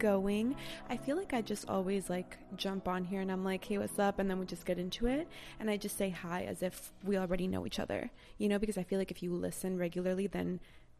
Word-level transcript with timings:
Going? 0.00 0.56
I 0.88 0.96
feel 0.96 1.16
like 1.16 1.32
I 1.32 1.42
just 1.42 1.68
always 1.68 2.10
like 2.10 2.38
jump 2.56 2.88
on 2.88 3.04
here 3.04 3.20
and 3.20 3.30
I'm 3.30 3.44
like, 3.44 3.64
"Hey, 3.64 3.78
what's 3.78 3.98
up?" 3.98 4.18
and 4.18 4.28
then 4.28 4.40
we 4.40 4.46
just 4.46 4.66
get 4.66 4.78
into 4.78 5.06
it 5.06 5.28
and 5.60 5.70
I 5.70 5.76
just 5.76 5.96
say 5.96 6.10
hi 6.10 6.42
as 6.42 6.62
if 6.62 6.92
we 7.04 7.16
already 7.16 7.46
know 7.46 7.66
each 7.66 7.78
other. 7.78 8.10
You 8.38 8.48
know, 8.48 8.58
because 8.58 8.78
I 8.78 8.82
feel 8.82 8.98
like 8.98 9.12
if 9.12 9.22
you 9.22 9.32
listen 9.32 9.78
regularly, 9.78 10.26
then 10.26 10.58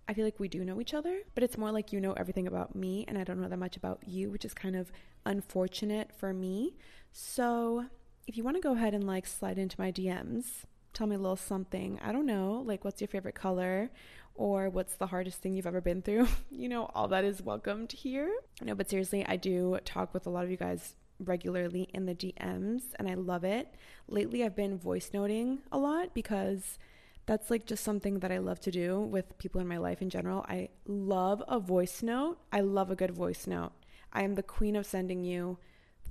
I 0.09 0.15
feel 0.15 0.25
like 0.25 0.41
we 0.41 0.49
do 0.49 0.65
know 0.65 0.81
each 0.81 0.95
other, 0.95 1.21
but 1.35 1.43
it's 1.45 1.57
more 1.59 1.71
like 1.73 1.93
you 1.93 2.01
know 2.01 2.13
everything 2.13 2.47
about 2.47 2.75
me 2.75 3.05
and 3.09 3.17
I 3.17 3.25
don't 3.25 3.41
know 3.41 3.49
that 3.49 3.59
much 3.59 3.77
about 3.77 4.01
you, 4.07 4.31
which 4.31 4.45
is 4.45 4.55
kind 4.55 4.77
of 4.77 4.93
unfortunate 5.25 6.11
for 6.17 6.33
me. 6.33 6.77
So, 7.13 7.87
if 8.27 8.37
you 8.37 8.45
want 8.45 8.57
to 8.57 8.61
go 8.61 8.75
ahead 8.75 8.95
and 8.95 9.07
like 9.07 9.27
slide 9.27 9.59
into 9.59 9.81
my 9.81 9.91
DMs, 9.91 10.65
tell 10.93 11.07
me 11.07 11.17
a 11.17 11.19
little 11.19 11.37
something. 11.37 11.99
I 12.03 12.13
don't 12.13 12.27
know, 12.27 12.63
like 12.67 12.85
what's 12.85 13.01
your 13.01 13.09
favorite 13.09 13.35
color 13.35 13.91
or 14.35 14.71
what's 14.71 14.97
the 14.97 15.07
hardest 15.07 15.41
thing 15.41 15.55
you've 15.55 15.67
ever 15.67 15.81
been 15.81 16.03
through? 16.03 16.29
you 16.51 16.69
know, 16.69 16.91
all 16.95 17.09
that 17.09 17.25
is 17.25 17.43
welcomed 17.43 17.93
here. 17.93 18.33
No, 18.63 18.75
but 18.75 18.89
seriously, 18.89 19.25
I 19.27 19.37
do 19.37 19.79
talk 19.85 20.15
with 20.15 20.27
a 20.27 20.31
lot 20.31 20.45
of 20.45 20.51
you 20.51 20.57
guys 20.57 20.95
regularly 21.19 21.89
in 21.93 22.07
the 22.07 22.15
DMs 22.15 22.83
and 22.99 23.09
I 23.09 23.15
love 23.15 23.45
it. 23.45 23.75
Lately, 24.09 24.45
I've 24.45 24.57
been 24.57 24.79
voice 24.79 25.11
noting 25.13 25.59
a 25.71 25.79
lot 25.79 26.15
because 26.15 26.79
that's 27.27 27.51
like 27.51 27.67
just 27.67 27.85
something 27.85 28.21
that 28.21 28.33
I 28.33 28.39
love 28.39 28.61
to 28.61 28.71
do 28.71 28.99
with 28.99 29.39
people 29.39 29.61
in 29.61 29.69
my 29.69 29.77
life 29.77 30.03
in 30.03 30.11
general. 30.11 30.45
I 30.49 30.71
love 30.87 31.43
a 31.47 31.61
voice 31.61 32.03
note. 32.03 32.39
I 32.53 32.61
love 32.61 32.91
a 32.91 32.97
good 32.97 33.13
voice 33.13 33.47
note. 33.47 33.73
I 34.13 34.23
am 34.23 34.35
the 34.35 34.43
queen 34.43 34.75
of 34.75 34.87
sending 34.87 35.23
you 35.25 35.59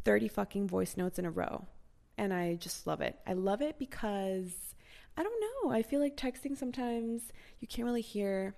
30 0.05 0.27
fucking 0.27 0.67
voice 0.67 0.95
notes 0.95 1.19
in 1.19 1.25
a 1.25 1.31
row. 1.31 1.65
And 2.17 2.33
I 2.33 2.55
just 2.55 2.85
love 2.87 3.01
it. 3.01 3.17
I 3.25 3.33
love 3.33 3.61
it 3.61 3.79
because 3.79 4.68
I 5.19 5.23
don't 5.23 5.41
know. 5.41 5.71
I 5.71 5.83
feel 5.83 5.99
like 5.99 6.15
texting 6.15 6.57
sometimes 6.57 7.33
you 7.59 7.67
can't 7.67 7.85
really 7.85 8.01
hear 8.01 8.55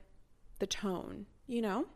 the 0.60 0.68
tone, 0.68 1.26
you 1.48 1.60
know? 1.60 1.88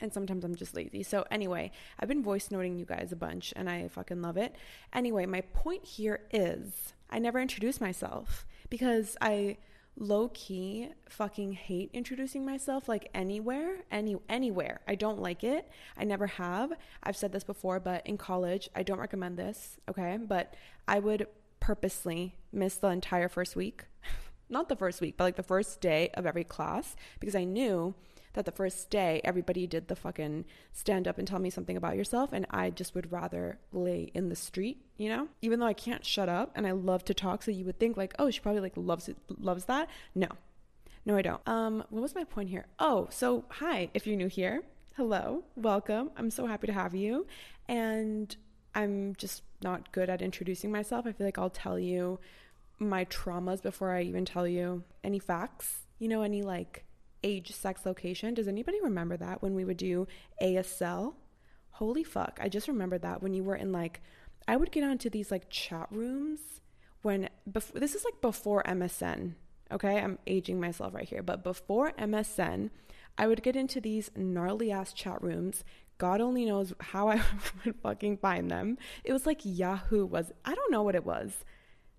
And 0.00 0.12
sometimes 0.12 0.44
I'm 0.44 0.56
just 0.56 0.74
lazy. 0.74 1.04
So, 1.04 1.24
anyway, 1.30 1.70
I've 2.00 2.08
been 2.08 2.24
voice 2.24 2.50
noting 2.50 2.76
you 2.76 2.84
guys 2.84 3.12
a 3.12 3.16
bunch 3.16 3.52
and 3.54 3.70
I 3.70 3.86
fucking 3.86 4.20
love 4.20 4.36
it. 4.36 4.56
Anyway, 4.92 5.26
my 5.26 5.42
point 5.42 5.84
here 5.84 6.22
is 6.32 6.92
I 7.08 7.20
never 7.20 7.38
introduce 7.38 7.80
myself 7.80 8.44
because 8.68 9.16
I 9.20 9.58
low 9.96 10.28
key 10.34 10.88
fucking 11.08 11.52
hate 11.52 11.90
introducing 11.92 12.44
myself 12.44 12.88
like 12.88 13.08
anywhere, 13.14 13.84
any 13.92 14.16
anywhere. 14.28 14.80
I 14.88 14.96
don't 14.96 15.20
like 15.20 15.44
it. 15.44 15.70
I 15.96 16.02
never 16.02 16.26
have. 16.26 16.72
I've 17.04 17.16
said 17.16 17.30
this 17.30 17.44
before, 17.44 17.78
but 17.78 18.04
in 18.04 18.18
college, 18.18 18.68
I 18.74 18.82
don't 18.82 18.98
recommend 18.98 19.36
this, 19.36 19.76
okay? 19.88 20.18
But 20.20 20.54
I 20.88 20.98
would 20.98 21.28
purposely 21.64 22.36
missed 22.52 22.82
the 22.82 22.88
entire 22.88 23.26
first 23.26 23.56
week. 23.56 23.86
Not 24.50 24.68
the 24.68 24.76
first 24.76 25.00
week, 25.00 25.14
but 25.16 25.24
like 25.24 25.36
the 25.36 25.42
first 25.42 25.80
day 25.80 26.10
of 26.12 26.26
every 26.26 26.44
class 26.44 26.94
because 27.18 27.34
I 27.34 27.44
knew 27.44 27.94
that 28.34 28.44
the 28.44 28.52
first 28.52 28.90
day 28.90 29.22
everybody 29.24 29.66
did 29.66 29.88
the 29.88 29.96
fucking 29.96 30.44
stand 30.74 31.08
up 31.08 31.16
and 31.16 31.26
tell 31.26 31.38
me 31.38 31.48
something 31.48 31.78
about 31.78 31.96
yourself 31.96 32.34
and 32.34 32.44
I 32.50 32.68
just 32.68 32.94
would 32.94 33.10
rather 33.10 33.58
lay 33.72 34.10
in 34.12 34.28
the 34.28 34.36
street, 34.36 34.84
you 34.98 35.08
know? 35.08 35.28
Even 35.40 35.58
though 35.58 35.66
I 35.66 35.72
can't 35.72 36.04
shut 36.04 36.28
up 36.28 36.52
and 36.54 36.66
I 36.66 36.72
love 36.72 37.02
to 37.06 37.14
talk, 37.14 37.42
so 37.42 37.50
you 37.50 37.64
would 37.64 37.80
think 37.80 37.96
like, 37.96 38.12
"Oh, 38.18 38.30
she 38.30 38.40
probably 38.40 38.60
like 38.60 38.76
loves 38.76 39.08
it 39.08 39.16
loves 39.28 39.64
that." 39.64 39.88
No. 40.14 40.28
No, 41.06 41.16
I 41.16 41.22
don't. 41.22 41.48
Um 41.48 41.82
what 41.88 42.02
was 42.02 42.14
my 42.14 42.24
point 42.24 42.50
here? 42.50 42.66
Oh, 42.78 43.08
so 43.10 43.46
hi, 43.48 43.88
if 43.94 44.06
you're 44.06 44.18
new 44.18 44.28
here. 44.28 44.64
Hello. 44.96 45.44
Welcome. 45.56 46.10
I'm 46.18 46.30
so 46.30 46.46
happy 46.46 46.66
to 46.66 46.74
have 46.74 46.94
you. 46.94 47.26
And 47.68 48.36
I'm 48.74 49.14
just 49.14 49.42
not 49.64 49.90
good 49.90 50.08
at 50.08 50.22
introducing 50.22 50.70
myself. 50.70 51.06
I 51.06 51.12
feel 51.12 51.26
like 51.26 51.38
I'll 51.38 51.50
tell 51.50 51.78
you 51.78 52.20
my 52.78 53.04
traumas 53.06 53.60
before 53.60 53.90
I 53.90 54.02
even 54.02 54.24
tell 54.24 54.46
you 54.46 54.84
any 55.02 55.18
facts. 55.18 55.86
You 55.98 56.06
know, 56.06 56.22
any 56.22 56.42
like 56.42 56.84
age, 57.24 57.52
sex, 57.52 57.84
location. 57.84 58.34
Does 58.34 58.46
anybody 58.46 58.78
remember 58.80 59.16
that 59.16 59.42
when 59.42 59.54
we 59.54 59.64
would 59.64 59.78
do 59.78 60.06
ASL? 60.40 61.14
Holy 61.70 62.04
fuck. 62.04 62.38
I 62.40 62.48
just 62.48 62.68
remembered 62.68 63.02
that 63.02 63.22
when 63.22 63.34
you 63.34 63.42
were 63.42 63.56
in 63.56 63.72
like, 63.72 64.00
I 64.46 64.56
would 64.56 64.70
get 64.70 64.84
onto 64.84 65.10
these 65.10 65.32
like 65.32 65.50
chat 65.50 65.88
rooms 65.90 66.40
when, 67.02 67.28
before, 67.50 67.80
this 67.80 67.94
is 67.94 68.04
like 68.04 68.20
before 68.20 68.62
MSN. 68.64 69.34
Okay. 69.72 69.98
I'm 69.98 70.18
aging 70.26 70.60
myself 70.60 70.94
right 70.94 71.08
here. 71.08 71.22
But 71.22 71.42
before 71.42 71.92
MSN, 71.92 72.70
I 73.16 73.26
would 73.26 73.42
get 73.42 73.56
into 73.56 73.80
these 73.80 74.10
gnarly 74.14 74.70
ass 74.70 74.92
chat 74.92 75.22
rooms. 75.22 75.64
God 75.98 76.20
only 76.20 76.44
knows 76.44 76.72
how 76.80 77.08
I 77.08 77.16
would 77.64 77.76
fucking 77.82 78.18
find 78.18 78.50
them. 78.50 78.78
It 79.04 79.12
was 79.12 79.26
like 79.26 79.40
Yahoo 79.44 80.06
was, 80.06 80.32
I 80.44 80.54
don't 80.54 80.72
know 80.72 80.82
what 80.82 80.94
it 80.94 81.04
was. 81.04 81.44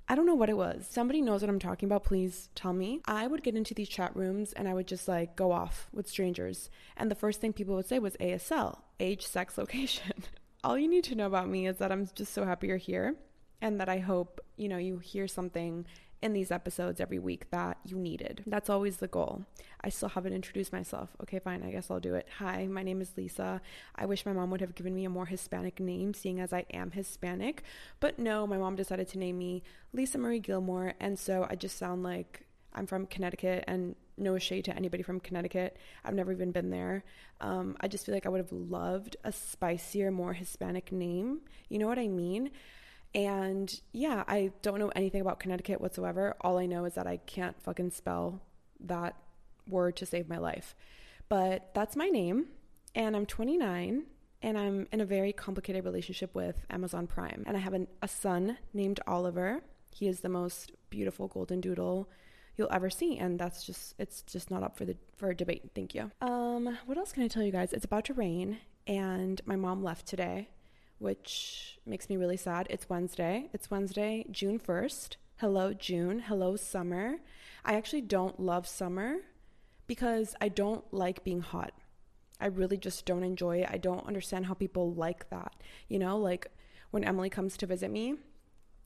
I 0.07 0.13
don't 0.13 0.28
know 0.28 0.35
what 0.35 0.50
it 0.50 0.57
was. 0.57 0.85
Somebody 0.88 1.22
knows 1.22 1.41
what 1.41 1.50
I'm 1.50 1.59
talking 1.59 1.88
about. 1.88 2.03
Please 2.03 2.50
tell 2.53 2.73
me. 2.73 3.01
I 3.05 3.25
would 3.25 3.41
get 3.41 3.55
into 3.55 3.73
these 3.73 3.89
chat 3.89 4.16
rooms 4.16 4.53
and 4.53 4.67
I 4.67 4.73
would 4.73 4.88
just 4.88 5.07
like 5.07 5.35
go 5.35 5.51
off 5.51 5.89
with 5.91 6.07
strangers. 6.07 6.69
And 6.95 7.09
the 7.09 7.16
first 7.16 7.41
thing 7.41 7.53
people 7.53 7.75
would 7.75 7.88
say 7.88 7.97
was 7.97 8.16
ASL, 8.17 8.81
age, 9.00 9.25
sex, 9.25 9.57
location. 9.57 10.23
All 10.63 10.78
you 10.78 10.88
need 10.88 11.03
to 11.05 11.16
know 11.16 11.28
about 11.28 11.50
me 11.50 11.67
is 11.67 11.78
that 11.78 11.91
I'm 11.91 12.07
just 12.13 12.34
so 12.34 12.45
happy 12.45 12.67
you're 12.67 12.78
here 12.78 13.16
and 13.61 13.79
that 13.79 13.89
I 13.89 14.00
hope, 14.00 14.41
you 14.57 14.67
know, 14.67 14.78
you 14.78 15.00
hear 15.00 15.28
something 15.28 15.85
in 16.21 16.33
these 16.33 16.51
episodes 16.51 16.99
every 16.99 17.19
week 17.19 17.49
that 17.51 17.77
you 17.85 17.97
needed. 17.97 18.43
That's 18.47 18.69
always 18.69 18.97
the 18.97 19.07
goal. 19.07 19.45
I 19.81 19.89
still 19.89 20.09
haven't 20.09 20.33
introduced 20.33 20.73
myself. 20.73 21.09
Okay, 21.21 21.39
fine. 21.39 21.63
I 21.63 21.71
guess 21.71 21.91
I'll 21.91 21.99
do 21.99 22.15
it. 22.15 22.27
Hi, 22.39 22.65
my 22.67 22.83
name 22.83 23.01
is 23.01 23.11
Lisa. 23.15 23.61
I 23.95 24.05
wish 24.05 24.25
my 24.25 24.33
mom 24.33 24.49
would 24.51 24.61
have 24.61 24.75
given 24.75 24.95
me 24.95 25.05
a 25.05 25.09
more 25.09 25.27
Hispanic 25.27 25.79
name, 25.79 26.13
seeing 26.13 26.39
as 26.39 26.51
I 26.53 26.65
am 26.73 26.91
Hispanic. 26.91 27.63
But 27.99 28.17
no, 28.17 28.47
my 28.47 28.57
mom 28.57 28.75
decided 28.75 29.07
to 29.09 29.19
name 29.19 29.37
me 29.37 29.63
Lisa 29.93 30.17
Marie 30.17 30.39
Gilmore. 30.39 30.93
And 30.99 31.19
so 31.19 31.45
I 31.49 31.55
just 31.55 31.77
sound 31.77 32.03
like 32.03 32.45
I'm 32.73 32.87
from 32.87 33.05
Connecticut 33.05 33.63
and 33.67 33.95
no 34.17 34.37
shade 34.37 34.65
to 34.65 34.75
anybody 34.75 35.03
from 35.03 35.19
Connecticut. 35.19 35.77
I've 36.03 36.13
never 36.13 36.31
even 36.31 36.51
been 36.51 36.69
there. 36.69 37.03
Um, 37.41 37.75
I 37.81 37.87
just 37.87 38.05
feel 38.05 38.15
like 38.15 38.25
I 38.25 38.29
would 38.29 38.41
have 38.41 38.51
loved 38.51 39.17
a 39.23 39.31
spicier, 39.31 40.11
more 40.11 40.33
Hispanic 40.33 40.91
name. 40.91 41.41
You 41.69 41.79
know 41.79 41.87
what 41.87 41.99
I 41.99 42.07
mean? 42.07 42.51
And 43.15 43.81
yeah, 43.93 44.25
I 44.27 44.51
don't 44.61 44.77
know 44.77 44.91
anything 44.93 45.21
about 45.21 45.39
Connecticut 45.39 45.79
whatsoever. 45.79 46.35
All 46.41 46.57
I 46.57 46.65
know 46.65 46.83
is 46.83 46.95
that 46.95 47.07
I 47.07 47.17
can't 47.17 47.59
fucking 47.63 47.91
spell 47.91 48.41
that 48.81 49.15
word 49.67 49.95
to 49.97 50.05
save 50.05 50.27
my 50.27 50.37
life. 50.37 50.75
But 51.29 51.73
that's 51.73 51.95
my 51.95 52.09
name, 52.09 52.47
and 52.93 53.15
I'm 53.15 53.25
29, 53.25 54.03
and 54.43 54.57
I'm 54.57 54.87
in 54.91 55.01
a 55.01 55.05
very 55.05 55.33
complicated 55.33 55.83
relationship 55.85 56.35
with 56.35 56.65
Amazon 56.69 57.07
Prime. 57.07 57.43
And 57.47 57.57
I 57.57 57.61
have 57.61 57.73
an, 57.73 57.87
a 58.01 58.07
son 58.07 58.57
named 58.73 58.99
Oliver. 59.07 59.61
He 59.89 60.07
is 60.07 60.19
the 60.19 60.29
most 60.29 60.73
beautiful 60.89 61.27
golden 61.27 61.61
doodle 61.61 62.09
you'll 62.57 62.71
ever 62.71 62.89
see 62.89 63.17
and 63.17 63.37
that's 63.37 63.65
just 63.65 63.95
it's 63.99 64.21
just 64.21 64.49
not 64.49 64.63
up 64.63 64.77
for 64.77 64.85
the 64.85 64.95
for 65.17 65.29
a 65.29 65.35
debate 65.35 65.63
thank 65.75 65.93
you 65.93 66.09
um 66.21 66.77
what 66.85 66.97
else 66.97 67.11
can 67.11 67.21
i 67.21 67.27
tell 67.27 67.43
you 67.43 67.51
guys 67.51 67.73
it's 67.73 67.83
about 67.83 68.05
to 68.05 68.13
rain 68.13 68.57
and 68.87 69.41
my 69.45 69.57
mom 69.57 69.83
left 69.83 70.05
today 70.05 70.47
which 71.00 71.78
makes 71.85 72.09
me 72.09 72.17
really 72.17 72.38
sad. 72.38 72.67
It's 72.69 72.89
Wednesday. 72.89 73.50
It's 73.53 73.69
Wednesday, 73.69 74.25
June 74.31 74.59
1st. 74.59 75.17
Hello, 75.37 75.73
June. 75.73 76.19
Hello, 76.19 76.55
summer. 76.55 77.17
I 77.64 77.75
actually 77.75 78.02
don't 78.02 78.40
love 78.40 78.67
summer 78.67 79.17
because 79.87 80.35
I 80.40 80.49
don't 80.49 80.85
like 80.93 81.23
being 81.23 81.41
hot. 81.41 81.73
I 82.40 82.47
really 82.47 82.78
just 82.78 83.05
don't 83.05 83.23
enjoy 83.23 83.58
it. 83.58 83.69
I 83.72 83.78
don't 83.78 84.05
understand 84.08 84.46
how 84.46 84.53
people 84.53 84.93
like 84.93 85.29
that. 85.29 85.53
You 85.87 85.99
know, 85.99 86.17
like 86.17 86.47
when 86.91 87.03
Emily 87.03 87.29
comes 87.29 87.58
to 87.58 87.66
visit 87.66 87.91
me, 87.91 88.16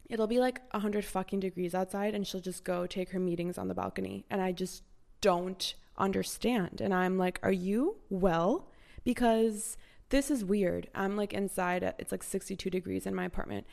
it'll 0.10 0.28
be 0.28 0.39
like 0.39 0.62
100 0.72 1.06
fucking 1.06 1.39
degrees 1.39 1.75
outside 1.75 2.16
and 2.16 2.25
she'll 2.25 2.42
just 2.42 2.63
go 2.63 2.88
take 2.88 3.12
her 3.12 3.19
meetings 3.19 3.57
on 3.57 3.68
the 3.68 3.75
balcony. 3.75 4.25
And 4.30 4.42
I 4.42 4.51
just 4.51 4.83
don't 5.22 5.75
understand. 5.98 6.81
And 6.81 6.94
I'm 6.94 7.18
like, 7.18 7.39
are 7.44 7.51
you 7.51 7.98
well? 8.10 8.69
Because 9.04 9.78
this 10.09 10.31
is 10.31 10.44
weird. 10.44 10.89
I'm 10.94 11.15
like 11.15 11.33
inside, 11.33 11.94
it's 12.00 12.11
like 12.11 12.23
62 12.23 12.69
degrees 12.69 13.06
in 13.06 13.15
my 13.15 13.25
apartment. 13.25 13.65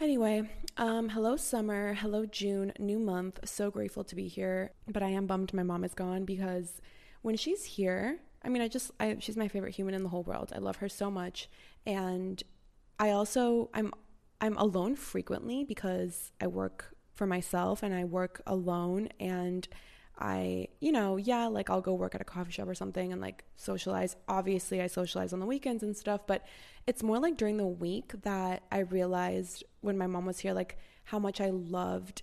Anyway, 0.00 0.48
um, 0.76 1.08
hello 1.08 1.36
summer, 1.36 1.94
hello 1.94 2.24
June, 2.24 2.72
new 2.78 2.98
month. 2.98 3.40
So 3.44 3.70
grateful 3.70 4.04
to 4.04 4.14
be 4.14 4.28
here, 4.28 4.70
but 4.86 5.02
I 5.02 5.08
am 5.08 5.26
bummed 5.26 5.52
my 5.52 5.64
mom 5.64 5.82
is 5.82 5.94
gone 5.94 6.24
because 6.24 6.80
when 7.22 7.36
she's 7.36 7.64
here, 7.64 8.20
I 8.44 8.48
mean, 8.48 8.62
I 8.62 8.68
just, 8.68 8.92
I, 9.00 9.16
she's 9.18 9.36
my 9.36 9.48
favorite 9.48 9.74
human 9.74 9.94
in 9.94 10.04
the 10.04 10.08
whole 10.08 10.22
world. 10.22 10.52
I 10.54 10.58
love 10.58 10.76
her 10.76 10.88
so 10.88 11.10
much, 11.10 11.48
and 11.84 12.40
I 13.00 13.10
also, 13.10 13.70
I'm 13.74 13.92
I'm 14.40 14.56
alone 14.56 14.94
frequently 14.94 15.64
because 15.64 16.32
I 16.40 16.46
work 16.46 16.94
for 17.14 17.26
myself 17.26 17.82
and 17.82 17.92
I 17.92 18.04
work 18.04 18.40
alone 18.46 19.08
and 19.18 19.66
I, 20.18 20.68
you 20.80 20.90
know, 20.90 21.16
yeah, 21.16 21.46
like 21.46 21.70
I'll 21.70 21.80
go 21.80 21.94
work 21.94 22.14
at 22.14 22.20
a 22.20 22.24
coffee 22.24 22.52
shop 22.52 22.68
or 22.68 22.74
something 22.74 23.12
and 23.12 23.20
like 23.20 23.44
socialize. 23.56 24.16
Obviously, 24.28 24.80
I 24.80 24.88
socialize 24.88 25.32
on 25.32 25.40
the 25.40 25.46
weekends 25.46 25.82
and 25.82 25.96
stuff, 25.96 26.26
but 26.26 26.44
it's 26.86 27.02
more 27.02 27.18
like 27.18 27.36
during 27.36 27.56
the 27.56 27.66
week 27.66 28.12
that 28.22 28.62
I 28.72 28.80
realized 28.80 29.64
when 29.80 29.96
my 29.96 30.06
mom 30.06 30.26
was 30.26 30.40
here, 30.40 30.52
like 30.52 30.78
how 31.04 31.18
much 31.18 31.40
I 31.40 31.50
loved 31.50 32.22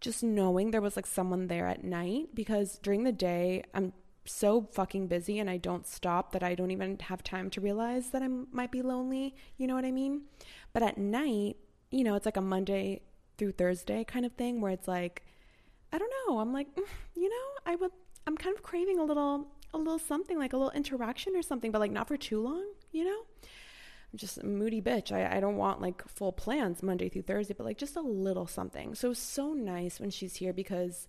just 0.00 0.22
knowing 0.22 0.70
there 0.70 0.80
was 0.80 0.96
like 0.96 1.06
someone 1.06 1.46
there 1.46 1.66
at 1.66 1.84
night 1.84 2.34
because 2.34 2.78
during 2.78 3.04
the 3.04 3.12
day, 3.12 3.62
I'm 3.74 3.92
so 4.24 4.62
fucking 4.72 5.08
busy 5.08 5.38
and 5.38 5.50
I 5.50 5.58
don't 5.58 5.86
stop 5.86 6.32
that 6.32 6.42
I 6.42 6.54
don't 6.54 6.70
even 6.70 6.98
have 7.00 7.22
time 7.22 7.50
to 7.50 7.60
realize 7.60 8.10
that 8.10 8.22
I 8.22 8.28
might 8.28 8.72
be 8.72 8.82
lonely. 8.82 9.34
You 9.56 9.66
know 9.66 9.74
what 9.74 9.84
I 9.84 9.90
mean? 9.90 10.22
But 10.72 10.82
at 10.82 10.98
night, 10.98 11.56
you 11.90 12.04
know, 12.04 12.14
it's 12.14 12.26
like 12.26 12.36
a 12.36 12.42
Monday 12.42 13.02
through 13.36 13.52
Thursday 13.52 14.04
kind 14.04 14.24
of 14.24 14.32
thing 14.32 14.60
where 14.60 14.72
it's 14.72 14.88
like, 14.88 15.24
I 15.92 15.98
don't 15.98 16.12
know. 16.26 16.38
I'm 16.38 16.52
like, 16.52 16.74
mm, 16.74 16.84
you 17.14 17.28
know, 17.28 17.46
I 17.66 17.76
would, 17.76 17.90
I'm 18.26 18.36
kind 18.36 18.56
of 18.56 18.62
craving 18.62 18.98
a 18.98 19.04
little, 19.04 19.48
a 19.74 19.78
little 19.78 19.98
something 19.98 20.38
like 20.38 20.52
a 20.52 20.56
little 20.56 20.72
interaction 20.72 21.36
or 21.36 21.42
something, 21.42 21.70
but 21.70 21.80
like 21.80 21.90
not 21.90 22.08
for 22.08 22.16
too 22.16 22.40
long, 22.40 22.64
you 22.92 23.04
know? 23.04 23.22
I'm 24.12 24.18
just 24.18 24.38
a 24.38 24.46
moody 24.46 24.80
bitch. 24.80 25.12
I, 25.12 25.36
I 25.36 25.40
don't 25.40 25.56
want 25.56 25.80
like 25.80 26.06
full 26.08 26.32
plans 26.32 26.82
Monday 26.82 27.08
through 27.08 27.22
Thursday, 27.22 27.54
but 27.56 27.64
like 27.64 27.78
just 27.78 27.96
a 27.96 28.00
little 28.00 28.46
something. 28.46 28.94
So 28.94 29.12
so 29.12 29.52
nice 29.52 30.00
when 30.00 30.10
she's 30.10 30.36
here 30.36 30.52
because 30.52 31.06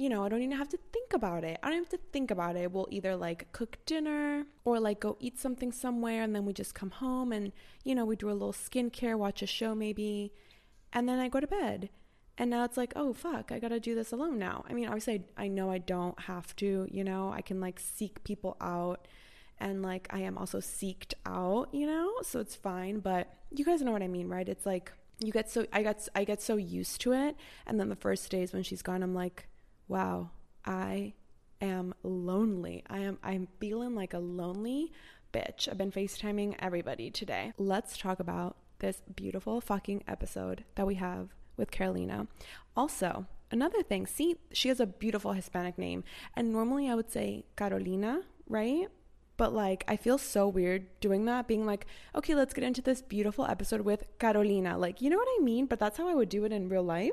you 0.00 0.08
know, 0.08 0.24
I 0.24 0.30
don't 0.30 0.40
even 0.40 0.56
have 0.56 0.70
to 0.70 0.78
think 0.94 1.12
about 1.12 1.44
it. 1.44 1.60
I 1.62 1.68
don't 1.68 1.80
have 1.80 1.90
to 1.90 2.00
think 2.10 2.30
about 2.30 2.56
it. 2.56 2.72
We'll 2.72 2.88
either 2.90 3.16
like 3.16 3.52
cook 3.52 3.76
dinner 3.84 4.46
or 4.64 4.80
like 4.80 4.98
go 4.98 5.18
eat 5.20 5.38
something 5.38 5.72
somewhere 5.72 6.22
and 6.22 6.34
then 6.34 6.46
we 6.46 6.54
just 6.54 6.74
come 6.74 6.90
home 6.90 7.32
and, 7.32 7.52
you 7.84 7.94
know, 7.94 8.06
we 8.06 8.16
do 8.16 8.30
a 8.30 8.32
little 8.32 8.54
skincare, 8.54 9.18
watch 9.18 9.42
a 9.42 9.46
show 9.46 9.74
maybe, 9.74 10.32
and 10.90 11.06
then 11.06 11.18
I 11.18 11.28
go 11.28 11.38
to 11.38 11.46
bed. 11.46 11.90
And 12.40 12.48
now 12.48 12.64
it's 12.64 12.78
like, 12.78 12.94
oh, 12.96 13.12
fuck, 13.12 13.52
I 13.52 13.58
gotta 13.58 13.78
do 13.78 13.94
this 13.94 14.12
alone 14.12 14.38
now. 14.38 14.64
I 14.66 14.72
mean, 14.72 14.86
obviously, 14.86 15.24
I, 15.36 15.44
I 15.44 15.48
know 15.48 15.70
I 15.70 15.76
don't 15.76 16.18
have 16.20 16.56
to, 16.56 16.88
you 16.90 17.04
know, 17.04 17.30
I 17.30 17.42
can 17.42 17.60
like 17.60 17.78
seek 17.78 18.24
people 18.24 18.56
out 18.62 19.06
and 19.58 19.82
like 19.82 20.08
I 20.08 20.20
am 20.20 20.38
also 20.38 20.58
seeked 20.58 21.12
out, 21.26 21.68
you 21.74 21.86
know, 21.86 22.10
so 22.22 22.40
it's 22.40 22.56
fine. 22.56 23.00
But 23.00 23.30
you 23.50 23.62
guys 23.62 23.82
know 23.82 23.92
what 23.92 24.02
I 24.02 24.08
mean, 24.08 24.26
right? 24.28 24.48
It's 24.48 24.64
like, 24.64 24.90
you 25.22 25.32
get 25.32 25.50
so 25.50 25.66
I 25.70 25.82
got 25.82 26.08
I 26.14 26.24
get 26.24 26.40
so 26.40 26.56
used 26.56 27.02
to 27.02 27.12
it, 27.12 27.36
and 27.66 27.78
then 27.78 27.90
the 27.90 27.94
first 27.94 28.30
days 28.30 28.54
when 28.54 28.62
she's 28.62 28.80
gone, 28.80 29.02
I'm 29.02 29.14
like, 29.14 29.46
wow, 29.86 30.30
I 30.64 31.12
am 31.60 31.92
lonely. 32.02 32.84
I 32.88 33.00
am 33.00 33.18
I'm 33.22 33.48
feeling 33.60 33.94
like 33.94 34.14
a 34.14 34.18
lonely 34.18 34.94
bitch. 35.30 35.68
I've 35.68 35.76
been 35.76 35.92
FaceTiming 35.92 36.54
everybody 36.58 37.10
today. 37.10 37.52
Let's 37.58 37.98
talk 37.98 38.18
about 38.18 38.56
this 38.78 39.02
beautiful 39.14 39.60
fucking 39.60 40.04
episode 40.08 40.64
that 40.76 40.86
we 40.86 40.94
have 40.94 41.28
with 41.60 41.70
Carolina. 41.70 42.26
Also, 42.76 43.26
another 43.52 43.82
thing, 43.84 44.06
see, 44.06 44.36
she 44.52 44.68
has 44.68 44.80
a 44.80 44.86
beautiful 44.86 45.34
Hispanic 45.34 45.78
name. 45.78 46.02
And 46.34 46.52
normally 46.52 46.88
I 46.88 46.96
would 46.96 47.10
say 47.12 47.44
Carolina, 47.56 48.22
right? 48.48 48.88
But 49.36 49.54
like, 49.54 49.84
I 49.88 49.96
feel 49.96 50.18
so 50.18 50.48
weird 50.48 50.86
doing 51.00 51.24
that, 51.26 51.46
being 51.46 51.64
like, 51.64 51.86
okay, 52.14 52.34
let's 52.34 52.52
get 52.52 52.64
into 52.64 52.82
this 52.82 53.00
beautiful 53.00 53.46
episode 53.46 53.82
with 53.82 54.04
Carolina. 54.18 54.76
Like, 54.76 55.00
you 55.00 55.08
know 55.08 55.16
what 55.16 55.28
I 55.38 55.42
mean? 55.42 55.66
But 55.66 55.78
that's 55.78 55.96
how 55.96 56.08
I 56.08 56.14
would 56.14 56.28
do 56.28 56.44
it 56.44 56.52
in 56.52 56.68
real 56.68 56.82
life. 56.82 57.12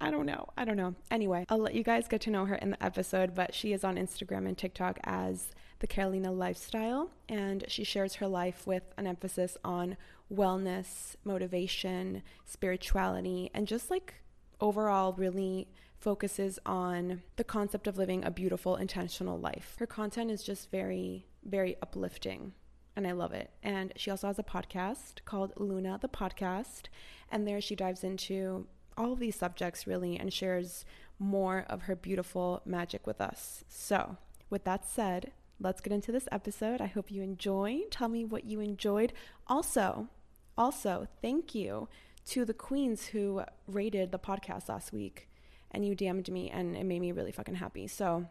I 0.00 0.10
don't 0.10 0.26
know. 0.26 0.46
I 0.56 0.64
don't 0.64 0.76
know. 0.76 0.94
Anyway, 1.10 1.44
I'll 1.48 1.58
let 1.58 1.74
you 1.74 1.82
guys 1.82 2.06
get 2.08 2.20
to 2.22 2.30
know 2.30 2.44
her 2.46 2.54
in 2.54 2.70
the 2.70 2.82
episode, 2.82 3.34
but 3.34 3.52
she 3.52 3.72
is 3.72 3.82
on 3.84 3.96
Instagram 3.96 4.46
and 4.46 4.56
TikTok 4.56 4.98
as 5.04 5.50
the 5.80 5.86
Carolina 5.86 6.32
Lifestyle, 6.32 7.10
and 7.28 7.64
she 7.68 7.84
shares 7.84 8.16
her 8.16 8.26
life 8.26 8.66
with 8.66 8.82
an 8.96 9.06
emphasis 9.06 9.56
on 9.64 9.96
wellness, 10.32 11.16
motivation, 11.24 12.22
spirituality, 12.44 13.50
and 13.54 13.66
just 13.66 13.90
like 13.90 14.14
overall 14.60 15.12
really 15.12 15.68
focuses 15.98 16.58
on 16.64 17.22
the 17.36 17.44
concept 17.44 17.86
of 17.86 17.98
living 17.98 18.24
a 18.24 18.30
beautiful, 18.30 18.76
intentional 18.76 19.38
life. 19.38 19.74
Her 19.78 19.86
content 19.86 20.30
is 20.30 20.42
just 20.42 20.70
very, 20.70 21.26
very 21.44 21.76
uplifting. 21.82 22.52
And 22.94 23.06
I 23.06 23.12
love 23.12 23.32
it. 23.32 23.50
And 23.62 23.92
she 23.96 24.10
also 24.10 24.26
has 24.26 24.38
a 24.38 24.44
podcast 24.44 25.24
called 25.24 25.52
Luna 25.56 25.98
the 26.00 26.08
Podcast. 26.08 26.86
And 27.30 27.46
there 27.46 27.60
she 27.60 27.76
dives 27.76 28.02
into 28.02 28.66
all 28.96 29.12
of 29.12 29.20
these 29.20 29.36
subjects 29.36 29.86
really 29.86 30.18
and 30.18 30.32
shares 30.32 30.84
more 31.18 31.64
of 31.68 31.82
her 31.82 31.94
beautiful 31.94 32.62
magic 32.64 33.06
with 33.06 33.20
us. 33.20 33.64
So, 33.68 34.16
with 34.50 34.64
that 34.64 34.84
said, 34.88 35.32
let's 35.60 35.80
get 35.80 35.92
into 35.92 36.12
this 36.12 36.28
episode. 36.30 36.80
I 36.80 36.86
hope 36.86 37.10
you 37.10 37.22
enjoy. 37.22 37.80
Tell 37.90 38.08
me 38.08 38.24
what 38.24 38.44
you 38.44 38.60
enjoyed. 38.60 39.12
Also, 39.46 40.08
also, 40.56 41.06
thank 41.22 41.54
you 41.54 41.88
to 42.26 42.44
the 42.44 42.54
queens 42.54 43.06
who 43.06 43.42
rated 43.66 44.12
the 44.12 44.18
podcast 44.18 44.68
last 44.68 44.92
week 44.92 45.28
and 45.70 45.84
you 45.84 45.94
DM'd 45.94 46.30
me 46.30 46.50
and 46.50 46.76
it 46.76 46.84
made 46.84 47.00
me 47.00 47.12
really 47.12 47.32
fucking 47.32 47.56
happy. 47.56 47.86
So, 47.86 48.26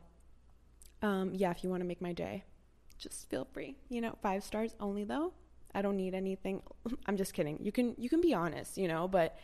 um, 1.01 1.31
yeah, 1.33 1.51
if 1.51 1.63
you 1.63 1.69
want 1.69 1.81
to 1.81 1.87
make 1.87 2.01
my 2.01 2.13
day, 2.13 2.43
just 2.97 3.29
feel 3.29 3.47
free. 3.53 3.75
You 3.89 4.01
know, 4.01 4.15
five 4.21 4.43
stars 4.43 4.75
only 4.79 5.03
though. 5.03 5.33
I 5.73 5.81
don't 5.81 5.97
need 5.97 6.13
anything. 6.13 6.61
I'm 7.05 7.17
just 7.17 7.33
kidding. 7.33 7.59
You 7.61 7.71
can 7.71 7.95
you 7.97 8.09
can 8.09 8.21
be 8.21 8.33
honest, 8.33 8.77
you 8.77 8.87
know, 8.87 9.07
but 9.07 9.37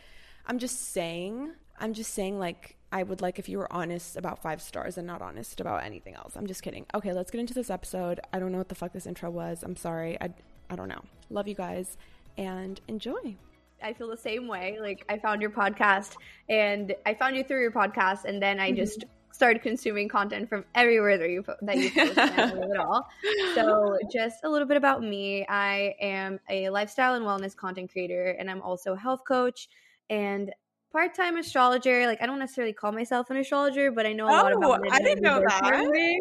I'm 0.46 0.60
just 0.60 0.92
saying, 0.92 1.52
I'm 1.80 1.94
just 1.94 2.14
saying, 2.14 2.40
like, 2.40 2.78
I 2.92 3.04
would 3.04 3.22
like 3.22 3.40
if 3.40 3.50
you 3.50 3.58
were 3.58 3.72
honest 3.72 4.18
about 4.18 4.42
five 4.42 4.62
stars 4.62 4.98
and 4.98 5.08
not 5.08 5.22
honest 5.22 5.60
about 5.60 5.84
anything 5.84 6.16
else. 6.16 6.36
I'm 6.36 6.48
just 6.48 6.62
kidding. 6.62 6.86
Okay, 6.94 7.14
let's 7.14 7.32
get 7.32 7.40
into 7.40 7.54
this 7.54 7.70
episode. 7.70 8.20
I 8.32 8.40
don't 8.40 8.52
know 8.52 8.60
what 8.60 8.70
the 8.70 8.76
fuck 8.76 8.94
this 8.94 9.08
intro 9.08 9.30
was. 9.30 9.64
I'm 9.64 9.76
sorry. 9.76 10.20
I, 10.22 10.30
I 10.70 10.76
don't 10.76 10.88
know. 10.88 11.02
Love 11.30 11.48
you 11.48 11.56
guys 11.56 11.98
and 12.38 12.80
enjoy. 12.88 13.36
I 13.82 13.94
feel 13.94 14.10
the 14.10 14.18
same 14.18 14.48
way. 14.48 14.78
Like, 14.80 15.04
I 15.10 15.18
found 15.18 15.42
your 15.42 15.52
podcast 15.52 16.16
and 16.48 16.96
I 17.06 17.16
found 17.16 17.36
you 17.36 17.44
through 17.44 17.62
your 17.62 17.72
podcast, 17.72 18.26
and 18.26 18.42
then 18.42 18.60
I 18.60 18.70
mm-hmm. 18.70 18.78
just 18.78 19.06
started 19.34 19.64
consuming 19.64 20.08
content 20.08 20.48
from 20.48 20.64
everywhere 20.76 21.18
that 21.18 21.30
you 21.30 21.44
that 21.64 21.78
you 21.78 21.92
post 21.92 22.18
at 22.18 22.78
all. 22.78 23.10
So 23.56 23.98
just 24.12 24.44
a 24.44 24.50
little 24.50 24.68
bit 24.68 24.78
about 24.78 25.02
me. 25.02 25.46
I 25.50 25.96
am 26.00 26.40
a 26.50 26.70
lifestyle 26.70 27.16
and 27.16 27.26
wellness 27.26 27.56
content 27.56 27.92
creator 27.92 28.36
and 28.40 28.50
I'm 28.50 28.62
also 28.62 28.94
a 28.94 28.98
health 28.98 29.22
coach 29.28 29.70
and 30.10 30.52
part-time 30.94 31.36
astrologer. 31.36 32.08
Like 32.08 32.22
I 32.22 32.26
don't 32.26 32.40
necessarily 32.40 32.72
call 32.72 32.94
myself 32.94 33.30
an 33.30 33.38
astrologer, 33.38 33.92
but 33.92 34.06
I 34.06 34.14
know 34.14 34.28
a 34.28 34.30
oh, 34.30 34.44
lot 34.44 34.54
about. 34.54 34.82
Oh, 34.86 34.90
I 34.92 35.00
didn't 35.00 35.24
know 35.24 35.42
that. 35.42 36.20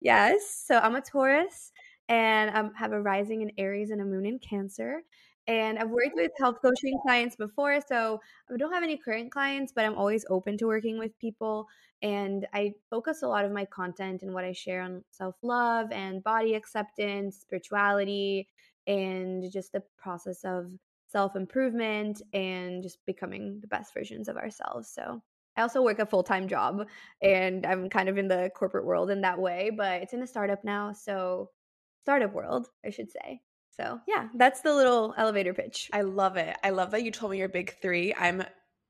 Yes, 0.00 0.64
so 0.66 0.78
I'm 0.78 0.94
a 0.94 1.00
Taurus, 1.00 1.72
and 2.08 2.50
I 2.50 2.70
have 2.78 2.92
a 2.92 3.00
rising 3.00 3.42
in 3.42 3.50
Aries 3.58 3.90
and 3.90 4.00
a 4.00 4.04
moon 4.04 4.26
in 4.26 4.38
Cancer. 4.38 5.02
And 5.46 5.78
I've 5.78 5.90
worked 5.90 6.14
with 6.14 6.30
health 6.38 6.56
coaching 6.62 6.98
clients 7.02 7.36
before, 7.36 7.78
so 7.86 8.18
I 8.50 8.56
don't 8.56 8.72
have 8.72 8.82
any 8.82 8.96
current 8.96 9.30
clients, 9.30 9.72
but 9.74 9.84
I'm 9.84 9.94
always 9.94 10.24
open 10.30 10.56
to 10.58 10.66
working 10.66 10.98
with 10.98 11.18
people. 11.18 11.66
And 12.00 12.46
I 12.54 12.72
focus 12.88 13.22
a 13.22 13.28
lot 13.28 13.44
of 13.44 13.52
my 13.52 13.66
content 13.66 14.22
and 14.22 14.32
what 14.32 14.44
I 14.44 14.52
share 14.52 14.80
on 14.80 15.04
self 15.10 15.36
love 15.42 15.88
and 15.90 16.22
body 16.22 16.54
acceptance, 16.54 17.40
spirituality, 17.40 18.48
and 18.86 19.50
just 19.52 19.72
the 19.72 19.82
process 19.98 20.44
of 20.44 20.70
self 21.14 21.36
improvement 21.36 22.20
and 22.32 22.82
just 22.82 22.98
becoming 23.06 23.58
the 23.60 23.68
best 23.68 23.94
versions 23.94 24.28
of 24.28 24.36
ourselves. 24.36 24.90
So 24.92 25.22
I 25.56 25.62
also 25.62 25.80
work 25.80 26.00
a 26.00 26.06
full 26.06 26.24
time 26.24 26.48
job 26.48 26.88
and 27.22 27.64
I'm 27.64 27.88
kind 27.88 28.08
of 28.08 28.18
in 28.18 28.26
the 28.26 28.50
corporate 28.56 28.84
world 28.84 29.10
in 29.10 29.20
that 29.20 29.38
way, 29.38 29.70
but 29.70 30.02
it's 30.02 30.12
in 30.12 30.22
a 30.22 30.26
startup 30.26 30.64
now. 30.64 30.92
So, 30.92 31.50
startup 32.02 32.32
world, 32.32 32.66
I 32.84 32.90
should 32.90 33.10
say. 33.12 33.40
So, 33.70 34.00
yeah, 34.08 34.28
that's 34.34 34.60
the 34.60 34.74
little 34.74 35.14
elevator 35.16 35.54
pitch. 35.54 35.88
I 35.92 36.02
love 36.02 36.36
it. 36.36 36.56
I 36.64 36.70
love 36.70 36.90
that 36.90 37.04
you 37.04 37.12
told 37.12 37.30
me 37.30 37.38
your 37.38 37.48
big 37.48 37.76
three. 37.80 38.12
I'm 38.12 38.42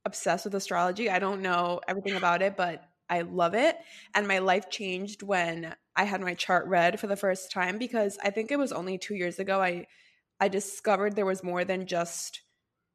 obsessed 0.07 0.47
with 0.47 0.55
astrology. 0.55 1.11
I 1.11 1.19
don't 1.19 1.43
know 1.43 1.81
everything 1.87 2.17
about 2.17 2.41
it, 2.41 2.57
but 2.57 2.83
I 3.11 3.21
love 3.21 3.55
it. 3.55 3.77
And 4.15 4.27
my 4.27 4.39
life 4.39 4.71
changed 4.71 5.23
when 5.23 5.75
I 5.95 6.05
had 6.05 6.23
my 6.23 6.35
chart 6.35 6.67
read 6.67 6.99
for 6.99 7.07
the 7.07 7.17
first 7.17 7.53
time 7.53 7.79
because 7.79 8.19
I 8.23 8.31
think 8.31 8.51
it 8.51 8.59
was 8.59 8.73
only 8.73 8.97
two 8.97 9.15
years 9.15 9.39
ago. 9.39 9.61
I 9.61 9.87
I 10.45 10.49
discovered 10.49 11.17
there 11.17 11.25
was 11.25 11.43
more 11.43 11.65
than 11.65 11.87
just 11.87 12.43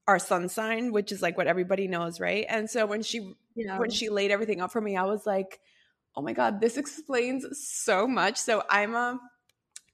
our 0.08 0.20
sun 0.20 0.50
sign, 0.50 0.92
which 0.92 1.12
is 1.12 1.24
like 1.24 1.36
what 1.36 1.48
everybody 1.48 1.88
knows, 1.88 2.20
right? 2.20 2.46
And 2.48 2.70
so 2.70 2.86
when 2.86 3.02
she 3.02 3.34
yeah. 3.56 3.80
when 3.80 3.90
she 3.90 4.10
laid 4.10 4.30
everything 4.30 4.62
up 4.62 4.72
for 4.72 4.80
me, 4.80 4.96
I 4.96 5.06
was 5.06 5.26
like, 5.26 5.60
"Oh 6.16 6.22
my 6.22 6.34
god, 6.34 6.62
this 6.62 6.78
explains 6.78 7.44
so 7.60 8.06
much." 8.06 8.38
So 8.38 8.62
I'm 8.70 8.94
a 8.94 9.20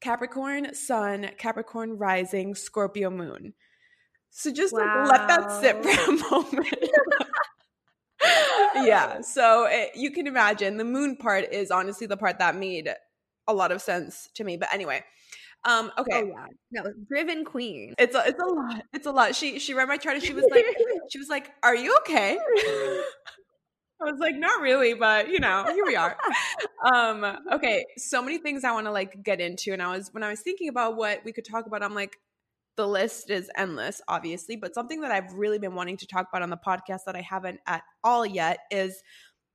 Capricorn 0.01 0.75
sun, 0.75 1.29
Capricorn 1.37 1.97
rising, 1.97 2.55
Scorpio 2.55 3.09
moon. 3.09 3.53
So 4.31 4.51
just 4.51 4.73
wow. 4.73 5.05
like, 5.07 5.17
let 5.17 5.27
that 5.29 5.61
sit 5.61 5.81
for 5.81 6.11
a 6.11 6.29
moment. 6.29 6.85
yeah. 8.85 9.21
So 9.21 9.65
it, 9.69 9.91
you 9.95 10.11
can 10.11 10.27
imagine 10.27 10.75
the 10.75 10.83
moon 10.83 11.15
part 11.15 11.53
is 11.53 11.71
honestly 11.71 12.05
the 12.05 12.17
part 12.17 12.39
that 12.39 12.57
made 12.57 12.89
a 13.47 13.53
lot 13.53 13.71
of 13.71 13.81
sense 13.81 14.27
to 14.33 14.43
me. 14.43 14.57
But 14.57 14.73
anyway, 14.73 15.05
um, 15.65 15.91
okay. 15.97 16.21
Oh 16.23 16.27
yeah. 16.27 16.45
No, 16.71 16.93
driven 17.09 17.43
queen. 17.43 17.95
It's 17.97 18.15
a 18.15 18.23
it's 18.27 18.39
a 18.39 18.45
lot. 18.45 18.83
It's 18.93 19.07
a 19.07 19.11
lot. 19.11 19.35
She 19.35 19.59
she 19.59 19.73
read 19.73 19.87
my 19.87 19.97
chart 19.97 20.15
and 20.15 20.23
she 20.23 20.33
was 20.33 20.45
like 20.51 20.65
she 21.11 21.17
was 21.17 21.27
like, 21.29 21.51
Are 21.63 21.75
you 21.75 21.95
okay? 22.01 22.37
I 24.01 24.11
was 24.11 24.19
like, 24.19 24.35
not 24.35 24.61
really, 24.61 24.93
but 24.93 25.29
you 25.29 25.39
know, 25.39 25.63
here 25.65 25.85
we 25.85 25.95
are. 25.95 26.17
um, 26.93 27.25
okay, 27.51 27.85
so 27.97 28.21
many 28.21 28.37
things 28.37 28.63
I 28.63 28.71
want 28.73 28.87
to 28.87 28.91
like 28.91 29.23
get 29.23 29.39
into. 29.39 29.71
And 29.71 29.81
I 29.81 29.95
was 29.95 30.09
when 30.11 30.23
I 30.23 30.29
was 30.29 30.41
thinking 30.41 30.69
about 30.69 30.97
what 30.97 31.21
we 31.23 31.31
could 31.31 31.45
talk 31.45 31.65
about, 31.65 31.81
I'm 31.81 31.95
like, 31.95 32.17
the 32.77 32.87
list 32.87 33.29
is 33.29 33.49
endless, 33.57 34.01
obviously, 34.07 34.57
but 34.57 34.73
something 34.73 35.01
that 35.01 35.11
I've 35.11 35.33
really 35.33 35.59
been 35.59 35.75
wanting 35.75 35.97
to 35.97 36.07
talk 36.07 36.27
about 36.29 36.41
on 36.41 36.49
the 36.49 36.57
podcast 36.57 37.05
that 37.05 37.15
I 37.15 37.21
haven't 37.21 37.61
at 37.65 37.83
all 38.03 38.25
yet 38.25 38.59
is 38.69 39.01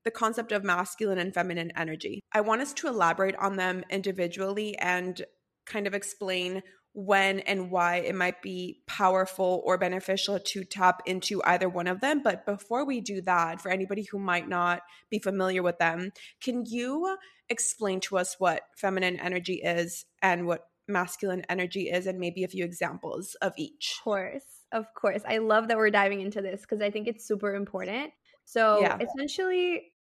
the 0.04 0.10
concept 0.10 0.52
of 0.52 0.64
masculine 0.64 1.18
and 1.18 1.34
feminine 1.34 1.70
energy. 1.76 2.20
I 2.32 2.40
want 2.40 2.62
us 2.62 2.72
to 2.74 2.88
elaborate 2.88 3.36
on 3.36 3.56
them 3.56 3.84
individually 3.90 4.76
and 4.78 5.22
kind 5.66 5.86
of 5.86 5.94
explain 5.94 6.62
when 6.92 7.40
and 7.40 7.70
why 7.70 7.96
it 7.96 8.14
might 8.14 8.42
be 8.42 8.80
powerful 8.86 9.62
or 9.64 9.78
beneficial 9.78 10.40
to 10.40 10.64
tap 10.64 11.02
into 11.06 11.40
either 11.44 11.68
one 11.68 11.86
of 11.86 12.00
them. 12.00 12.22
But 12.22 12.44
before 12.44 12.84
we 12.84 13.00
do 13.00 13.20
that, 13.22 13.60
for 13.60 13.70
anybody 13.70 14.06
who 14.10 14.18
might 14.18 14.48
not 14.48 14.82
be 15.08 15.18
familiar 15.18 15.62
with 15.62 15.78
them, 15.78 16.10
can 16.42 16.64
you 16.66 17.16
explain 17.48 18.00
to 18.00 18.18
us 18.18 18.36
what 18.38 18.62
feminine 18.76 19.20
energy 19.20 19.60
is 19.64 20.04
and 20.20 20.46
what 20.46 20.66
masculine 20.88 21.44
energy 21.48 21.88
is 21.88 22.06
and 22.06 22.18
maybe 22.18 22.42
a 22.42 22.48
few 22.48 22.64
examples 22.64 23.36
of 23.40 23.52
each? 23.56 23.94
Of 24.00 24.04
course. 24.04 24.44
Of 24.72 24.86
course. 24.94 25.22
I 25.28 25.38
love 25.38 25.68
that 25.68 25.76
we're 25.76 25.90
diving 25.90 26.20
into 26.20 26.40
this 26.40 26.62
because 26.62 26.80
I 26.80 26.90
think 26.90 27.06
it's 27.06 27.26
super 27.26 27.54
important. 27.54 28.12
So, 28.44 28.80
yeah. 28.80 28.98
essentially, 29.00 29.92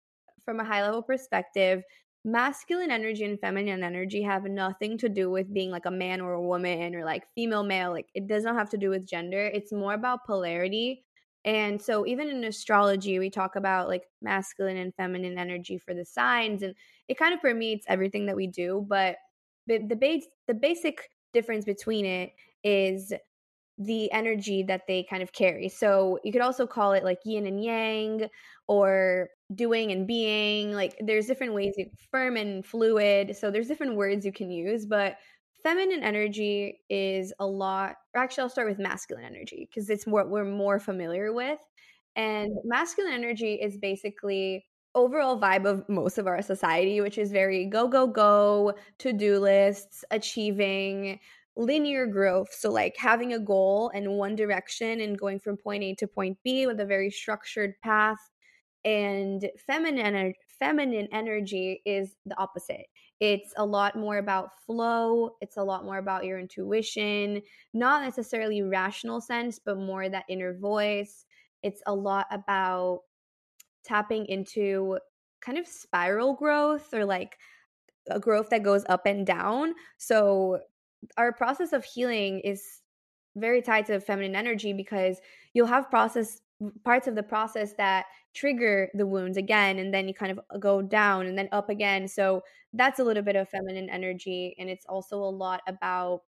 from 0.44 0.60
a 0.60 0.64
high 0.64 0.82
level 0.82 1.02
perspective, 1.02 1.82
masculine 2.24 2.90
energy 2.90 3.24
and 3.24 3.40
feminine 3.40 3.82
energy 3.82 4.22
have 4.22 4.44
nothing 4.44 4.98
to 4.98 5.08
do 5.08 5.30
with 5.30 5.52
being 5.52 5.70
like 5.70 5.86
a 5.86 5.90
man 5.90 6.20
or 6.20 6.32
a 6.32 6.42
woman 6.42 6.94
or 6.94 7.04
like 7.04 7.24
female 7.34 7.62
male 7.62 7.90
like 7.90 8.08
it 8.14 8.26
does 8.26 8.44
not 8.44 8.56
have 8.56 8.68
to 8.68 8.76
do 8.76 8.90
with 8.90 9.06
gender 9.06 9.46
it's 9.46 9.72
more 9.72 9.94
about 9.94 10.24
polarity 10.26 11.04
and 11.44 11.80
so 11.80 12.06
even 12.06 12.28
in 12.28 12.44
astrology 12.44 13.18
we 13.18 13.30
talk 13.30 13.56
about 13.56 13.88
like 13.88 14.02
masculine 14.20 14.76
and 14.76 14.94
feminine 14.96 15.38
energy 15.38 15.78
for 15.78 15.94
the 15.94 16.04
signs 16.04 16.62
and 16.62 16.74
it 17.06 17.16
kind 17.16 17.32
of 17.32 17.40
permeates 17.40 17.86
everything 17.88 18.26
that 18.26 18.36
we 18.36 18.46
do 18.46 18.84
but 18.88 19.16
the 19.68 19.78
base 19.78 20.26
the 20.48 20.54
basic 20.54 21.10
difference 21.32 21.64
between 21.64 22.04
it 22.04 22.32
is 22.64 23.12
the 23.78 24.10
energy 24.10 24.64
that 24.64 24.82
they 24.88 25.04
kind 25.04 25.22
of 25.22 25.32
carry. 25.32 25.68
So 25.68 26.18
you 26.24 26.32
could 26.32 26.42
also 26.42 26.66
call 26.66 26.92
it 26.92 27.04
like 27.04 27.20
yin 27.24 27.46
and 27.46 27.62
yang 27.62 28.28
or 28.66 29.28
doing 29.54 29.92
and 29.92 30.06
being. 30.06 30.72
Like 30.72 30.96
there's 31.00 31.26
different 31.26 31.54
ways 31.54 31.74
you 31.76 31.90
firm 32.10 32.36
and 32.36 32.64
fluid. 32.64 33.36
So 33.36 33.50
there's 33.50 33.68
different 33.68 33.96
words 33.96 34.24
you 34.24 34.32
can 34.32 34.50
use, 34.50 34.86
but 34.86 35.16
feminine 35.62 36.02
energy 36.02 36.80
is 36.88 37.32
a 37.40 37.46
lot 37.46 37.96
actually 38.14 38.42
I'll 38.42 38.48
start 38.48 38.68
with 38.68 38.78
masculine 38.78 39.24
energy 39.24 39.68
because 39.68 39.90
it's 39.90 40.06
what 40.06 40.30
we're 40.30 40.44
more 40.44 40.78
familiar 40.78 41.32
with. 41.32 41.58
And 42.16 42.50
mm. 42.50 42.60
masculine 42.64 43.12
energy 43.12 43.54
is 43.54 43.76
basically 43.76 44.64
overall 44.94 45.40
vibe 45.40 45.66
of 45.66 45.88
most 45.88 46.18
of 46.18 46.26
our 46.26 46.42
society, 46.42 47.00
which 47.00 47.18
is 47.18 47.30
very 47.30 47.66
go, 47.66 47.88
go, 47.88 48.06
go, 48.06 48.74
to 48.98 49.12
do 49.12 49.38
lists, 49.38 50.04
achieving, 50.10 51.20
linear 51.56 52.06
growth. 52.06 52.52
So, 52.52 52.70
like 52.70 52.96
having 52.96 53.32
a 53.32 53.38
goal 53.38 53.90
in 53.94 54.12
one 54.12 54.36
direction 54.36 55.00
and 55.00 55.18
going 55.18 55.38
from 55.40 55.56
point 55.56 55.84
A 55.84 55.94
to 55.96 56.06
point 56.06 56.38
B 56.44 56.66
with 56.66 56.80
a 56.80 56.86
very 56.86 57.10
structured 57.10 57.74
path. 57.82 58.18
And 58.88 59.50
feminine, 59.66 60.32
feminine 60.58 61.08
energy 61.12 61.82
is 61.84 62.16
the 62.24 62.34
opposite. 62.38 62.86
It's 63.20 63.52
a 63.58 63.66
lot 63.66 63.96
more 63.96 64.16
about 64.16 64.62
flow. 64.64 65.32
It's 65.42 65.58
a 65.58 65.62
lot 65.62 65.84
more 65.84 65.98
about 65.98 66.24
your 66.24 66.38
intuition, 66.38 67.42
not 67.74 68.02
necessarily 68.02 68.62
rational 68.62 69.20
sense, 69.20 69.58
but 69.58 69.76
more 69.76 70.08
that 70.08 70.24
inner 70.30 70.56
voice. 70.56 71.26
It's 71.62 71.82
a 71.86 71.94
lot 71.94 72.28
about 72.30 73.00
tapping 73.84 74.24
into 74.24 74.98
kind 75.42 75.58
of 75.58 75.66
spiral 75.66 76.32
growth 76.32 76.94
or 76.94 77.04
like 77.04 77.36
a 78.08 78.18
growth 78.18 78.48
that 78.48 78.62
goes 78.62 78.86
up 78.88 79.04
and 79.04 79.26
down. 79.26 79.74
So 79.98 80.60
our 81.18 81.30
process 81.34 81.74
of 81.74 81.84
healing 81.84 82.40
is 82.40 82.80
very 83.36 83.60
tied 83.60 83.84
to 83.86 84.00
feminine 84.00 84.34
energy 84.34 84.72
because 84.72 85.20
you'll 85.52 85.66
have 85.66 85.90
process 85.90 86.40
parts 86.84 87.06
of 87.06 87.14
the 87.14 87.22
process 87.22 87.74
that 87.74 88.06
trigger 88.34 88.88
the 88.94 89.06
wounds 89.06 89.36
again 89.36 89.78
and 89.78 89.94
then 89.94 90.08
you 90.08 90.14
kind 90.14 90.32
of 90.32 90.40
uh, 90.50 90.58
go 90.58 90.82
down 90.82 91.26
and 91.26 91.38
then 91.38 91.48
up 91.52 91.68
again 91.68 92.08
so 92.08 92.42
that's 92.72 92.98
a 92.98 93.04
little 93.04 93.22
bit 93.22 93.36
of 93.36 93.48
feminine 93.48 93.88
energy 93.88 94.54
and 94.58 94.68
it's 94.68 94.86
also 94.86 95.18
a 95.18 95.30
lot 95.30 95.60
about 95.68 96.22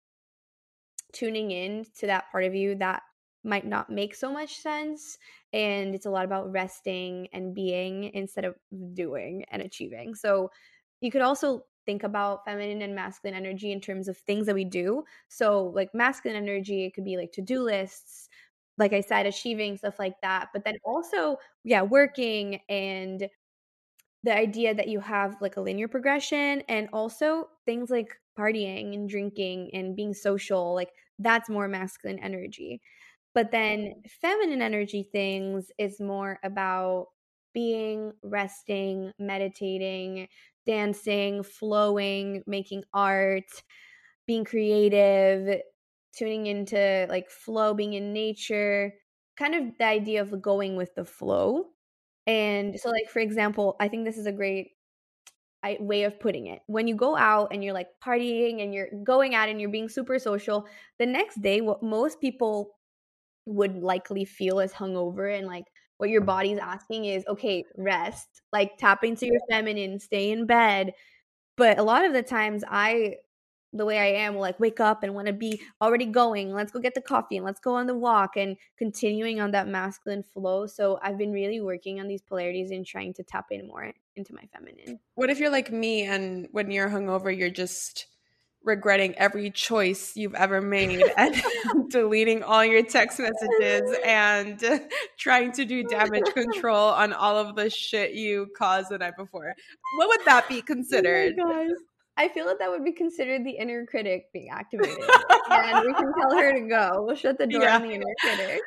tuning 1.12 1.52
in 1.52 1.86
to 1.98 2.06
that 2.06 2.26
part 2.32 2.44
of 2.44 2.54
you 2.54 2.76
that 2.76 3.02
might 3.44 3.66
not 3.66 3.90
make 3.90 4.14
so 4.14 4.32
much 4.32 4.58
sense 4.58 5.18
and 5.54 5.96
it's 5.96 6.06
a 6.06 6.10
lot 6.10 6.26
about 6.26 6.52
resting 6.52 7.28
and 7.34 7.56
being 7.56 8.12
instead 8.14 8.46
of 8.46 8.56
doing 8.94 9.44
and 9.50 9.62
achieving 9.62 10.14
so 10.14 10.52
you 11.02 11.10
could 11.10 11.22
also 11.22 11.64
think 11.86 12.04
about 12.04 12.46
feminine 12.46 12.84
and 12.84 12.94
masculine 12.94 13.36
energy 13.36 13.72
in 13.72 13.82
terms 13.82 14.08
of 14.08 14.16
things 14.16 14.46
that 14.46 14.54
we 14.54 14.64
do. 14.64 15.04
So, 15.28 15.72
like 15.74 15.90
masculine 15.94 16.38
energy, 16.38 16.86
it 16.86 16.94
could 16.94 17.06
be 17.06 17.18
like 17.18 17.32
to 17.32 17.42
do 17.42 17.62
lists, 17.62 18.30
like 18.80 18.94
I 18.94 19.02
said, 19.02 19.26
achieving 19.26 19.78
stuff 19.78 20.00
like 20.00 20.16
that. 20.24 20.50
But 20.54 20.64
then 20.64 20.78
also, 20.84 21.38
yeah, 21.64 21.84
working 21.84 22.62
and 22.70 23.30
the 24.24 24.36
idea 24.36 24.74
that 24.74 24.88
you 24.88 25.00
have 25.00 25.36
like 25.42 25.58
a 25.58 25.62
linear 25.62 25.88
progression 25.88 26.64
and 26.68 26.90
also 26.92 27.50
things 27.66 27.90
like 27.90 28.18
partying 28.38 28.94
and 28.94 29.08
drinking 29.10 29.70
and 29.74 29.96
being 29.96 30.14
social, 30.14 30.74
like 30.74 30.90
that's 31.20 31.50
more 31.50 31.68
masculine 31.68 32.20
energy. 32.20 32.82
But 33.36 33.52
then 33.52 33.80
mm-hmm. 33.80 34.00
feminine 34.22 34.62
energy 34.62 35.08
things 35.12 35.72
is 35.78 36.00
more 36.00 36.40
about 36.44 37.08
being, 37.54 38.14
resting, 38.24 39.12
meditating, 39.20 40.28
dancing, 40.66 41.44
flowing, 41.44 42.44
making 42.46 42.84
art, 42.94 43.50
being 44.28 44.46
creative, 44.46 45.62
tuning 46.18 46.48
into 46.48 47.08
like 47.10 47.30
flow, 47.30 47.74
being 47.74 47.94
in 47.94 48.13
nature, 48.13 48.94
kind 49.38 49.56
of 49.56 49.78
the 49.78 49.86
idea 49.86 50.22
of 50.22 50.42
going 50.42 50.75
with 50.75 50.94
the 50.96 51.06
flow. 51.06 51.66
And 52.28 52.80
so, 52.80 52.89
like, 52.89 53.10
for 53.10 53.20
example, 53.20 53.75
I 53.80 53.88
think 53.88 54.06
this 54.06 54.18
is 54.18 54.28
a 54.28 54.32
great 54.32 54.72
way 55.80 56.04
of 56.04 56.20
putting 56.20 56.48
it. 56.48 56.62
When 56.68 56.88
you 56.88 56.96
go 56.96 57.18
out 57.18 57.50
and 57.54 57.63
you're 57.63 57.74
like 57.74 57.89
partying 58.04 58.63
and 58.63 58.74
you're 58.74 58.89
going 59.04 59.36
out 59.36 59.50
and 59.50 59.60
you're 59.60 59.70
being 59.70 59.89
super 59.89 60.20
social, 60.20 60.68
the 61.00 61.06
next 61.06 61.42
day, 61.42 61.62
what 61.62 61.84
most 61.84 62.22
people 62.22 62.75
would 63.46 63.82
likely 63.82 64.25
feel 64.25 64.60
is 64.60 64.72
hungover 64.72 65.36
and 65.38 65.48
like 65.48 65.66
what 65.98 66.10
your 66.10 66.22
body's 66.22 66.60
asking 66.60 67.06
is 67.06 67.25
okay 67.28 67.66
rest 67.78 68.42
like 68.54 68.78
tap 68.78 69.04
into 69.04 69.25
your 69.25 69.39
feminine 69.50 70.00
stay 70.00 70.32
in 70.32 70.46
bed 70.46 70.94
but 71.58 71.80
a 71.80 71.84
lot 71.84 72.06
of 72.06 72.13
the 72.13 72.22
times 72.22 72.63
i 72.70 73.16
the 73.74 73.86
way 73.86 74.00
i 74.00 74.06
am 74.24 74.36
like 74.36 74.60
wake 74.60 74.80
up 74.80 75.04
and 75.04 75.14
want 75.14 75.28
to 75.28 75.34
be 75.34 75.62
already 75.82 76.06
going 76.06 76.54
let's 76.54 76.72
go 76.72 76.80
get 76.80 76.96
the 76.96 77.02
coffee 77.02 77.38
and 77.38 77.46
let's 77.46 77.60
go 77.60 77.76
on 77.76 77.88
the 77.88 77.94
walk 77.94 78.36
and 78.36 78.58
continuing 78.78 79.40
on 79.40 79.52
that 79.52 79.68
masculine 79.68 80.24
flow 80.24 80.66
so 80.66 81.00
i've 81.04 81.18
been 81.18 81.32
really 81.32 81.62
working 81.62 82.00
on 82.00 82.08
these 82.08 82.22
polarities 82.22 82.72
and 82.72 82.86
trying 82.86 83.14
to 83.14 83.24
tap 83.24 83.46
in 83.52 83.68
more 83.68 83.92
into 84.16 84.34
my 84.34 84.44
feminine 84.54 85.00
what 85.16 85.30
if 85.30 85.40
you're 85.40 85.52
like 85.52 85.72
me 85.72 86.04
and 86.04 86.48
when 86.52 86.72
you're 86.72 86.90
hungover 86.90 87.36
you're 87.36 87.50
just 87.50 88.08
regretting 88.64 89.16
every 89.16 89.50
choice 89.50 90.16
you've 90.16 90.36
ever 90.36 90.62
made 90.62 91.04
and 91.18 91.42
deleting 91.90 92.44
all 92.44 92.64
your 92.64 92.84
text 92.84 93.20
messages 93.20 93.98
and 94.06 94.82
trying 95.18 95.52
to 95.52 95.66
do 95.66 95.84
damage 95.84 96.32
control 96.34 96.90
on 96.90 97.14
all 97.14 97.38
of 97.38 97.56
the 97.56 97.70
shit 97.70 98.14
you 98.14 98.48
caused 98.58 98.90
the 98.90 98.98
night 98.98 99.16
before. 99.18 99.54
What 99.98 100.08
would 100.10 100.26
that 100.26 100.48
be 100.48 100.60
oh 100.60 100.64
considered? 100.64 101.36
Oh 101.40 101.76
I 102.20 102.28
feel 102.28 102.46
that 102.48 102.60
that 102.60 102.70
would 102.70 102.84
be 102.84 102.92
considered 102.92 103.46
the 103.46 103.52
inner 103.52 103.86
critic 103.86 104.26
being 104.34 104.50
activated. 104.50 104.98
and 105.50 105.86
we 105.88 105.94
can 105.94 106.14
tell 106.20 106.38
her 106.38 106.52
to 106.52 106.68
go. 106.68 107.04
We'll 107.06 107.16
shut 107.16 107.38
the 107.38 107.48
door 107.48 107.64
yeah. 107.64 107.78
on 107.78 107.84
the 107.84 107.94
inner 107.94 108.06
critic. 108.20 108.60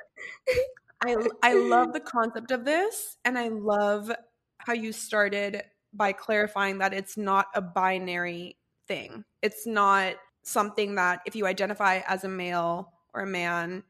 I 1.04 1.16
I 1.42 1.52
love 1.54 1.92
the 1.92 2.00
concept 2.00 2.50
of 2.50 2.64
this 2.64 3.18
and 3.26 3.38
I 3.38 3.48
love 3.48 4.10
how 4.56 4.72
you 4.72 4.90
started 4.90 5.62
by 5.92 6.12
clarifying 6.12 6.78
that 6.78 6.94
it's 6.94 7.18
not 7.18 7.48
a 7.54 7.60
binary 7.60 8.56
thing. 8.88 9.22
It's 9.42 9.66
not 9.66 10.14
something 10.44 10.94
that 10.94 11.20
if 11.26 11.36
you 11.36 11.46
identify 11.46 12.00
as 12.08 12.24
a 12.24 12.28
male 12.28 12.90
or 13.12 13.20
a 13.20 13.26
man, 13.26 13.82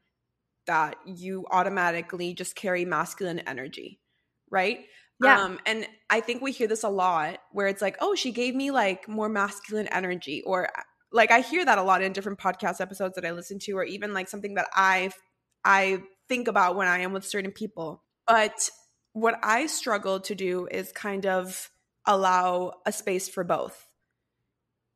that 0.67 0.97
you 1.05 1.45
automatically 1.51 2.33
just 2.33 2.55
carry 2.55 2.83
masculine 2.83 3.39
energy, 3.39 4.01
right? 4.49 4.85
Yeah. 5.23 5.41
Um, 5.43 5.59
and 5.65 5.87
I 6.09 6.21
think 6.21 6.41
we 6.41 6.51
hear 6.51 6.67
this 6.67 6.83
a 6.83 6.89
lot 6.89 7.39
where 7.51 7.67
it's 7.67 7.81
like, 7.81 7.97
oh, 8.01 8.15
she 8.15 8.31
gave 8.31 8.55
me 8.55 8.71
like 8.71 9.07
more 9.07 9.29
masculine 9.29 9.87
energy, 9.87 10.43
or 10.45 10.69
like 11.11 11.31
I 11.31 11.41
hear 11.41 11.63
that 11.65 11.77
a 11.77 11.83
lot 11.83 12.01
in 12.01 12.13
different 12.13 12.39
podcast 12.39 12.81
episodes 12.81 13.15
that 13.15 13.25
I 13.25 13.31
listen 13.31 13.59
to, 13.59 13.73
or 13.73 13.83
even 13.83 14.13
like 14.13 14.27
something 14.27 14.55
that 14.55 14.67
I 14.73 15.11
I 15.63 16.03
think 16.29 16.47
about 16.47 16.75
when 16.75 16.87
I 16.87 16.99
am 16.99 17.13
with 17.13 17.25
certain 17.25 17.51
people. 17.51 18.03
But 18.27 18.69
what 19.13 19.39
I 19.43 19.67
struggle 19.67 20.19
to 20.21 20.35
do 20.35 20.67
is 20.71 20.91
kind 20.91 21.25
of 21.25 21.69
allow 22.05 22.73
a 22.85 22.91
space 22.91 23.29
for 23.29 23.43
both 23.43 23.87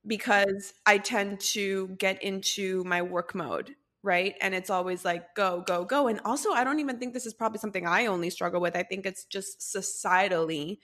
because 0.06 0.74
I 0.86 0.98
tend 0.98 1.40
to 1.54 1.90
get 2.00 2.24
into 2.24 2.84
my 2.86 3.02
work 3.02 3.36
mode, 3.36 3.76
right? 4.04 4.36
And 4.42 4.54
it's 4.54 4.70
always 4.70 5.04
like 5.04 5.36
go, 5.36 5.64
go, 5.66 5.86
go. 5.86 6.08
And 6.08 6.20
also, 6.26 6.52
I 6.52 6.64
don't 6.64 6.80
even 6.80 7.00
think 7.00 7.14
this 7.14 7.26
is 7.26 7.34
probably 7.34 7.60
something 7.60 7.86
I 7.86 8.06
only 8.06 8.30
struggle 8.30 8.62
with. 8.62 8.76
I 8.76 8.84
think 8.84 9.06
it's 9.06 9.26
just 9.26 9.60
societally 9.60 10.78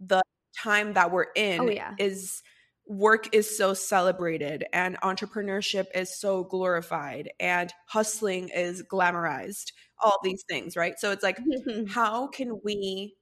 the 0.00 0.22
time 0.56 0.94
that 0.94 1.10
we're 1.10 1.26
in 1.34 1.60
oh, 1.60 1.68
yeah. 1.68 1.94
is 1.98 2.42
work 2.86 3.34
is 3.34 3.56
so 3.56 3.72
celebrated 3.72 4.64
and 4.72 5.00
entrepreneurship 5.00 5.86
is 5.94 6.18
so 6.18 6.44
glorified 6.44 7.30
and 7.40 7.72
hustling 7.86 8.50
is 8.50 8.82
glamorized 8.92 9.72
all 10.02 10.18
these 10.22 10.44
things 10.50 10.76
right 10.76 10.98
so 10.98 11.10
it's 11.10 11.22
like 11.22 11.38
how 11.88 12.26
can 12.26 12.60
we 12.62 13.14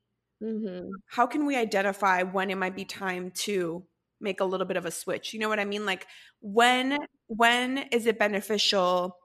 mm-hmm. 0.43 0.89
how 1.11 1.27
can 1.27 1.47
we 1.47 1.55
identify 1.57 2.23
when 2.25 2.51
it 2.51 2.59
might 2.59 2.75
be 2.75 2.85
time 2.85 3.31
to 3.31 3.85
make 4.21 4.41
a 4.41 4.45
little 4.45 4.67
bit 4.67 4.77
of 4.77 4.85
a 4.85 4.91
switch 4.91 5.33
you 5.33 5.39
know 5.39 5.49
what 5.49 5.61
i 5.61 5.65
mean 5.65 5.87
like 5.87 6.07
when 6.41 6.99
when 7.29 7.79
is 7.93 8.07
it 8.07 8.19
beneficial 8.19 9.17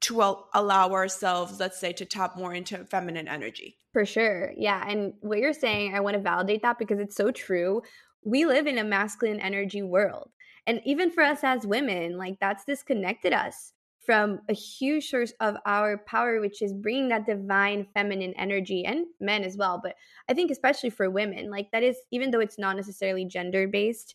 to 0.00 0.20
allow 0.54 0.92
ourselves 0.92 1.58
let's 1.60 1.78
say 1.78 1.92
to 1.92 2.04
tap 2.04 2.36
more 2.36 2.54
into 2.54 2.84
feminine 2.84 3.28
energy 3.28 3.78
for 3.92 4.04
sure 4.04 4.52
yeah 4.56 4.84
and 4.88 5.14
what 5.20 5.38
you're 5.38 5.52
saying 5.52 5.94
i 5.94 6.00
want 6.00 6.14
to 6.14 6.20
validate 6.20 6.62
that 6.62 6.78
because 6.78 6.98
it's 6.98 7.16
so 7.16 7.30
true 7.30 7.82
we 8.24 8.46
live 8.46 8.66
in 8.66 8.78
a 8.78 8.84
masculine 8.84 9.40
energy 9.40 9.82
world. 9.82 10.30
And 10.66 10.80
even 10.84 11.10
for 11.10 11.22
us 11.22 11.40
as 11.42 11.66
women, 11.66 12.16
like 12.16 12.38
that's 12.40 12.64
disconnected 12.64 13.32
us 13.32 13.72
from 14.04 14.40
a 14.48 14.54
huge 14.54 15.08
source 15.08 15.32
of 15.40 15.56
our 15.66 15.98
power, 15.98 16.40
which 16.40 16.62
is 16.62 16.72
bringing 16.72 17.08
that 17.08 17.26
divine 17.26 17.86
feminine 17.94 18.34
energy 18.36 18.84
and 18.84 19.06
men 19.20 19.44
as 19.44 19.56
well. 19.56 19.80
But 19.82 19.94
I 20.28 20.34
think, 20.34 20.50
especially 20.50 20.90
for 20.90 21.08
women, 21.10 21.50
like 21.50 21.70
that 21.72 21.82
is, 21.82 21.96
even 22.10 22.30
though 22.30 22.40
it's 22.40 22.58
not 22.58 22.76
necessarily 22.76 23.24
gender 23.26 23.68
based, 23.68 24.14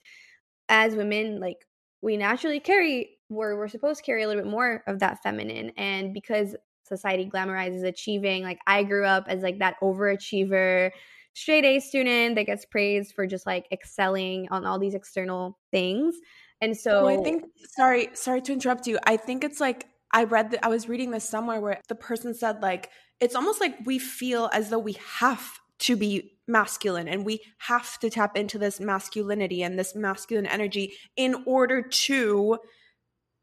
as 0.69 0.95
women, 0.95 1.39
like 1.39 1.65
we 2.01 2.17
naturally 2.17 2.59
carry, 2.59 3.18
we're, 3.29 3.55
we're 3.57 3.67
supposed 3.67 3.99
to 3.99 4.03
carry 4.03 4.23
a 4.23 4.27
little 4.27 4.43
bit 4.43 4.51
more 4.51 4.83
of 4.87 4.99
that 4.99 5.21
feminine. 5.23 5.71
And 5.77 6.13
because 6.13 6.55
society 6.83 7.29
glamorizes 7.31 7.83
achieving, 7.83 8.43
like 8.43 8.59
I 8.67 8.83
grew 8.83 9.05
up 9.05 9.25
as 9.27 9.41
like 9.41 9.59
that 9.59 9.75
overachiever, 9.81 10.91
straight 11.33 11.63
A 11.63 11.79
student 11.79 12.35
that 12.35 12.45
gets 12.45 12.65
praised 12.65 13.13
for 13.13 13.27
just 13.27 13.45
like 13.45 13.67
excelling 13.71 14.47
on 14.51 14.65
all 14.65 14.79
these 14.79 14.95
external 14.95 15.57
things. 15.71 16.15
And 16.61 16.75
so 16.75 17.05
well, 17.05 17.19
I 17.19 17.23
think 17.23 17.45
sorry, 17.75 18.09
sorry 18.13 18.41
to 18.41 18.53
interrupt 18.53 18.87
you. 18.87 18.99
I 19.05 19.15
think 19.15 19.43
it's 19.43 19.61
like 19.61 19.85
I 20.11 20.23
read 20.23 20.51
that 20.51 20.65
I 20.65 20.69
was 20.69 20.89
reading 20.89 21.11
this 21.11 21.27
somewhere 21.27 21.61
where 21.61 21.79
the 21.87 21.95
person 21.95 22.33
said 22.33 22.61
like 22.61 22.89
it's 23.19 23.35
almost 23.35 23.61
like 23.61 23.75
we 23.85 23.99
feel 23.99 24.49
as 24.51 24.69
though 24.69 24.79
we 24.79 24.97
have 25.19 25.59
to 25.79 25.95
be 25.95 26.33
masculine 26.47 27.07
and 27.07 27.25
we 27.25 27.39
have 27.59 27.97
to 27.99 28.09
tap 28.09 28.35
into 28.35 28.57
this 28.57 28.79
masculinity 28.79 29.61
and 29.63 29.77
this 29.77 29.95
masculine 29.95 30.45
energy 30.45 30.93
in 31.15 31.43
order 31.45 31.81
to 31.81 32.57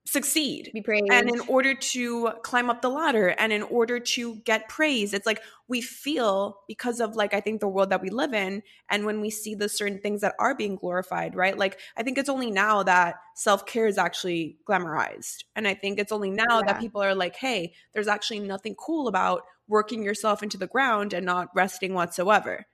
succeed. 0.06 0.70
Be 0.72 0.80
praised. 0.80 1.10
And 1.10 1.28
in 1.28 1.40
order 1.48 1.74
to 1.74 2.30
climb 2.42 2.70
up 2.70 2.80
the 2.80 2.88
ladder 2.88 3.34
and 3.38 3.52
in 3.52 3.62
order 3.64 3.98
to 3.98 4.36
get 4.36 4.68
praise 4.68 5.12
it's 5.12 5.26
like 5.26 5.42
we 5.68 5.80
feel 5.80 6.60
because 6.68 7.00
of 7.00 7.16
like 7.16 7.34
i 7.34 7.40
think 7.40 7.60
the 7.60 7.68
world 7.68 7.90
that 7.90 8.00
we 8.00 8.08
live 8.08 8.32
in 8.32 8.62
and 8.88 9.04
when 9.04 9.20
we 9.20 9.30
see 9.30 9.54
the 9.54 9.68
certain 9.68 9.98
things 9.98 10.20
that 10.20 10.34
are 10.38 10.54
being 10.54 10.76
glorified 10.76 11.34
right? 11.34 11.58
Like 11.58 11.80
i 11.96 12.02
think 12.02 12.18
it's 12.18 12.28
only 12.28 12.50
now 12.50 12.84
that 12.84 13.16
self-care 13.34 13.86
is 13.86 13.98
actually 13.98 14.58
glamorized. 14.68 15.44
And 15.56 15.66
i 15.66 15.74
think 15.74 15.98
it's 15.98 16.12
only 16.12 16.30
now 16.30 16.60
yeah. 16.60 16.66
that 16.66 16.80
people 16.80 17.02
are 17.02 17.14
like 17.14 17.36
hey 17.36 17.74
there's 17.92 18.08
actually 18.08 18.40
nothing 18.40 18.76
cool 18.76 19.08
about 19.08 19.42
working 19.68 20.04
yourself 20.04 20.42
into 20.42 20.56
the 20.56 20.68
ground 20.68 21.12
and 21.12 21.26
not 21.26 21.48
resting 21.54 21.92
whatsoever. 21.92 22.66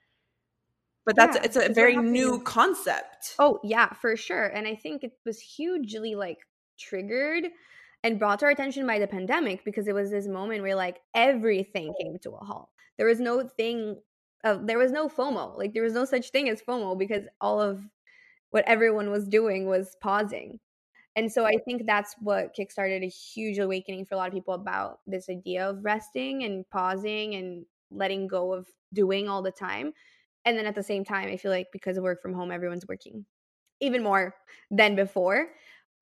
But 1.06 1.16
that's 1.16 1.36
yeah, 1.36 1.42
it's 1.44 1.56
a 1.56 1.72
very 1.72 1.96
new 1.96 2.40
concept. 2.42 3.34
Oh 3.38 3.58
yeah 3.64 3.94
for 3.94 4.16
sure. 4.16 4.46
And 4.46 4.66
i 4.66 4.74
think 4.74 5.02
it 5.02 5.12
was 5.24 5.40
hugely 5.40 6.14
like 6.14 6.38
triggered 6.78 7.48
and 8.04 8.18
brought 8.18 8.40
to 8.40 8.46
our 8.46 8.50
attention 8.50 8.86
by 8.86 8.98
the 8.98 9.06
pandemic 9.06 9.64
because 9.64 9.86
it 9.88 9.94
was 9.94 10.10
this 10.10 10.26
moment 10.26 10.62
where 10.62 10.74
like 10.74 11.00
everything 11.14 11.94
came 12.00 12.18
to 12.20 12.32
a 12.32 12.44
halt. 12.44 12.68
There 12.98 13.06
was 13.06 13.20
no 13.20 13.48
thing 13.48 13.96
of 14.44 14.66
there 14.66 14.78
was 14.78 14.92
no 14.92 15.08
FOMO. 15.08 15.56
Like 15.56 15.72
there 15.72 15.82
was 15.82 15.94
no 15.94 16.04
such 16.04 16.30
thing 16.30 16.48
as 16.48 16.62
FOMO 16.62 16.98
because 16.98 17.24
all 17.40 17.60
of 17.60 17.82
what 18.50 18.64
everyone 18.66 19.10
was 19.10 19.28
doing 19.28 19.66
was 19.66 19.96
pausing. 20.00 20.58
And 21.14 21.30
so 21.30 21.44
I 21.44 21.58
think 21.64 21.86
that's 21.86 22.14
what 22.20 22.56
kickstarted 22.56 23.04
a 23.04 23.08
huge 23.08 23.58
awakening 23.58 24.06
for 24.06 24.14
a 24.14 24.18
lot 24.18 24.28
of 24.28 24.34
people 24.34 24.54
about 24.54 25.00
this 25.06 25.28
idea 25.28 25.68
of 25.68 25.84
resting 25.84 26.44
and 26.44 26.68
pausing 26.70 27.34
and 27.34 27.66
letting 27.90 28.26
go 28.26 28.52
of 28.52 28.66
doing 28.94 29.28
all 29.28 29.42
the 29.42 29.50
time. 29.50 29.92
And 30.44 30.56
then 30.58 30.66
at 30.66 30.74
the 30.74 30.82
same 30.82 31.04
time, 31.04 31.28
I 31.28 31.36
feel 31.36 31.50
like 31.50 31.68
because 31.72 31.96
of 31.96 32.02
work 32.02 32.22
from 32.22 32.32
home, 32.32 32.50
everyone's 32.50 32.86
working 32.88 33.26
even 33.80 34.02
more 34.02 34.34
than 34.70 34.94
before. 34.96 35.48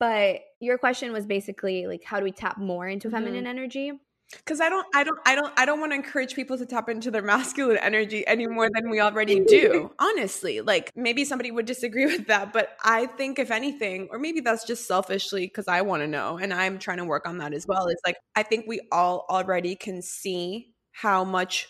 But 0.01 0.41
your 0.59 0.79
question 0.79 1.13
was 1.13 1.27
basically 1.27 1.87
like, 1.87 2.03
how 2.03 2.19
do 2.19 2.25
we 2.25 2.33
tap 2.33 2.59
more 2.59 2.89
into 2.89 3.09
mm-hmm. 3.09 3.17
feminine 3.17 3.47
energy? 3.47 3.93
because 4.37 4.61
i 4.61 4.69
don't 4.69 4.87
i 4.95 5.03
don't 5.03 5.19
i 5.27 5.35
don't 5.35 5.53
i 5.57 5.65
don't 5.65 5.81
want 5.81 5.93
to 5.93 5.97
encourage 5.97 6.35
people 6.35 6.57
to 6.57 6.67
tap 6.67 6.89
into 6.89 7.11
their 7.11 7.23
masculine 7.35 7.77
energy 7.79 8.27
any 8.27 8.47
more 8.47 8.69
than 8.73 8.91
we 8.91 9.01
already 9.01 9.41
do 9.49 9.91
honestly 9.99 10.61
like 10.61 10.91
maybe 10.95 11.25
somebody 11.25 11.51
would 11.51 11.67
disagree 11.67 12.07
with 12.17 12.27
that 12.29 12.53
but 12.53 12.77
i 12.85 13.07
think 13.07 13.39
if 13.39 13.51
anything 13.51 14.09
or 14.11 14.19
maybe 14.19 14.41
that's 14.41 14.65
just 14.65 14.87
selfishly 14.87 15.47
because 15.47 15.69
i 15.69 15.81
want 15.81 16.03
to 16.03 16.07
know 16.07 16.39
and 16.39 16.53
i'm 16.55 16.79
trying 16.79 16.99
to 16.99 17.05
work 17.05 17.27
on 17.27 17.39
that 17.39 17.53
as 17.53 17.67
well 17.67 17.89
it's 17.89 18.03
like 18.07 18.17
i 18.37 18.43
think 18.43 18.67
we 18.67 18.81
all 18.93 19.27
already 19.29 19.75
can 19.75 20.03
see 20.03 20.73
how 20.93 21.25
much 21.25 21.69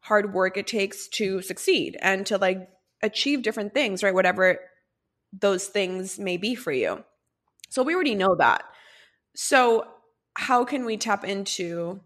hard 0.00 0.32
work 0.32 0.56
it 0.56 0.66
takes 0.66 1.08
to 1.08 1.42
succeed 1.42 1.96
and 2.00 2.26
to 2.26 2.38
like 2.38 2.68
achieve 3.02 3.42
different 3.42 3.74
things 3.74 4.02
right 4.02 4.14
whatever 4.14 4.58
those 5.32 5.66
things 5.66 6.18
may 6.18 6.36
be 6.36 6.54
for 6.54 6.72
you 6.72 7.04
so 7.68 7.82
we 7.82 7.94
already 7.94 8.14
know 8.14 8.34
that. 8.36 8.64
So 9.34 9.86
how 10.34 10.64
can 10.64 10.84
we 10.84 10.96
tap 10.96 11.24
into 11.24 12.00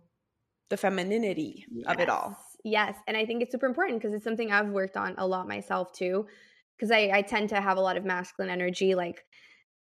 the 0.69 0.77
femininity 0.77 1.67
yes. 1.71 1.93
of 1.93 2.01
it 2.01 2.09
all? 2.09 2.37
Yes. 2.65 2.97
And 3.07 3.17
I 3.17 3.27
think 3.27 3.43
it's 3.43 3.53
super 3.53 3.67
important 3.67 4.01
because 4.01 4.15
it's 4.15 4.25
something 4.25 4.53
I've 4.53 4.69
worked 4.69 4.97
on 4.97 5.15
a 5.19 5.27
lot 5.27 5.49
myself 5.49 5.93
too. 5.93 6.27
Because 6.77 6.91
I, 6.91 7.11
I 7.13 7.23
tend 7.23 7.51
to 7.51 7.61
have 7.61 7.77
a 7.77 7.81
lot 7.81 7.97
of 7.97 8.05
masculine 8.05 8.51
energy. 8.51 8.95
Like 8.95 9.25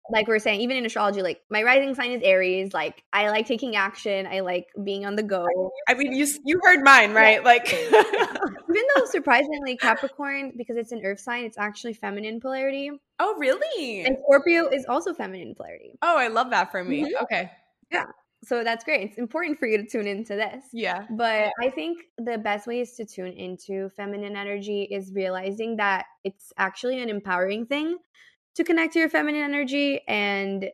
like 0.09 0.27
we 0.27 0.33
are 0.33 0.39
saying, 0.39 0.61
even 0.61 0.75
in 0.75 0.85
astrology, 0.85 1.21
like 1.21 1.41
my 1.49 1.63
rising 1.63 1.95
sign 1.95 2.11
is 2.11 2.21
Aries. 2.23 2.73
Like 2.73 3.03
I 3.13 3.29
like 3.29 3.47
taking 3.47 3.75
action. 3.75 4.27
I 4.27 4.41
like 4.41 4.67
being 4.83 5.05
on 5.05 5.15
the 5.15 5.23
go. 5.23 5.45
I 5.87 5.93
mean, 5.93 6.13
you 6.13 6.27
you 6.45 6.59
heard 6.61 6.83
mine, 6.83 7.13
right? 7.13 7.37
Yeah. 7.37 7.45
Like, 7.45 7.71
even 7.73 8.83
though 8.95 9.05
surprisingly 9.05 9.77
Capricorn, 9.81 10.53
because 10.57 10.75
it's 10.75 10.91
an 10.91 11.01
Earth 11.05 11.19
sign, 11.19 11.45
it's 11.45 11.57
actually 11.57 11.93
feminine 11.93 12.41
polarity. 12.41 12.91
Oh, 13.19 13.35
really? 13.37 14.05
And 14.05 14.17
Scorpio 14.23 14.67
is 14.67 14.85
also 14.89 15.13
feminine 15.13 15.55
polarity. 15.55 15.97
Oh, 16.01 16.17
I 16.17 16.27
love 16.27 16.49
that 16.49 16.71
for 16.71 16.83
me. 16.83 17.03
Mm-hmm. 17.03 17.23
Okay. 17.23 17.51
Yeah. 17.91 18.05
So 18.43 18.61
that's 18.63 18.83
great. 18.83 19.09
It's 19.09 19.17
important 19.17 19.57
for 19.57 19.67
you 19.67 19.77
to 19.77 19.85
tune 19.85 20.05
into 20.05 20.35
this. 20.35 20.65
Yeah. 20.73 21.05
But 21.11 21.51
I 21.61 21.69
think 21.69 21.99
the 22.17 22.37
best 22.37 22.67
way 22.67 22.81
is 22.81 22.93
to 22.95 23.05
tune 23.05 23.31
into 23.31 23.89
feminine 23.95 24.35
energy 24.35 24.83
is 24.91 25.13
realizing 25.13 25.77
that 25.77 26.07
it's 26.25 26.51
actually 26.57 27.01
an 27.01 27.09
empowering 27.09 27.65
thing 27.65 27.97
to 28.55 28.63
connect 28.63 28.93
to 28.93 28.99
your 28.99 29.09
feminine 29.09 29.41
energy 29.41 30.01
and 30.07 30.69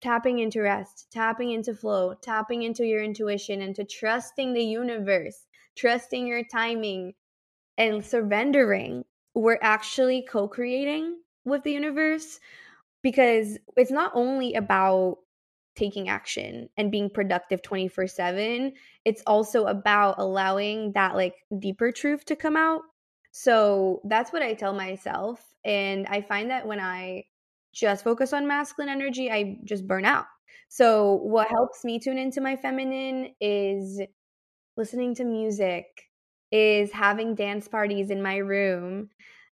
tapping 0.00 0.38
into 0.38 0.60
rest, 0.60 1.08
tapping 1.10 1.50
into 1.50 1.74
flow, 1.74 2.14
tapping 2.14 2.62
into 2.62 2.84
your 2.84 3.02
intuition, 3.02 3.62
and 3.62 3.74
to 3.76 3.84
trusting 3.84 4.52
the 4.52 4.62
universe, 4.62 5.46
trusting 5.76 6.26
your 6.26 6.44
timing, 6.44 7.14
and 7.76 8.04
surrendering. 8.04 9.04
We're 9.34 9.58
actually 9.62 10.26
co 10.28 10.48
creating 10.48 11.18
with 11.44 11.62
the 11.62 11.72
universe 11.72 12.40
because 13.02 13.58
it's 13.76 13.90
not 13.90 14.12
only 14.14 14.54
about 14.54 15.18
taking 15.76 16.08
action 16.08 16.68
and 16.76 16.90
being 16.90 17.08
productive 17.08 17.62
24 17.62 18.08
7 18.08 18.72
it's 19.04 19.22
also 19.28 19.66
about 19.66 20.16
allowing 20.18 20.90
that 20.92 21.14
like 21.14 21.36
deeper 21.60 21.92
truth 21.92 22.24
to 22.24 22.34
come 22.34 22.56
out 22.56 22.82
so 23.44 24.00
that's 24.04 24.32
what 24.32 24.42
i 24.42 24.54
tell 24.54 24.74
myself 24.74 25.48
and 25.64 26.06
I 26.06 26.22
find 26.22 26.50
that 26.50 26.66
when 26.66 26.80
I 26.80 27.24
just 27.74 28.02
focus 28.02 28.32
on 28.32 28.46
masculine 28.46 28.90
energy, 28.90 29.30
I 29.30 29.58
just 29.64 29.86
burn 29.86 30.04
out. 30.04 30.26
So, 30.68 31.14
what 31.22 31.48
helps 31.48 31.84
me 31.84 31.98
tune 31.98 32.18
into 32.18 32.40
my 32.40 32.56
feminine 32.56 33.34
is 33.40 34.00
listening 34.76 35.14
to 35.16 35.24
music, 35.24 35.86
is 36.50 36.90
having 36.92 37.34
dance 37.34 37.68
parties 37.68 38.10
in 38.10 38.22
my 38.22 38.36
room, 38.36 39.10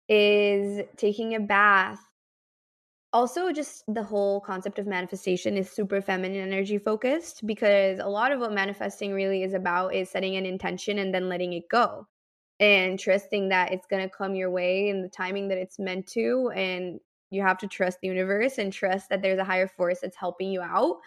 is 0.08 0.86
taking 0.98 1.36
a 1.36 1.39
bath. 1.39 2.00
Also, 3.12 3.52
just 3.52 3.84
the 3.88 4.04
whole 4.04 4.41
concept 4.41 4.80
of 4.80 4.88
manifestation 4.88 5.56
is 5.56 5.69
super 5.69 6.02
feminine 6.02 6.41
energy 6.52 6.80
focused 6.80 7.46
because 7.46 8.00
a 8.00 8.08
lot 8.08 8.32
of 8.32 8.39
what 8.39 8.54
manifesting 8.54 9.13
really 9.13 9.43
is 9.43 9.54
about 9.54 9.93
is 9.93 10.10
setting 10.10 10.36
an 10.36 10.46
intention 10.46 10.98
and 10.98 11.13
then 11.13 11.30
letting 11.30 11.54
it 11.54 11.69
go 11.69 12.08
and 12.63 12.97
trusting 12.97 13.49
that 13.49 13.73
it's 13.73 13.86
going 13.88 14.02
to 14.02 14.15
come 14.15 14.36
your 14.36 14.49
way 14.49 14.88
in 14.88 15.02
the 15.02 15.10
timing 15.10 15.49
that 15.49 15.58
it's 15.58 15.78
meant 15.78 16.08
to 16.08 16.49
and 16.56 16.97
you 17.30 17.41
have 17.41 17.58
to 17.58 17.67
trust 17.67 17.99
the 18.02 18.08
universe 18.08 18.58
and 18.58 18.71
trust 18.71 19.10
that 19.10 19.21
there's 19.21 19.39
a 19.39 19.43
higher 19.43 19.67
force 19.67 19.99
that's 20.02 20.15
helping 20.15 20.49
you 20.49 20.62
out 20.62 20.97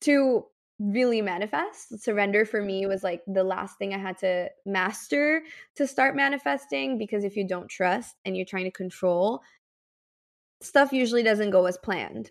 to 0.00 0.46
really 0.78 1.20
manifest. 1.20 2.02
Surrender 2.02 2.46
for 2.46 2.62
me 2.62 2.86
was 2.86 3.02
like 3.02 3.20
the 3.26 3.44
last 3.44 3.76
thing 3.76 3.92
I 3.92 3.98
had 3.98 4.16
to 4.18 4.48
master 4.64 5.42
to 5.74 5.86
start 5.86 6.16
manifesting 6.16 6.96
because 6.96 7.24
if 7.24 7.36
you 7.36 7.46
don't 7.46 7.68
trust 7.68 8.16
and 8.24 8.34
you're 8.34 8.46
trying 8.46 8.64
to 8.64 8.70
control, 8.70 9.42
stuff 10.62 10.94
usually 10.94 11.22
doesn't 11.22 11.50
go 11.50 11.66
as 11.66 11.76
planned. 11.76 12.30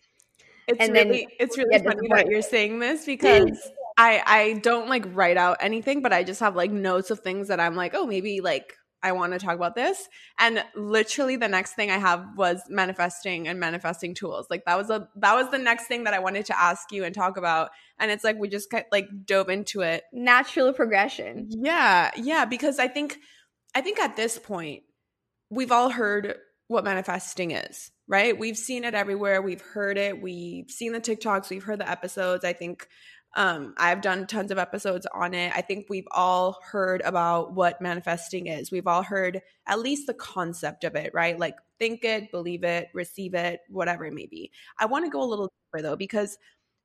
It's 0.67 0.80
and 0.80 0.93
really 0.93 1.28
then, 1.28 1.28
it's 1.39 1.58
really 1.58 1.78
funny 1.78 2.08
that 2.15 2.28
you're 2.30 2.41
saying 2.41 2.80
this 2.80 3.06
because 3.06 3.69
I 3.97 4.21
I 4.25 4.53
don't 4.60 4.89
like 4.89 5.05
write 5.08 5.38
out 5.38 5.58
anything, 5.60 6.01
but 6.01 6.13
I 6.13 6.23
just 6.23 6.39
have 6.39 6.55
like 6.55 6.71
notes 6.71 7.12
of 7.12 7.19
things 7.19 7.47
that 7.47 7.60
I'm 7.60 7.75
like, 7.75 7.93
oh, 7.93 8.05
maybe 8.05 8.41
like 8.41 8.73
I 9.05 9.12
want 9.12 9.34
to 9.34 9.39
talk 9.39 9.55
about 9.55 9.75
this. 9.75 10.10
And 10.39 10.63
literally 10.75 11.36
the 11.36 11.47
next 11.47 11.73
thing 11.73 11.91
I 11.91 11.97
have 11.99 12.25
was 12.36 12.63
manifesting 12.69 13.47
and 13.47 13.60
manifesting 13.60 14.15
tools. 14.15 14.47
Like 14.49 14.65
that 14.65 14.77
was 14.77 14.89
a 14.89 15.08
that 15.17 15.36
was 15.36 15.51
the 15.51 15.60
next 15.60 15.86
thing 15.86 16.05
that 16.05 16.13
I 16.15 16.19
wanted 16.19 16.47
to 16.47 16.60
ask 16.60 16.91
you 16.91 17.03
and 17.03 17.13
talk 17.13 17.38
about. 17.38 17.69
And 17.99 18.10
it's 18.10 18.23
like 18.23 18.38
we 18.39 18.49
just 18.49 18.73
like 18.91 19.08
dove 19.25 19.49
into 19.49 19.81
it. 19.81 20.03
Natural 20.12 20.73
progression. 20.73 21.49
Yeah. 21.51 22.10
Yeah, 22.17 22.45
because 22.45 22.79
I 22.79 22.88
think 22.88 23.17
I 23.75 23.81
think 23.81 23.99
at 23.99 24.15
this 24.15 24.39
point 24.39 24.84
we've 25.51 25.71
all 25.71 25.89
heard 25.89 26.36
what 26.67 26.84
manifesting 26.84 27.51
is, 27.51 27.91
right? 28.08 28.38
We've 28.38 28.58
seen 28.58 28.86
it 28.86 28.95
everywhere. 28.95 29.41
We've 29.41 29.62
heard 29.62 29.99
it. 29.99 30.19
We've 30.19 30.69
seen 30.69 30.93
the 30.93 31.01
TikToks, 31.01 31.51
we've 31.51 31.63
heard 31.63 31.79
the 31.79 31.89
episodes. 31.89 32.43
I 32.43 32.53
think 32.53 32.88
um, 33.36 33.74
I've 33.78 34.02
done 34.02 34.28
tons 34.28 34.52
of 34.52 34.58
episodes 34.58 35.06
on 35.13 35.34
it. 35.34 35.52
I 35.54 35.62
think 35.62 35.88
we've 35.89 36.08
all 36.12 36.58
heard 36.71 37.02
about 37.02 37.54
what 37.54 37.82
manifesting 37.82 38.48
is. 38.48 38.71
We've 38.71 38.88
all 38.88 39.04
heard 39.04 39.41
at 39.67 39.80
least 39.80 40.08
the 40.08 40.13
concept 40.13 40.86
of 40.86 40.95
it, 40.95 41.12
right? 41.13 41.38
Like 41.38 41.56
think 41.78 42.06
it, 42.06 42.32
believe 42.32 42.63
it, 42.63 42.88
receive 42.93 43.34
it, 43.34 43.60
whatever 43.67 44.06
it 44.06 44.13
may 44.13 44.26
be. 44.26 44.52
I 44.80 44.86
want 44.86 45.04
to 45.04 45.12
go 45.12 45.21
a 45.21 45.26
little 45.26 45.52
deeper 45.74 45.84
though, 45.84 45.98
because 45.98 46.38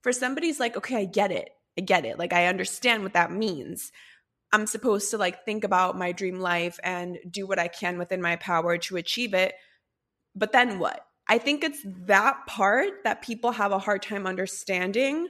for 0.02 0.12
somebody's 0.12 0.58
like, 0.58 0.76
okay, 0.76 0.96
I 0.96 1.04
get 1.04 1.30
it. 1.30 1.50
I 1.78 1.82
get 1.82 2.04
it. 2.04 2.18
Like 2.18 2.32
I 2.32 2.46
understand 2.46 3.04
what 3.04 3.12
that 3.12 3.30
means. 3.30 3.92
I'm 4.52 4.66
supposed 4.66 5.12
to 5.12 5.18
like 5.18 5.44
think 5.44 5.62
about 5.62 5.96
my 5.96 6.10
dream 6.10 6.40
life 6.40 6.80
and 6.82 7.18
do 7.30 7.46
what 7.46 7.60
I 7.60 7.68
can 7.68 7.96
within 7.96 8.20
my 8.20 8.34
power 8.34 8.76
to 8.76 8.96
achieve 8.96 9.34
it. 9.34 9.54
But 10.34 10.50
then 10.50 10.80
what? 10.80 11.06
I 11.28 11.38
think 11.38 11.62
it's 11.62 11.80
that 12.06 12.46
part 12.48 13.04
that 13.04 13.22
people 13.22 13.52
have 13.52 13.70
a 13.70 13.78
hard 13.78 14.02
time 14.02 14.26
understanding 14.26 15.28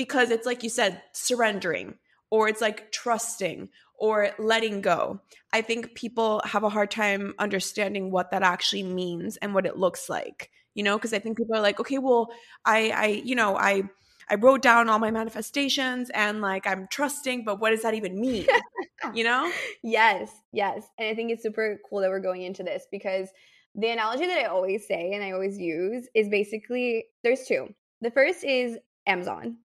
because 0.00 0.30
it's 0.30 0.46
like 0.46 0.62
you 0.62 0.70
said, 0.70 1.02
surrendering 1.12 1.92
or 2.30 2.48
it's 2.48 2.62
like 2.62 2.90
trusting 2.90 3.68
or 3.98 4.30
letting 4.38 4.80
go. 4.80 5.20
I 5.52 5.60
think 5.60 5.94
people 5.94 6.40
have 6.46 6.62
a 6.62 6.70
hard 6.70 6.90
time 6.90 7.34
understanding 7.38 8.10
what 8.10 8.30
that 8.30 8.42
actually 8.42 8.84
means 8.84 9.36
and 9.36 9.52
what 9.52 9.66
it 9.66 9.76
looks 9.76 10.08
like. 10.08 10.50
You 10.72 10.84
know, 10.84 10.96
because 10.96 11.12
I 11.12 11.18
think 11.18 11.36
people 11.36 11.54
are 11.54 11.60
like, 11.60 11.78
okay, 11.80 11.98
well, 11.98 12.30
I, 12.64 12.90
I, 12.96 13.06
you 13.26 13.34
know, 13.34 13.58
I, 13.58 13.82
I 14.30 14.36
wrote 14.36 14.62
down 14.62 14.88
all 14.88 14.98
my 14.98 15.10
manifestations 15.10 16.08
and 16.14 16.40
like 16.40 16.66
I'm 16.66 16.88
trusting, 16.90 17.44
but 17.44 17.60
what 17.60 17.68
does 17.68 17.82
that 17.82 17.92
even 17.92 18.18
mean? 18.18 18.46
you 19.12 19.22
know? 19.22 19.52
Yes, 19.82 20.30
yes. 20.50 20.86
And 20.98 21.08
I 21.08 21.14
think 21.14 21.30
it's 21.30 21.42
super 21.42 21.78
cool 21.90 22.00
that 22.00 22.08
we're 22.08 22.20
going 22.20 22.40
into 22.40 22.62
this 22.62 22.86
because 22.90 23.28
the 23.74 23.88
analogy 23.88 24.26
that 24.28 24.38
I 24.38 24.44
always 24.44 24.88
say 24.88 25.12
and 25.12 25.22
I 25.22 25.32
always 25.32 25.58
use 25.58 26.08
is 26.14 26.30
basically 26.30 27.04
there's 27.22 27.44
two. 27.44 27.74
The 28.00 28.10
first 28.10 28.44
is 28.44 28.78
Amazon. 29.06 29.58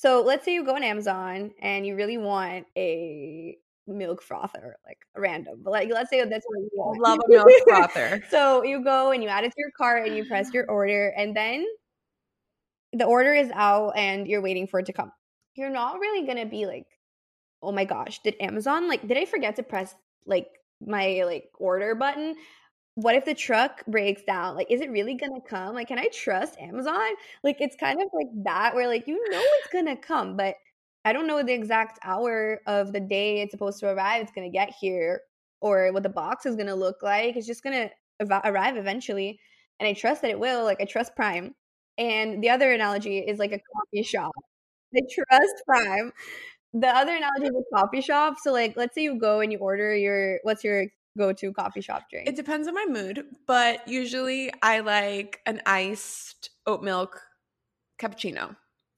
So 0.00 0.22
let's 0.22 0.46
say 0.46 0.54
you 0.54 0.64
go 0.64 0.76
on 0.76 0.82
Amazon 0.82 1.50
and 1.60 1.86
you 1.86 1.94
really 1.94 2.16
want 2.16 2.64
a 2.74 3.58
milk 3.86 4.22
frother, 4.22 4.78
like 4.86 4.96
random, 5.14 5.60
but 5.62 5.72
like 5.72 5.90
let's 5.92 6.08
say 6.08 6.24
that's 6.24 6.46
what 6.48 6.58
you 6.58 6.70
want. 6.72 7.00
Love 7.02 7.18
a 7.18 7.28
milk 7.28 7.50
frother. 7.68 8.24
so 8.30 8.64
you 8.64 8.82
go 8.82 9.10
and 9.10 9.22
you 9.22 9.28
add 9.28 9.44
it 9.44 9.50
to 9.50 9.56
your 9.58 9.70
cart 9.76 10.06
and 10.06 10.16
you 10.16 10.24
press 10.24 10.54
your 10.54 10.64
order, 10.70 11.12
and 11.18 11.36
then 11.36 11.66
the 12.94 13.04
order 13.04 13.34
is 13.34 13.50
out 13.52 13.90
and 13.90 14.26
you're 14.26 14.40
waiting 14.40 14.66
for 14.66 14.80
it 14.80 14.86
to 14.86 14.94
come. 14.94 15.12
You're 15.54 15.68
not 15.68 16.00
really 16.00 16.26
gonna 16.26 16.46
be 16.46 16.64
like, 16.64 16.86
oh 17.62 17.70
my 17.70 17.84
gosh, 17.84 18.22
did 18.22 18.36
Amazon 18.40 18.88
like 18.88 19.06
did 19.06 19.18
I 19.18 19.26
forget 19.26 19.56
to 19.56 19.62
press 19.62 19.94
like 20.24 20.48
my 20.80 21.24
like 21.26 21.50
order 21.58 21.94
button? 21.94 22.36
What 22.96 23.14
if 23.14 23.24
the 23.24 23.34
truck 23.34 23.84
breaks 23.86 24.22
down? 24.22 24.56
Like, 24.56 24.70
is 24.70 24.80
it 24.80 24.90
really 24.90 25.14
gonna 25.14 25.40
come? 25.48 25.74
Like, 25.74 25.88
can 25.88 25.98
I 25.98 26.08
trust 26.12 26.58
Amazon? 26.58 27.10
Like, 27.44 27.56
it's 27.60 27.76
kind 27.76 28.00
of 28.00 28.08
like 28.12 28.28
that 28.44 28.74
where 28.74 28.88
like 28.88 29.06
you 29.06 29.14
know 29.30 29.40
it's 29.42 29.72
gonna 29.72 29.96
come, 29.96 30.36
but 30.36 30.56
I 31.04 31.12
don't 31.12 31.26
know 31.26 31.42
the 31.42 31.52
exact 31.54 31.98
hour 32.04 32.60
of 32.66 32.92
the 32.92 33.00
day 33.00 33.40
it's 33.40 33.52
supposed 33.52 33.80
to 33.80 33.88
arrive. 33.90 34.22
It's 34.22 34.32
gonna 34.32 34.50
get 34.50 34.70
here, 34.80 35.22
or 35.60 35.92
what 35.92 36.02
the 36.02 36.08
box 36.10 36.46
is 36.46 36.56
gonna 36.56 36.74
look 36.74 37.02
like. 37.02 37.36
It's 37.36 37.46
just 37.46 37.62
gonna 37.62 37.90
arrive 38.44 38.76
eventually, 38.76 39.40
and 39.78 39.88
I 39.88 39.92
trust 39.94 40.22
that 40.22 40.30
it 40.30 40.40
will. 40.40 40.64
Like, 40.64 40.80
I 40.80 40.84
trust 40.84 41.16
Prime. 41.16 41.54
And 41.98 42.42
the 42.42 42.50
other 42.50 42.72
analogy 42.72 43.18
is 43.18 43.38
like 43.38 43.52
a 43.52 43.60
coffee 43.74 44.02
shop. 44.02 44.32
I 44.96 45.00
trust 45.12 45.54
Prime. 45.66 46.12
The 46.72 46.88
other 46.88 47.14
analogy 47.16 47.46
is 47.46 47.54
a 47.54 47.76
coffee 47.76 48.00
shop. 48.00 48.36
So, 48.42 48.52
like, 48.52 48.76
let's 48.76 48.94
say 48.94 49.02
you 49.02 49.18
go 49.18 49.40
and 49.40 49.52
you 49.52 49.58
order 49.58 49.94
your 49.94 50.38
what's 50.44 50.64
your 50.64 50.86
go 51.16 51.32
to 51.32 51.52
coffee 51.52 51.80
shop 51.80 52.04
drink? 52.10 52.28
It 52.28 52.36
depends 52.36 52.68
on 52.68 52.74
my 52.74 52.86
mood, 52.88 53.24
but 53.46 53.86
usually 53.88 54.50
I 54.62 54.80
like 54.80 55.40
an 55.46 55.60
iced 55.66 56.50
oat 56.66 56.82
milk 56.82 57.20
cappuccino. 58.00 58.56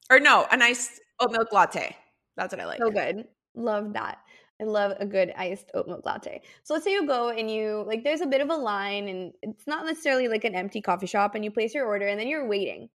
Or 0.09 0.19
no, 0.19 0.45
an 0.51 0.61
iced 0.61 1.01
oat 1.19 1.31
milk 1.31 1.51
latte. 1.51 1.95
That's 2.35 2.53
what 2.53 2.61
I 2.61 2.65
like. 2.65 2.79
So 2.79 2.89
good. 2.89 3.25
Love 3.55 3.93
that. 3.93 4.19
I 4.61 4.65
love 4.65 4.95
a 4.99 5.05
good 5.05 5.33
iced 5.35 5.71
oat 5.73 5.87
milk 5.87 6.05
latte. 6.05 6.41
So 6.63 6.73
let's 6.73 6.85
say 6.85 6.93
you 6.93 7.07
go 7.07 7.29
and 7.29 7.49
you 7.49 7.83
like 7.87 8.03
there's 8.03 8.21
a 8.21 8.27
bit 8.27 8.41
of 8.41 8.49
a 8.49 8.55
line 8.55 9.07
and 9.07 9.33
it's 9.41 9.67
not 9.67 9.85
necessarily 9.85 10.27
like 10.27 10.43
an 10.43 10.55
empty 10.55 10.81
coffee 10.81 11.07
shop 11.07 11.35
and 11.35 11.43
you 11.43 11.51
place 11.51 11.73
your 11.73 11.85
order 11.85 12.07
and 12.07 12.19
then 12.19 12.27
you're 12.27 12.47
waiting. 12.47 12.89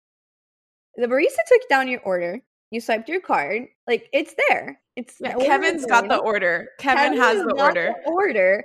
The 0.96 1.06
barista 1.06 1.38
took 1.46 1.68
down 1.68 1.88
your 1.88 2.00
order. 2.00 2.40
You 2.70 2.80
swiped 2.80 3.08
your 3.08 3.20
card. 3.20 3.64
Like 3.86 4.08
it's 4.12 4.34
there. 4.48 4.80
It's 4.96 5.16
yeah, 5.20 5.34
Kevin's 5.36 5.86
got 5.86 6.08
the 6.08 6.16
order. 6.16 6.68
Kevin, 6.78 7.14
Kevin 7.14 7.18
has 7.18 7.38
the 7.42 7.54
order. 7.58 7.94
The 8.04 8.10
order 8.10 8.64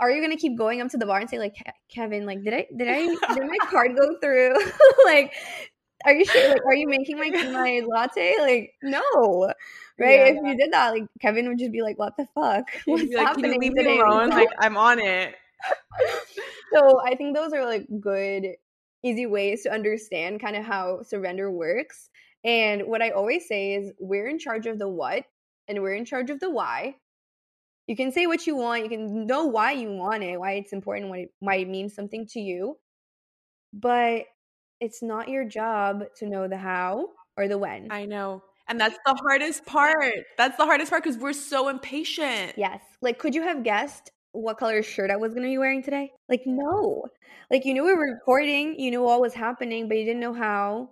are 0.00 0.10
you 0.10 0.20
gonna 0.20 0.36
keep 0.36 0.56
going 0.56 0.80
up 0.80 0.88
to 0.90 0.96
the 0.96 1.06
bar 1.06 1.20
and 1.20 1.30
say 1.30 1.38
like 1.38 1.54
Kevin, 1.88 2.26
like 2.26 2.42
did 2.42 2.54
I 2.54 2.66
did 2.76 2.88
I 2.88 3.06
did 3.34 3.46
my 3.46 3.56
card 3.70 3.96
go 3.96 4.18
through? 4.20 4.56
like, 5.04 5.32
are 6.04 6.14
you 6.14 6.24
sure? 6.24 6.50
Like, 6.50 6.64
are 6.64 6.74
you 6.74 6.88
making 6.88 7.18
my 7.18 7.30
my 7.52 7.82
latte? 7.86 8.34
Like, 8.38 8.74
no, 8.82 9.52
right? 9.98 10.18
Yeah. 10.18 10.26
If 10.26 10.36
you 10.44 10.56
did 10.56 10.72
that, 10.72 10.90
like 10.90 11.04
Kevin 11.20 11.48
would 11.48 11.58
just 11.58 11.72
be 11.72 11.82
like, 11.82 11.98
"What 11.98 12.16
the 12.16 12.26
fuck? 12.34 12.64
What's 12.84 13.12
like, 13.12 13.26
happening 13.26 13.60
leave 13.60 13.74
today?" 13.74 13.96
Me 13.96 14.00
alone? 14.00 14.30
like, 14.30 14.48
I'm 14.58 14.76
on 14.76 14.98
it. 14.98 15.34
so 16.72 17.00
I 17.04 17.14
think 17.14 17.34
those 17.34 17.52
are 17.52 17.64
like 17.64 17.86
good, 18.00 18.46
easy 19.02 19.26
ways 19.26 19.62
to 19.62 19.72
understand 19.72 20.40
kind 20.40 20.56
of 20.56 20.64
how 20.64 21.02
surrender 21.02 21.50
works. 21.50 22.10
And 22.44 22.82
what 22.86 23.02
I 23.02 23.10
always 23.10 23.48
say 23.48 23.74
is, 23.74 23.92
we're 23.98 24.28
in 24.28 24.38
charge 24.38 24.66
of 24.66 24.78
the 24.78 24.88
what, 24.88 25.24
and 25.68 25.82
we're 25.82 25.94
in 25.94 26.04
charge 26.04 26.30
of 26.30 26.38
the 26.38 26.50
why 26.50 26.96
you 27.86 27.96
can 27.96 28.10
say 28.10 28.26
what 28.26 28.46
you 28.46 28.56
want 28.56 28.82
you 28.82 28.88
can 28.88 29.26
know 29.26 29.44
why 29.44 29.72
you 29.72 29.90
want 29.92 30.22
it 30.22 30.38
why 30.38 30.52
it's 30.52 30.72
important 30.72 31.10
why 31.10 31.18
it, 31.18 31.28
why 31.40 31.56
it 31.56 31.68
means 31.68 31.94
something 31.94 32.26
to 32.26 32.40
you 32.40 32.76
but 33.72 34.24
it's 34.80 35.02
not 35.02 35.28
your 35.28 35.44
job 35.44 36.04
to 36.16 36.26
know 36.26 36.48
the 36.48 36.56
how 36.56 37.08
or 37.36 37.48
the 37.48 37.58
when. 37.58 37.88
I 37.90 38.06
know 38.06 38.42
and 38.68 38.80
that's 38.80 38.98
the 39.06 39.14
hardest 39.14 39.64
part 39.64 40.14
that's 40.36 40.56
the 40.56 40.64
hardest 40.64 40.90
part 40.90 41.04
because 41.04 41.18
we're 41.18 41.32
so 41.32 41.68
impatient. 41.68 42.54
Yes 42.56 42.80
like 43.00 43.18
could 43.18 43.34
you 43.34 43.42
have 43.42 43.62
guessed 43.62 44.10
what 44.32 44.58
color 44.58 44.82
shirt 44.82 45.10
i 45.10 45.16
was 45.16 45.32
going 45.32 45.44
to 45.44 45.48
be 45.48 45.58
wearing 45.58 45.82
today? 45.82 46.10
Like 46.28 46.42
no 46.46 47.04
like 47.50 47.64
you 47.64 47.74
knew 47.74 47.84
we 47.84 47.94
were 47.94 48.12
recording 48.14 48.78
you 48.78 48.90
knew 48.90 49.02
what 49.02 49.20
was 49.20 49.34
happening 49.34 49.88
but 49.88 49.96
you 49.96 50.04
didn't 50.04 50.20
know 50.20 50.34
how 50.34 50.90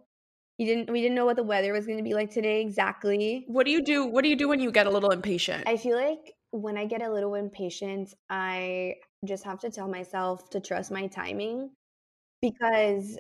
you 0.59 0.66
didn't 0.66 0.90
we 0.90 1.00
didn't 1.00 1.16
know 1.16 1.24
what 1.24 1.37
the 1.37 1.42
weather 1.42 1.72
was 1.72 1.87
going 1.87 1.98
to 1.98 2.04
be 2.04 2.14
like 2.14 2.30
today 2.30 2.61
exactly. 2.61 3.44
What 3.48 3.66
do 3.66 3.72
you 3.72 3.83
do 3.83 4.07
what 4.07 4.22
do 4.22 4.30
you 4.30 4.37
do 4.37 4.48
when 4.48 4.61
you 4.61 4.70
get 4.70 4.87
a 4.87 4.90
little 4.90 5.11
impatient? 5.11 5.64
I 5.66 5.76
feel 5.76 5.96
like 5.96 6.35
when 6.55 6.77
I 6.77 6.85
get 6.85 7.03
a 7.03 7.11
little 7.11 7.35
impatient, 7.35 8.14
I 8.31 8.95
just 9.25 9.43
have 9.43 9.59
to 9.61 9.71
tell 9.71 9.88
myself 9.88 10.51
to 10.51 10.61
trust 10.61 10.93
my 10.93 11.09
timing 11.09 11.71
because 12.40 13.19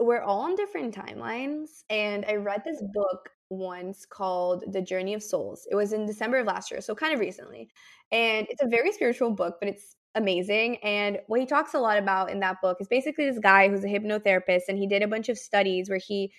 we're 0.00 0.22
all 0.22 0.40
on 0.40 0.56
different 0.56 0.92
timelines. 0.92 1.84
And 1.88 2.24
I 2.26 2.34
read 2.34 2.62
this 2.64 2.82
book 2.92 3.30
once 3.48 4.04
called 4.04 4.64
The 4.72 4.82
Journey 4.82 5.14
of 5.14 5.22
Souls. 5.22 5.68
It 5.70 5.76
was 5.76 5.92
in 5.92 6.04
December 6.04 6.38
of 6.38 6.48
last 6.48 6.72
year, 6.72 6.80
so 6.80 6.96
kind 6.96 7.14
of 7.14 7.20
recently. 7.20 7.70
And 8.10 8.44
it's 8.50 8.62
a 8.62 8.68
very 8.68 8.90
spiritual 8.90 9.30
book, 9.30 9.58
but 9.60 9.68
it's 9.68 9.94
amazing. 10.16 10.78
And 10.78 11.20
what 11.28 11.38
he 11.38 11.46
talks 11.46 11.74
a 11.74 11.78
lot 11.78 11.98
about 11.98 12.28
in 12.28 12.40
that 12.40 12.60
book 12.60 12.78
is 12.80 12.88
basically 12.88 13.30
this 13.30 13.38
guy 13.38 13.68
who's 13.68 13.84
a 13.84 13.88
hypnotherapist 13.88 14.62
and 14.68 14.76
he 14.76 14.88
did 14.88 15.04
a 15.04 15.08
bunch 15.08 15.28
of 15.28 15.38
studies 15.38 15.88
where 15.88 16.00
he 16.04 16.32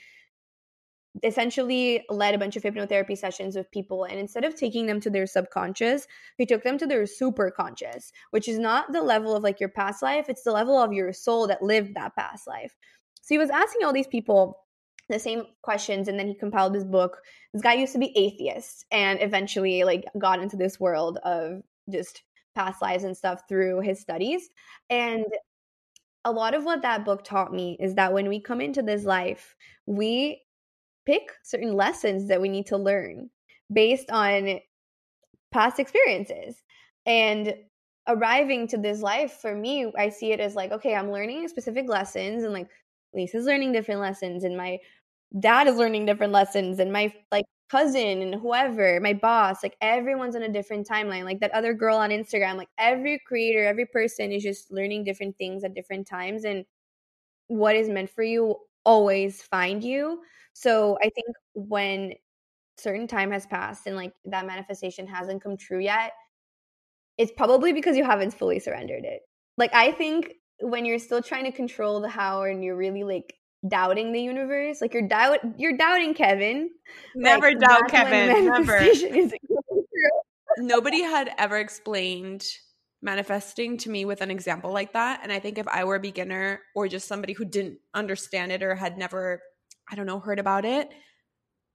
essentially 1.24 2.04
led 2.10 2.36
a 2.36 2.38
bunch 2.38 2.56
of 2.56 2.64
hypnotherapy 2.64 3.18
sessions 3.18 3.56
with 3.56 3.70
people 3.72 4.04
and 4.04 4.20
instead 4.20 4.46
of 4.46 4.56
taking 4.56 4.86
them 4.86 5.00
to 5.00 5.10
their 5.10 5.26
subconscious 5.26 6.06
he 6.38 6.46
took 6.46 6.64
them 6.64 6.78
to 6.78 6.86
their 6.86 7.08
super 7.08 7.50
conscious 7.50 8.12
which 8.30 8.48
is 8.48 8.60
not 8.60 8.92
the 8.92 9.02
level 9.02 9.36
of 9.36 9.42
like 9.42 9.60
your 9.60 9.70
past 9.70 10.04
life 10.04 10.30
it's 10.30 10.44
the 10.44 10.52
level 10.52 10.78
of 10.78 10.94
your 10.94 11.12
soul 11.12 11.48
that 11.48 11.62
lived 11.62 11.96
that 11.96 12.16
past 12.16 12.48
life. 12.48 12.76
So 13.22 13.36
he 13.36 13.38
was 13.38 13.50
asking 13.50 13.86
all 13.86 13.94
these 13.94 14.08
people 14.08 14.66
the 15.10 15.20
same 15.20 15.44
questions 15.62 16.08
and 16.08 16.20
then 16.20 16.28
he 16.28 16.36
compiled 16.36 16.74
this 16.74 16.84
book. 16.84 17.18
This 17.54 17.62
guy 17.62 17.74
used 17.74 17.94
to 17.94 18.00
be 18.00 18.18
atheist 18.18 18.86
and 18.92 19.22
eventually 19.22 19.84
like 19.84 20.06
got 20.18 20.42
into 20.42 20.56
this 20.56 20.80
world 20.80 21.18
of 21.24 21.62
just 21.92 22.24
past 22.56 22.82
lives 22.82 23.04
and 23.04 23.18
stuff 23.18 23.44
through 23.50 23.82
his 23.82 24.00
studies. 24.00 24.50
And 24.90 25.26
a 26.26 26.32
lot 26.32 26.54
of 26.54 26.64
what 26.64 26.82
that 26.84 27.06
book 27.06 27.24
taught 27.24 27.54
me 27.54 27.78
is 27.80 27.96
that 27.96 28.14
when 28.14 28.28
we 28.30 28.40
come 28.40 28.62
into 28.62 28.82
this 28.82 29.04
life 29.04 29.56
we 29.86 30.42
pick 31.10 31.32
certain 31.44 31.74
lessons 31.74 32.28
that 32.28 32.40
we 32.40 32.50
need 32.50 32.68
to 32.68 32.78
learn 32.78 33.30
based 33.74 34.12
on 34.12 34.60
past 35.52 35.80
experiences. 35.80 36.62
And 37.08 37.56
arriving 38.08 38.68
to 38.68 38.78
this 38.78 39.02
life 39.02 39.40
for 39.42 39.56
me, 39.56 39.92
I 39.98 40.10
see 40.10 40.32
it 40.34 40.40
as 40.40 40.54
like, 40.54 40.72
okay, 40.72 40.94
I'm 40.94 41.12
learning 41.12 41.48
specific 41.48 41.90
lessons 41.90 42.44
and 42.44 42.54
like 42.54 42.70
Lisa's 43.16 43.46
learning 43.46 43.72
different 43.72 44.02
lessons 44.02 44.44
and 44.44 44.56
my 44.56 44.78
dad 45.40 45.68
is 45.68 45.78
learning 45.78 46.06
different 46.06 46.32
lessons 46.32 46.78
and 46.78 46.94
my 46.94 47.12
like 47.32 47.46
cousin 47.72 48.22
and 48.22 48.36
whoever, 48.36 49.00
my 49.00 49.14
boss, 49.14 49.64
like 49.64 49.78
everyone's 49.82 50.36
on 50.36 50.44
a 50.44 50.50
different 50.50 50.88
timeline. 50.88 51.24
Like 51.24 51.40
that 51.40 51.52
other 51.56 51.74
girl 51.74 51.98
on 51.98 52.12
Instagram, 52.12 52.56
like 52.56 52.70
every 52.78 53.20
creator, 53.26 53.66
every 53.66 53.88
person 53.88 54.32
is 54.32 54.44
just 54.44 54.72
learning 54.72 55.06
different 55.06 55.38
things 55.40 55.64
at 55.64 55.74
different 55.74 56.06
times. 56.06 56.46
And 56.46 56.66
what 57.48 57.76
is 57.76 57.90
meant 57.90 58.12
for 58.12 58.22
you 58.22 58.58
always 58.86 59.42
find 59.42 59.84
you. 59.84 60.22
So 60.54 60.98
I 61.02 61.10
think 61.10 61.28
when 61.54 62.14
certain 62.78 63.08
time 63.08 63.32
has 63.32 63.46
passed 63.46 63.88
and 63.88 63.96
like 63.96 64.14
that 64.26 64.46
manifestation 64.46 65.08
hasn't 65.08 65.44
come 65.44 65.58
true 65.58 65.80
yet, 65.80 66.14
it's 67.18 67.32
probably 67.36 67.74
because 67.74 67.98
you 67.98 68.04
haven't 68.04 68.34
fully 68.34 68.60
surrendered 68.60 69.04
it. 69.04 69.22
Like 69.58 69.74
I 69.74 69.92
think 69.92 70.34
when 70.62 70.86
you're 70.86 71.00
still 71.00 71.22
trying 71.22 71.46
to 71.46 71.52
control 71.52 72.00
the 72.02 72.10
how 72.10 72.44
and 72.44 72.64
you're 72.64 72.78
really 72.78 73.04
like 73.04 73.34
doubting 73.68 74.14
the 74.14 74.22
universe, 74.22 74.80
like 74.82 74.94
you're 74.94 75.08
doubt 75.08 75.40
you're 75.58 75.78
doubting 75.78 76.14
Kevin. 76.14 76.70
Never 77.16 77.50
like, 77.50 77.60
doubt 77.60 77.90
Kevin. 77.90 78.46
Never. 78.46 78.90
Nobody 80.58 81.04
had 81.04 81.32
ever 81.38 81.58
explained 81.58 82.46
manifesting 83.02 83.78
to 83.78 83.90
me 83.90 84.06
with 84.06 84.22
an 84.22 84.32
example 84.32 84.72
like 84.72 84.94
that. 84.94 85.22
And 85.24 85.32
I 85.32 85.40
think 85.40 85.58
if 85.58 85.68
I 85.68 85.84
were 85.84 85.96
a 85.96 86.00
beginner 86.00 86.62
or 86.76 86.88
just 86.88 87.08
somebody 87.08 87.34
who 87.34 87.46
didn't 87.46 87.80
understand 87.94 88.52
it 88.52 88.62
or 88.62 88.76
had 88.76 88.98
never, 88.98 89.42
I 89.90 89.96
don't 89.96 90.06
know, 90.06 90.20
heard 90.20 90.40
about 90.40 90.66
it, 90.66 90.90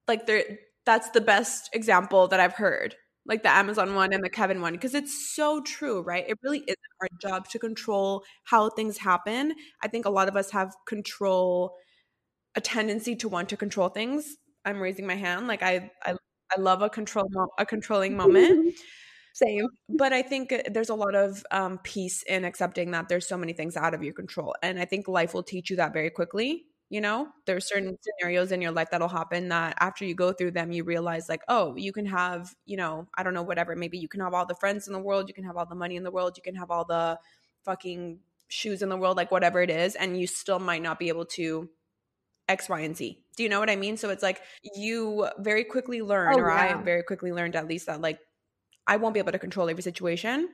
like 0.06 0.26
there 0.26 0.44
that's 0.86 1.10
the 1.10 1.20
best 1.20 1.70
example 1.72 2.28
that 2.28 2.40
I've 2.40 2.54
heard. 2.54 2.94
Like 3.26 3.42
the 3.42 3.48
Amazon 3.50 3.94
one 3.94 4.12
and 4.12 4.22
the 4.22 4.28
Kevin 4.28 4.60
one, 4.60 4.74
because 4.74 4.94
it's 4.94 5.34
so 5.34 5.62
true, 5.62 6.02
right? 6.02 6.28
It 6.28 6.38
really 6.42 6.58
isn't 6.58 6.78
our 7.00 7.08
job 7.22 7.48
to 7.50 7.58
control 7.58 8.22
how 8.44 8.68
things 8.68 8.98
happen. 8.98 9.54
I 9.82 9.88
think 9.88 10.04
a 10.04 10.10
lot 10.10 10.28
of 10.28 10.36
us 10.36 10.50
have 10.50 10.74
control, 10.86 11.74
a 12.54 12.60
tendency 12.60 13.16
to 13.16 13.28
want 13.30 13.48
to 13.48 13.56
control 13.56 13.88
things. 13.88 14.36
I'm 14.66 14.78
raising 14.78 15.06
my 15.06 15.14
hand. 15.14 15.46
Like 15.46 15.62
I, 15.62 15.90
I, 16.04 16.16
I 16.54 16.60
love 16.60 16.82
a 16.82 16.90
control, 16.90 17.26
a 17.58 17.64
controlling 17.64 18.14
moment. 18.14 18.74
Same. 19.34 19.66
But 19.90 20.12
I 20.14 20.22
think 20.22 20.52
uh, 20.52 20.62
there's 20.70 20.88
a 20.90 20.94
lot 20.94 21.14
of 21.14 21.44
um, 21.50 21.78
peace 21.82 22.22
in 22.22 22.44
accepting 22.44 22.92
that 22.92 23.08
there's 23.08 23.28
so 23.28 23.36
many 23.36 23.52
things 23.52 23.76
out 23.76 23.92
of 23.94 24.02
your 24.02 24.14
control. 24.14 24.54
And 24.62 24.78
I 24.80 24.86
think 24.86 25.08
life 25.08 25.34
will 25.34 25.42
teach 25.42 25.70
you 25.70 25.76
that 25.76 25.92
very 25.92 26.10
quickly. 26.10 26.64
You 26.90 27.00
know, 27.00 27.28
there's 27.46 27.68
certain 27.68 27.98
scenarios 28.00 28.52
in 28.52 28.62
your 28.62 28.70
life 28.72 28.88
that'll 28.90 29.08
happen 29.08 29.48
that 29.48 29.76
after 29.80 30.04
you 30.04 30.14
go 30.14 30.32
through 30.32 30.52
them, 30.52 30.70
you 30.72 30.84
realize, 30.84 31.28
like, 31.28 31.42
oh, 31.48 31.74
you 31.76 31.92
can 31.92 32.06
have, 32.06 32.54
you 32.66 32.76
know, 32.76 33.08
I 33.14 33.22
don't 33.24 33.34
know, 33.34 33.42
whatever. 33.42 33.74
Maybe 33.76 33.98
you 33.98 34.08
can 34.08 34.20
have 34.20 34.34
all 34.34 34.46
the 34.46 34.54
friends 34.54 34.86
in 34.86 34.92
the 34.92 35.00
world, 35.00 35.28
you 35.28 35.34
can 35.34 35.44
have 35.44 35.56
all 35.56 35.66
the 35.66 35.74
money 35.74 35.96
in 35.96 36.04
the 36.04 36.12
world, 36.12 36.36
you 36.36 36.42
can 36.42 36.54
have 36.56 36.70
all 36.70 36.84
the 36.84 37.18
fucking 37.64 38.20
shoes 38.48 38.82
in 38.82 38.90
the 38.90 38.96
world, 38.96 39.16
like 39.16 39.32
whatever 39.32 39.62
it 39.62 39.70
is, 39.70 39.96
and 39.96 40.20
you 40.20 40.26
still 40.26 40.60
might 40.60 40.82
not 40.82 40.98
be 40.98 41.08
able 41.08 41.24
to 41.26 41.68
X, 42.48 42.68
Y, 42.68 42.80
and 42.80 42.96
Z. 42.96 43.18
Do 43.36 43.42
you 43.42 43.48
know 43.48 43.60
what 43.60 43.70
I 43.70 43.76
mean? 43.76 43.96
So 43.96 44.10
it's 44.10 44.22
like 44.22 44.42
you 44.76 45.28
very 45.38 45.64
quickly 45.64 46.02
learn, 46.02 46.34
Oh, 46.34 46.38
or 46.38 46.50
yeah. 46.50 46.78
I 46.78 46.82
very 46.82 47.02
quickly 47.02 47.32
learned 47.32 47.56
at 47.56 47.66
least 47.66 47.86
that, 47.86 48.00
like, 48.00 48.20
I 48.86 48.96
won't 48.96 49.14
be 49.14 49.20
able 49.20 49.32
to 49.32 49.38
control 49.38 49.68
every 49.70 49.82
situation. 49.82 50.48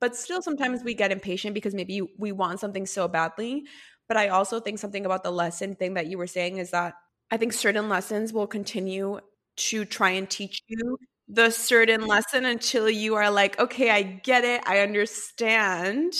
But 0.00 0.16
still, 0.16 0.42
sometimes 0.42 0.82
we 0.82 0.94
get 0.94 1.12
impatient 1.12 1.54
because 1.54 1.74
maybe 1.74 2.02
we 2.18 2.32
want 2.32 2.60
something 2.60 2.86
so 2.86 3.08
badly. 3.08 3.64
But 4.08 4.16
I 4.16 4.28
also 4.28 4.60
think 4.60 4.78
something 4.78 5.06
about 5.06 5.22
the 5.22 5.30
lesson 5.30 5.76
thing 5.76 5.94
that 5.94 6.06
you 6.06 6.18
were 6.18 6.26
saying 6.26 6.58
is 6.58 6.70
that 6.70 6.94
I 7.30 7.36
think 7.36 7.52
certain 7.52 7.88
lessons 7.88 8.32
will 8.32 8.46
continue 8.46 9.20
to 9.56 9.84
try 9.84 10.10
and 10.10 10.28
teach 10.28 10.60
you 10.66 10.98
the 11.28 11.50
certain 11.50 12.06
lesson 12.06 12.44
until 12.44 12.90
you 12.90 13.14
are 13.14 13.30
like, 13.30 13.58
okay, 13.58 13.90
I 13.90 14.02
get 14.02 14.44
it, 14.44 14.62
I 14.66 14.80
understand. 14.80 16.12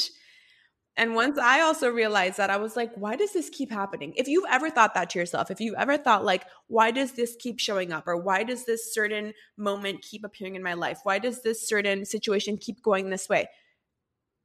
And 0.96 1.14
once 1.16 1.38
I 1.38 1.60
also 1.60 1.88
realized 1.88 2.36
that, 2.36 2.50
I 2.50 2.56
was 2.56 2.76
like, 2.76 2.92
why 2.94 3.16
does 3.16 3.32
this 3.32 3.50
keep 3.50 3.70
happening? 3.72 4.12
If 4.16 4.28
you've 4.28 4.44
ever 4.48 4.70
thought 4.70 4.94
that 4.94 5.10
to 5.10 5.18
yourself, 5.18 5.50
if 5.50 5.60
you've 5.60 5.74
ever 5.76 5.98
thought, 5.98 6.24
like, 6.24 6.44
why 6.68 6.92
does 6.92 7.12
this 7.12 7.36
keep 7.38 7.58
showing 7.58 7.92
up? 7.92 8.06
Or 8.06 8.16
why 8.16 8.44
does 8.44 8.64
this 8.64 8.94
certain 8.94 9.32
moment 9.56 10.02
keep 10.02 10.24
appearing 10.24 10.54
in 10.54 10.62
my 10.62 10.74
life? 10.74 11.00
Why 11.02 11.18
does 11.18 11.42
this 11.42 11.68
certain 11.68 12.04
situation 12.04 12.56
keep 12.58 12.80
going 12.82 13.10
this 13.10 13.28
way? 13.28 13.48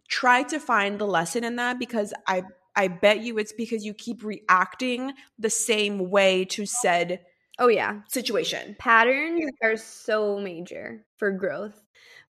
Try 0.07 0.43
to 0.43 0.59
find 0.59 0.99
the 0.99 1.05
lesson 1.05 1.43
in 1.43 1.55
that 1.57 1.77
because 1.79 2.13
I 2.27 2.43
I 2.75 2.87
bet 2.87 3.19
you 3.21 3.37
it's 3.37 3.53
because 3.53 3.85
you 3.85 3.93
keep 3.93 4.23
reacting 4.23 5.13
the 5.37 5.49
same 5.49 6.09
way 6.09 6.45
to 6.45 6.65
said 6.65 7.21
Oh 7.59 7.67
yeah. 7.67 8.01
situation. 8.07 8.75
patterns 8.79 9.51
are 9.61 9.77
so 9.77 10.39
major 10.39 11.05
for 11.17 11.31
growth. 11.31 11.79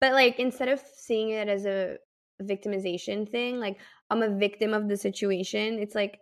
But 0.01 0.13
like 0.13 0.39
instead 0.39 0.69
of 0.69 0.81
seeing 0.97 1.31
it 1.31 1.49
as 1.49 1.65
a 1.67 1.99
victimization 2.43 3.31
thing, 3.31 3.59
like 3.59 3.79
I'm 4.11 4.23
a 4.23 4.37
victim 4.37 4.75
of 4.75 4.89
the 4.89 4.97
situation, 4.97 5.79
it's 5.79 5.95
like 5.95 6.21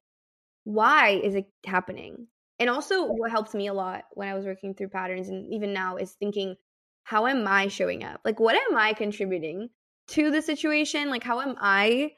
why 0.64 1.20
is 1.22 1.34
it 1.34 1.46
happening? 1.66 2.26
And 2.58 2.68
also 2.68 3.06
what 3.06 3.30
helps 3.30 3.54
me 3.54 3.68
a 3.68 3.74
lot 3.74 4.04
when 4.12 4.28
I 4.28 4.34
was 4.34 4.44
working 4.44 4.74
through 4.74 4.88
patterns 4.88 5.28
and 5.28 5.52
even 5.52 5.72
now 5.72 5.96
is 5.96 6.12
thinking 6.12 6.56
how 7.04 7.26
am 7.26 7.46
I 7.48 7.68
showing 7.68 8.04
up? 8.04 8.20
Like 8.24 8.38
what 8.38 8.54
am 8.54 8.76
I 8.76 8.92
contributing 8.92 9.70
to 10.08 10.30
the 10.30 10.42
situation? 10.42 11.08
Like 11.08 11.24
how 11.24 11.40
am 11.40 11.56
I 11.58 12.12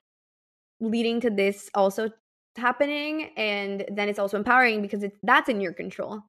leading 0.81 1.21
to 1.21 1.31
this 1.31 1.71
also 1.75 2.11
happening 2.57 3.31
and 3.37 3.85
then 3.95 4.09
it's 4.09 4.19
also 4.19 4.37
empowering 4.37 4.83
because 4.83 5.03
it's 5.03 5.17
that's 5.23 5.49
in 5.49 5.61
your 5.61 5.73
control 5.73 6.21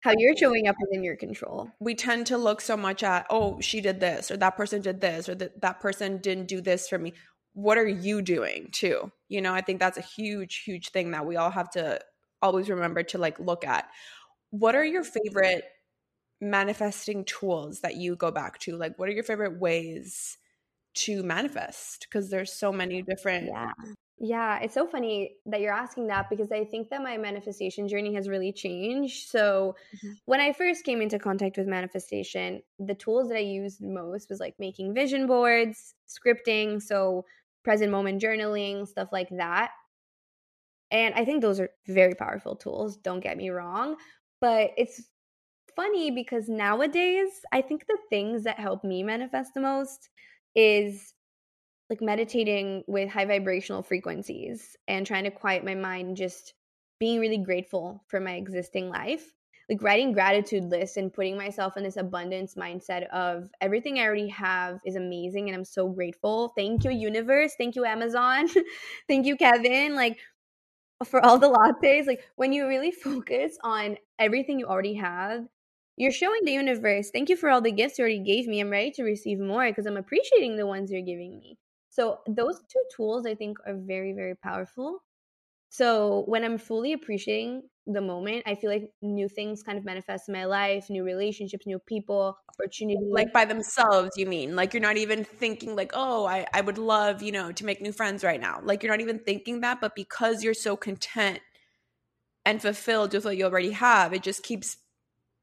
how 0.00 0.12
you're 0.16 0.36
showing 0.36 0.68
up 0.68 0.76
is 0.80 0.88
in 0.96 1.02
your 1.04 1.16
control. 1.16 1.70
we 1.80 1.94
tend 1.94 2.26
to 2.26 2.38
look 2.38 2.60
so 2.60 2.76
much 2.76 3.02
at 3.02 3.26
oh 3.30 3.60
she 3.60 3.80
did 3.80 4.00
this 4.00 4.30
or 4.30 4.36
that 4.36 4.56
person 4.56 4.80
did 4.80 5.00
this 5.00 5.28
or 5.28 5.34
that 5.34 5.60
that 5.60 5.80
person 5.80 6.18
didn't 6.18 6.46
do 6.48 6.60
this 6.60 6.88
for 6.88 6.98
me. 6.98 7.12
What 7.54 7.78
are 7.78 7.88
you 7.88 8.22
doing 8.22 8.68
too? 8.72 9.10
You 9.28 9.40
know 9.40 9.52
i 9.54 9.60
think 9.60 9.80
that's 9.80 9.98
a 9.98 10.02
huge 10.02 10.62
huge 10.64 10.90
thing 10.90 11.10
that 11.12 11.26
we 11.26 11.36
all 11.36 11.50
have 11.50 11.70
to 11.70 12.00
always 12.40 12.70
remember 12.70 13.02
to 13.02 13.18
like 13.18 13.38
look 13.40 13.64
at. 13.66 13.88
What 14.50 14.74
are 14.76 14.84
your 14.84 15.04
favorite 15.04 15.64
manifesting 16.40 17.24
tools 17.24 17.80
that 17.80 17.96
you 17.96 18.16
go 18.16 18.30
back 18.30 18.58
to? 18.60 18.76
Like 18.76 18.98
what 18.98 19.08
are 19.08 19.12
your 19.12 19.24
favorite 19.24 19.58
ways 19.60 20.38
to 20.94 21.22
manifest? 21.22 22.06
Because 22.08 22.30
there's 22.30 22.52
so 22.52 22.72
many 22.72 23.02
different 23.02 23.46
Yeah. 23.48 23.72
Yeah, 24.20 24.58
it's 24.58 24.74
so 24.74 24.86
funny 24.86 25.36
that 25.46 25.60
you're 25.60 25.72
asking 25.72 26.08
that 26.08 26.28
because 26.28 26.50
I 26.50 26.64
think 26.64 26.88
that 26.90 27.02
my 27.02 27.16
manifestation 27.16 27.86
journey 27.86 28.14
has 28.14 28.28
really 28.28 28.52
changed. 28.52 29.28
So, 29.28 29.76
Mhm. 29.92 30.18
when 30.24 30.40
I 30.40 30.52
first 30.52 30.84
came 30.84 31.00
into 31.00 31.18
contact 31.18 31.56
with 31.56 31.66
manifestation, 31.68 32.62
the 32.78 32.94
tools 32.94 33.28
that 33.28 33.36
I 33.36 33.40
used 33.40 33.80
most 33.80 34.28
was 34.28 34.40
like 34.40 34.58
making 34.58 34.92
vision 34.92 35.26
boards, 35.26 35.94
scripting, 36.08 36.82
so 36.82 37.24
present 37.64 37.90
moment 37.92 38.20
journaling, 38.20 38.86
stuff 38.86 39.08
like 39.12 39.28
that. 39.30 39.70
And 40.90 41.14
I 41.14 41.24
think 41.24 41.42
those 41.42 41.60
are 41.60 41.70
very 41.86 42.14
powerful 42.14 42.56
tools, 42.56 42.96
don't 42.96 43.20
get 43.20 43.36
me 43.36 43.50
wrong. 43.50 43.96
But 44.40 44.70
it's 44.76 45.08
funny 45.76 46.10
because 46.10 46.48
nowadays, 46.48 47.42
I 47.52 47.62
think 47.62 47.86
the 47.86 47.98
things 48.10 48.44
that 48.44 48.58
help 48.58 48.84
me 48.84 49.02
manifest 49.02 49.54
the 49.54 49.60
most 49.60 50.10
is 50.54 51.14
like 51.90 52.00
meditating 52.02 52.84
with 52.86 53.08
high 53.10 53.24
vibrational 53.24 53.82
frequencies 53.82 54.76
and 54.88 55.06
trying 55.06 55.24
to 55.24 55.30
quiet 55.30 55.64
my 55.64 55.74
mind, 55.74 56.16
just 56.16 56.54
being 57.00 57.20
really 57.20 57.38
grateful 57.38 58.04
for 58.08 58.20
my 58.20 58.34
existing 58.34 58.90
life. 58.90 59.32
Like 59.70 59.82
writing 59.82 60.12
gratitude 60.12 60.64
lists 60.64 60.96
and 60.96 61.12
putting 61.12 61.36
myself 61.36 61.76
in 61.76 61.82
this 61.82 61.98
abundance 61.98 62.54
mindset 62.54 63.06
of 63.08 63.50
everything 63.60 63.98
I 63.98 64.04
already 64.04 64.28
have 64.28 64.80
is 64.86 64.96
amazing 64.96 65.48
and 65.48 65.56
I'm 65.56 65.64
so 65.64 65.88
grateful. 65.88 66.52
Thank 66.56 66.84
you, 66.84 66.90
universe. 66.90 67.54
Thank 67.58 67.76
you, 67.76 67.84
Amazon. 67.84 68.48
Thank 69.08 69.26
you, 69.26 69.36
Kevin. 69.36 69.94
Like 69.94 70.18
for 71.04 71.24
all 71.24 71.38
the 71.38 71.50
lattes, 71.50 72.06
like 72.06 72.22
when 72.36 72.52
you 72.52 72.66
really 72.66 72.90
focus 73.04 73.58
on 73.62 73.96
everything 74.18 74.58
you 74.58 74.66
already 74.66 74.94
have, 74.94 75.46
you're 75.96 76.12
showing 76.12 76.40
the 76.44 76.52
universe, 76.52 77.10
thank 77.10 77.28
you 77.28 77.36
for 77.36 77.50
all 77.50 77.60
the 77.60 77.72
gifts 77.72 77.98
you 77.98 78.02
already 78.02 78.20
gave 78.20 78.46
me. 78.46 78.60
I'm 78.60 78.70
ready 78.70 78.92
to 78.92 79.02
receive 79.02 79.40
more 79.40 79.68
because 79.68 79.86
I'm 79.86 79.96
appreciating 79.96 80.56
the 80.56 80.66
ones 80.66 80.90
you're 80.92 81.02
giving 81.02 81.38
me. 81.38 81.58
So 81.98 82.20
those 82.28 82.60
two 82.70 82.82
tools 82.94 83.26
I 83.26 83.34
think 83.34 83.58
are 83.66 83.74
very, 83.74 84.12
very 84.12 84.36
powerful. 84.36 85.02
So 85.68 86.24
when 86.26 86.44
I'm 86.44 86.56
fully 86.56 86.92
appreciating 86.92 87.62
the 87.86 88.00
moment, 88.00 88.44
I 88.46 88.54
feel 88.54 88.70
like 88.70 88.92
new 89.02 89.28
things 89.28 89.64
kind 89.64 89.76
of 89.76 89.84
manifest 89.84 90.28
in 90.28 90.32
my 90.32 90.44
life, 90.44 90.88
new 90.90 91.02
relationships, 91.02 91.66
new 91.66 91.80
people, 91.80 92.38
opportunities. 92.48 93.08
like 93.10 93.32
by 93.32 93.44
themselves 93.44 94.10
you 94.16 94.26
mean 94.26 94.56
like 94.56 94.72
you're 94.74 94.82
not 94.82 94.96
even 94.96 95.22
thinking 95.24 95.76
like 95.76 95.92
oh 95.94 96.26
I, 96.26 96.46
I 96.52 96.60
would 96.60 96.78
love 96.78 97.22
you 97.22 97.30
know 97.30 97.52
to 97.52 97.64
make 97.64 97.80
new 97.80 97.92
friends 97.92 98.24
right 98.24 98.40
now 98.40 98.60
like 98.64 98.82
you're 98.82 98.92
not 98.92 99.00
even 99.00 99.20
thinking 99.20 99.60
that 99.60 99.80
but 99.80 99.94
because 99.94 100.42
you're 100.42 100.54
so 100.54 100.76
content 100.76 101.38
and 102.44 102.60
fulfilled 102.60 103.12
with 103.12 103.24
what 103.24 103.36
you 103.36 103.44
already 103.44 103.70
have 103.70 104.12
it 104.12 104.22
just 104.22 104.42
keeps 104.42 104.78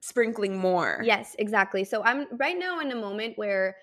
sprinkling 0.02 0.58
more 0.58 1.02
Yes, 1.04 1.36
exactly. 1.40 1.84
So 1.84 2.04
I'm 2.04 2.28
right 2.38 2.58
now 2.58 2.80
in 2.80 2.92
a 2.92 2.96
moment 2.96 3.38
where 3.38 3.76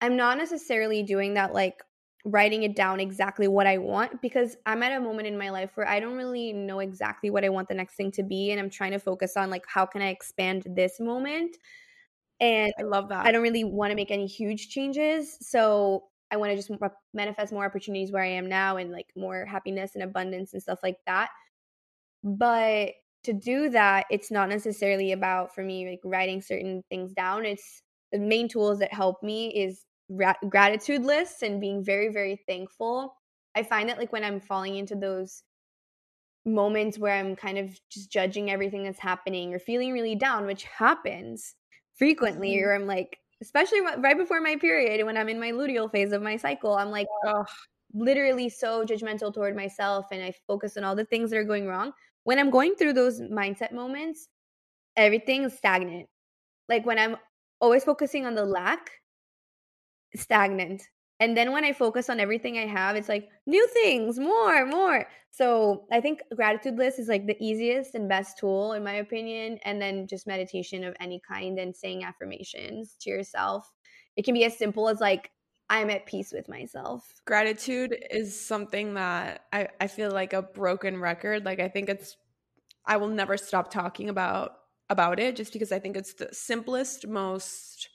I'm 0.00 0.16
not 0.16 0.38
necessarily 0.38 1.02
doing 1.02 1.34
that, 1.34 1.52
like 1.52 1.82
writing 2.24 2.62
it 2.64 2.76
down 2.76 3.00
exactly 3.00 3.48
what 3.48 3.66
I 3.66 3.78
want, 3.78 4.20
because 4.20 4.56
I'm 4.66 4.82
at 4.82 4.92
a 4.92 5.00
moment 5.00 5.26
in 5.26 5.38
my 5.38 5.50
life 5.50 5.70
where 5.74 5.88
I 5.88 6.00
don't 6.00 6.16
really 6.16 6.52
know 6.52 6.80
exactly 6.80 7.30
what 7.30 7.44
I 7.44 7.48
want 7.48 7.68
the 7.68 7.74
next 7.74 7.94
thing 7.94 8.10
to 8.12 8.22
be. 8.22 8.50
And 8.50 8.60
I'm 8.60 8.70
trying 8.70 8.92
to 8.92 8.98
focus 8.98 9.36
on, 9.36 9.50
like, 9.50 9.64
how 9.66 9.86
can 9.86 10.02
I 10.02 10.08
expand 10.08 10.66
this 10.76 11.00
moment? 11.00 11.56
And 12.40 12.72
i 12.78 12.82
love 12.82 13.10
that 13.10 13.26
I 13.26 13.32
don't 13.32 13.42
really 13.42 13.64
want 13.64 13.90
to 13.90 13.96
make 13.96 14.10
any 14.10 14.26
huge 14.26 14.70
changes. 14.70 15.36
So 15.40 16.04
I 16.30 16.36
want 16.36 16.50
to 16.52 16.56
just 16.56 16.70
manifest 17.12 17.52
more 17.52 17.64
opportunities 17.66 18.12
where 18.12 18.22
I 18.22 18.28
am 18.28 18.48
now 18.48 18.76
and 18.76 18.90
like 18.92 19.08
more 19.16 19.44
happiness 19.44 19.92
and 19.94 20.04
abundance 20.04 20.52
and 20.52 20.62
stuff 20.62 20.78
like 20.82 20.96
that. 21.06 21.28
But 22.22 22.92
to 23.24 23.32
do 23.32 23.68
that, 23.70 24.06
it's 24.10 24.30
not 24.30 24.48
necessarily 24.48 25.12
about 25.12 25.54
for 25.54 25.62
me 25.62 25.88
like 25.88 26.00
writing 26.04 26.40
certain 26.40 26.82
things 26.88 27.12
down. 27.12 27.44
It's 27.44 27.82
the 28.12 28.18
main 28.18 28.48
tools 28.48 28.78
that 28.78 28.92
help 28.92 29.22
me 29.22 29.48
is 29.48 29.84
ra- 30.10 30.34
gratitude 30.48 31.02
lists 31.02 31.42
and 31.42 31.60
being 31.60 31.82
very 31.82 32.08
very 32.08 32.36
thankful. 32.46 33.14
I 33.54 33.62
find 33.62 33.88
that 33.88 33.98
like 33.98 34.12
when 34.12 34.24
I'm 34.24 34.40
falling 34.40 34.76
into 34.76 34.94
those 34.94 35.42
moments 36.44 36.98
where 36.98 37.14
I'm 37.14 37.36
kind 37.36 37.58
of 37.58 37.78
just 37.90 38.10
judging 38.10 38.50
everything 38.50 38.84
that's 38.84 38.98
happening 38.98 39.54
or 39.54 39.58
feeling 39.58 39.92
really 39.92 40.14
down, 40.14 40.46
which 40.46 40.64
happens 40.64 41.54
frequently, 41.96 42.56
mm-hmm. 42.56 42.66
or 42.66 42.74
I'm 42.74 42.86
like, 42.86 43.18
especially 43.42 43.80
right 43.80 44.16
before 44.16 44.40
my 44.40 44.56
period 44.56 45.04
when 45.04 45.16
I'm 45.16 45.28
in 45.28 45.40
my 45.40 45.52
luteal 45.52 45.90
phase 45.90 46.12
of 46.12 46.22
my 46.22 46.36
cycle, 46.36 46.74
I'm 46.74 46.90
like, 46.90 47.06
oh, 47.24 47.44
literally 47.92 48.48
so 48.48 48.84
judgmental 48.84 49.32
toward 49.32 49.56
myself 49.56 50.06
and 50.12 50.22
I 50.22 50.32
focus 50.46 50.76
on 50.76 50.84
all 50.84 50.94
the 50.94 51.04
things 51.04 51.30
that 51.30 51.38
are 51.38 51.44
going 51.44 51.66
wrong. 51.66 51.92
When 52.24 52.38
I'm 52.38 52.50
going 52.50 52.74
through 52.74 52.92
those 52.92 53.20
mindset 53.20 53.72
moments, 53.72 54.28
everything 54.96 55.44
is 55.44 55.56
stagnant. 55.56 56.08
Like 56.68 56.86
when 56.86 56.98
I'm 56.98 57.16
always 57.60 57.84
focusing 57.84 58.26
on 58.26 58.34
the 58.34 58.44
lack, 58.44 58.90
stagnant. 60.14 60.82
And 61.20 61.36
then 61.36 61.52
when 61.52 61.64
I 61.64 61.74
focus 61.74 62.08
on 62.08 62.18
everything 62.18 62.56
I 62.56 62.66
have, 62.66 62.96
it's 62.96 63.08
like 63.08 63.28
new 63.46 63.66
things, 63.68 64.18
more, 64.18 64.64
more. 64.64 65.06
So 65.30 65.84
I 65.92 66.00
think 66.00 66.22
gratitude 66.34 66.78
list 66.78 66.98
is 66.98 67.08
like 67.08 67.26
the 67.26 67.36
easiest 67.38 67.94
and 67.94 68.08
best 68.08 68.38
tool, 68.38 68.72
in 68.72 68.82
my 68.82 68.94
opinion. 68.94 69.58
And 69.64 69.80
then 69.80 70.06
just 70.06 70.26
meditation 70.26 70.82
of 70.82 70.96
any 70.98 71.20
kind 71.28 71.58
and 71.58 71.76
saying 71.76 72.04
affirmations 72.04 72.96
to 73.00 73.10
yourself. 73.10 73.70
It 74.16 74.24
can 74.24 74.32
be 74.32 74.44
as 74.44 74.56
simple 74.56 74.88
as 74.88 74.98
like, 74.98 75.30
I'm 75.68 75.90
at 75.90 76.06
peace 76.06 76.32
with 76.32 76.48
myself. 76.48 77.06
Gratitude 77.26 77.94
is 78.10 78.38
something 78.38 78.94
that 78.94 79.44
I, 79.52 79.68
I 79.78 79.86
feel 79.86 80.10
like 80.10 80.32
a 80.32 80.42
broken 80.42 80.98
record. 80.98 81.44
Like 81.44 81.60
I 81.60 81.68
think 81.68 81.90
it's 81.90 82.16
I 82.86 82.96
will 82.96 83.08
never 83.08 83.36
stop 83.36 83.70
talking 83.70 84.08
about 84.08 84.52
about 84.88 85.20
it 85.20 85.36
just 85.36 85.52
because 85.52 85.70
I 85.70 85.78
think 85.78 85.96
it's 85.96 86.14
the 86.14 86.30
simplest, 86.32 87.06
most 87.06 87.88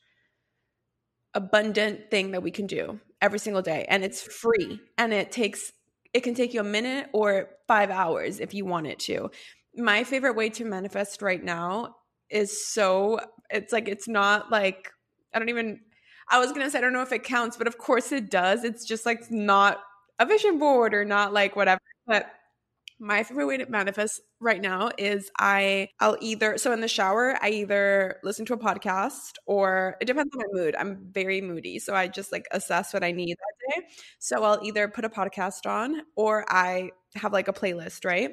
abundant 1.36 2.10
thing 2.10 2.32
that 2.32 2.42
we 2.42 2.50
can 2.50 2.66
do 2.66 3.00
every 3.22 3.40
single 3.40 3.62
day 3.62 3.86
and 3.90 4.04
it's 4.04 4.22
free 4.22 4.80
and 4.98 5.14
it 5.14 5.32
takes 5.32 5.72
it 6.14 6.24
can 6.24 6.34
take 6.34 6.54
you 6.54 6.62
a 6.62 6.64
minute 6.64 7.10
or 7.12 7.50
5 7.68 7.90
hours 7.90 8.40
if 8.40 8.54
you 8.54 8.64
want 8.64 8.88
it 8.88 9.00
to. 9.00 9.30
My 9.76 10.06
favorite 10.06 10.36
way 10.36 10.50
to 10.52 10.64
manifest 10.64 11.22
right 11.22 11.44
now 11.44 11.98
is 12.30 12.66
so 12.66 13.20
it's 13.50 13.74
like 13.74 13.90
it's 13.90 14.08
not 14.08 14.50
like 14.50 14.90
I 15.34 15.40
don't 15.40 15.50
even 15.50 15.82
I 16.30 16.40
was 16.40 16.52
going 16.54 16.62
to 16.62 16.72
say 16.72 16.78
I 16.78 16.82
don't 16.82 16.94
know 16.94 17.02
if 17.02 17.12
it 17.12 17.24
counts 17.24 17.58
but 17.58 17.68
of 17.68 17.78
course 17.78 18.14
it 18.14 18.32
does. 18.32 18.64
It's 18.64 18.86
just 18.86 19.06
like 19.06 19.30
not 19.30 19.80
a 20.20 20.26
vision 20.26 20.58
board 20.58 20.94
or 20.94 21.04
not 21.04 21.34
like 21.34 21.58
whatever 21.58 21.82
but 22.08 22.32
my 23.00 23.24
favorite 23.24 23.46
way 23.46 23.58
to 23.58 23.70
manifest 23.70 24.22
right 24.40 24.62
now 24.62 24.90
is 24.98 25.30
I 25.38 25.90
I'll 26.00 26.18
either 26.22 26.58
so 26.58 26.72
in 26.72 26.82
the 26.82 26.88
shower 26.88 27.38
I 27.42 27.50
either 27.50 28.18
listen 28.24 28.46
to 28.46 28.54
a 28.54 28.58
podcast 28.58 29.34
or 29.46 29.98
it 30.00 30.06
depends 30.06 30.34
on 30.34 30.40
my 30.40 30.62
mood. 30.62 30.76
I'm 30.78 31.10
very 31.12 31.42
moody, 31.42 31.80
so 31.80 31.94
I 31.94 32.08
just 32.08 32.32
like 32.32 32.46
assess 32.52 32.94
what 32.94 33.04
I 33.04 33.12
need 33.12 33.36
that 33.38 33.82
day. 33.82 33.88
So 34.20 34.44
I'll 34.44 34.64
either 34.64 34.88
put 34.88 35.06
a 35.06 35.10
podcast 35.10 35.66
on 35.66 36.02
or 36.16 36.46
I 36.50 36.92
have 37.16 37.34
like 37.34 37.48
a 37.48 37.54
playlist, 37.54 38.06
right? 38.06 38.32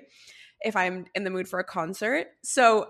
If 0.60 0.76
I'm 0.76 1.06
in 1.14 1.24
the 1.24 1.30
mood 1.30 1.48
for 1.48 1.58
a 1.58 1.64
concert. 1.64 2.28
So 2.44 2.88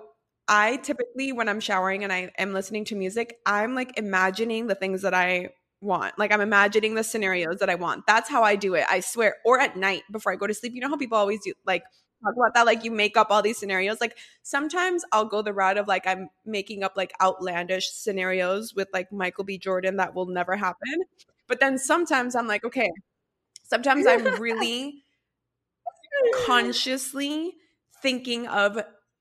I 0.49 0.77
typically 0.77 1.33
when 1.33 1.49
I'm 1.49 1.61
showering 1.61 2.05
and 2.05 2.13
I 2.13 2.31
am 2.37 2.53
listening 2.53 2.85
to 2.87 2.97
music, 2.97 3.37
I'm 3.47 3.75
like 3.75 3.97
imagining 3.99 4.67
the 4.67 4.75
things 4.75 5.03
that 5.03 5.15
I 5.15 5.51
want. 5.83 6.19
Like 6.19 6.33
I'm 6.33 6.41
imagining 6.41 6.95
the 6.95 7.05
scenarios 7.05 7.59
that 7.59 7.69
I 7.69 7.75
want. 7.75 8.07
That's 8.07 8.31
how 8.31 8.43
I 8.43 8.57
do 8.57 8.75
it. 8.75 8.85
I 8.89 9.01
swear. 9.01 9.37
Or 9.45 9.61
at 9.61 9.77
night 9.77 10.03
before 10.11 10.33
I 10.33 10.37
go 10.37 10.47
to 10.47 10.55
sleep. 10.55 10.75
You 10.75 10.81
know 10.81 10.89
how 10.89 10.97
people 10.97 11.19
always 11.19 11.41
do 11.45 11.53
like 11.67 11.85
talk 12.23 12.35
about 12.37 12.55
that 12.55 12.67
like 12.67 12.85
you 12.85 12.91
make 12.91 13.17
up 13.17 13.29
all 13.31 13.43
these 13.43 13.59
scenarios 13.59 14.01
like 14.01 14.17
sometimes 14.43 15.05
i'll 15.13 15.25
go 15.25 15.43
the 15.43 15.53
route 15.53 15.77
of 15.77 15.89
like 15.89 16.07
i'm 16.07 16.29
making 16.45 16.83
up 16.83 16.93
like 16.97 17.13
outlandish 17.21 17.91
scenarios 17.91 18.75
with 18.75 18.89
like 18.93 19.13
michael 19.13 19.45
b 19.45 19.59
jordan 19.59 19.97
that 19.97 20.15
will 20.15 20.27
never 20.27 20.57
happen 20.57 21.03
but 21.49 21.61
then 21.61 21.79
sometimes 21.79 22.37
i'm 22.37 22.47
like 22.47 22.65
okay 22.65 22.91
sometimes 23.65 24.07
i'm 24.07 24.25
really 24.41 25.03
consciously 26.47 27.55
thinking 28.03 28.47
of 28.47 28.79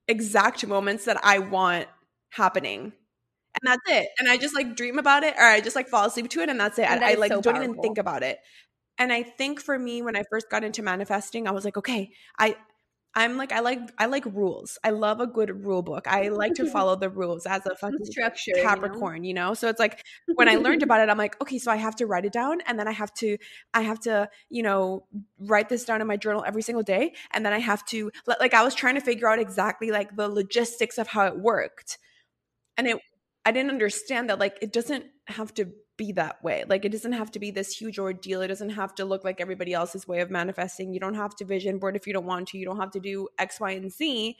exact 0.07 0.65
moments 0.67 1.05
that 1.05 1.19
i 1.23 1.39
want 1.39 1.87
happening 2.29 2.93
and 3.53 3.69
that's 3.69 3.81
it. 3.87 4.09
And 4.19 4.29
I 4.29 4.37
just 4.37 4.55
like 4.55 4.75
dream 4.75 4.97
about 4.97 5.23
it 5.23 5.35
or 5.37 5.43
I 5.43 5.59
just 5.61 5.75
like 5.75 5.89
fall 5.89 6.05
asleep 6.05 6.29
to 6.29 6.41
it 6.41 6.49
and 6.49 6.59
that's 6.59 6.79
it. 6.79 6.89
And 6.89 7.03
I, 7.03 7.11
I 7.11 7.13
like 7.15 7.31
so 7.31 7.41
don't 7.41 7.53
powerful. 7.55 7.71
even 7.71 7.81
think 7.81 7.97
about 7.97 8.23
it. 8.23 8.39
And 8.97 9.11
I 9.11 9.23
think 9.23 9.61
for 9.61 9.77
me 9.77 10.01
when 10.01 10.15
I 10.15 10.23
first 10.29 10.49
got 10.49 10.63
into 10.63 10.83
manifesting, 10.83 11.47
I 11.47 11.51
was 11.51 11.65
like, 11.65 11.77
okay, 11.77 12.11
I 12.37 12.55
I'm 13.13 13.35
like 13.35 13.51
I 13.51 13.59
like 13.59 13.79
I 13.97 14.05
like 14.05 14.25
rules. 14.25 14.77
I 14.85 14.91
love 14.91 15.19
a 15.19 15.27
good 15.27 15.65
rule 15.65 15.81
book. 15.81 16.07
I 16.07 16.29
like 16.29 16.53
to 16.55 16.65
follow 16.71 16.95
the 16.95 17.09
rules 17.09 17.45
as 17.45 17.65
a 17.65 17.75
fucking 17.75 18.05
structure 18.05 18.53
Capricorn, 18.61 19.23
you 19.23 19.33
know? 19.33 19.41
you 19.41 19.49
know? 19.49 19.53
So 19.53 19.67
it's 19.67 19.79
like 19.79 20.05
when 20.35 20.47
I 20.47 20.55
learned 20.55 20.83
about 20.83 21.01
it, 21.01 21.09
I'm 21.09 21.17
like, 21.17 21.39
okay, 21.41 21.57
so 21.57 21.71
I 21.71 21.75
have 21.75 21.95
to 21.97 22.05
write 22.05 22.25
it 22.25 22.31
down 22.31 22.61
and 22.67 22.79
then 22.79 22.87
I 22.87 22.91
have 22.91 23.13
to 23.15 23.37
I 23.73 23.81
have 23.81 23.99
to, 24.01 24.29
you 24.49 24.63
know, 24.63 25.05
write 25.39 25.67
this 25.67 25.83
down 25.83 25.99
in 25.99 26.07
my 26.07 26.15
journal 26.15 26.43
every 26.47 26.61
single 26.61 26.83
day 26.83 27.13
and 27.31 27.45
then 27.45 27.51
I 27.51 27.59
have 27.59 27.85
to 27.87 28.11
like 28.39 28.53
I 28.53 28.63
was 28.63 28.75
trying 28.75 28.95
to 28.95 29.01
figure 29.01 29.27
out 29.27 29.39
exactly 29.39 29.91
like 29.91 30.15
the 30.15 30.29
logistics 30.29 30.97
of 30.97 31.07
how 31.07 31.25
it 31.25 31.37
worked. 31.37 31.97
And 32.77 32.87
it 32.87 33.01
I 33.45 33.51
didn't 33.51 33.71
understand 33.71 34.29
that 34.29 34.39
like 34.39 34.57
it 34.61 34.71
doesn't 34.71 35.05
have 35.27 35.53
to 35.55 35.71
be 35.97 36.11
that 36.13 36.43
way. 36.43 36.63
Like 36.67 36.85
it 36.85 36.91
doesn't 36.91 37.13
have 37.13 37.31
to 37.31 37.39
be 37.39 37.51
this 37.51 37.75
huge 37.75 37.99
ordeal. 37.99 38.41
It 38.41 38.47
doesn't 38.47 38.71
have 38.71 38.95
to 38.95 39.05
look 39.05 39.23
like 39.23 39.41
everybody 39.41 39.73
else's 39.73 40.07
way 40.07 40.19
of 40.21 40.29
manifesting. 40.29 40.93
You 40.93 40.99
don't 40.99 41.15
have 41.15 41.35
to 41.37 41.45
vision 41.45 41.79
board 41.79 41.95
if 41.95 42.07
you 42.07 42.13
don't 42.13 42.25
want 42.25 42.49
to. 42.49 42.57
You 42.57 42.65
don't 42.65 42.79
have 42.79 42.91
to 42.91 42.99
do 42.99 43.27
X, 43.37 43.59
Y, 43.59 43.71
and 43.71 43.91
Z. 43.91 44.37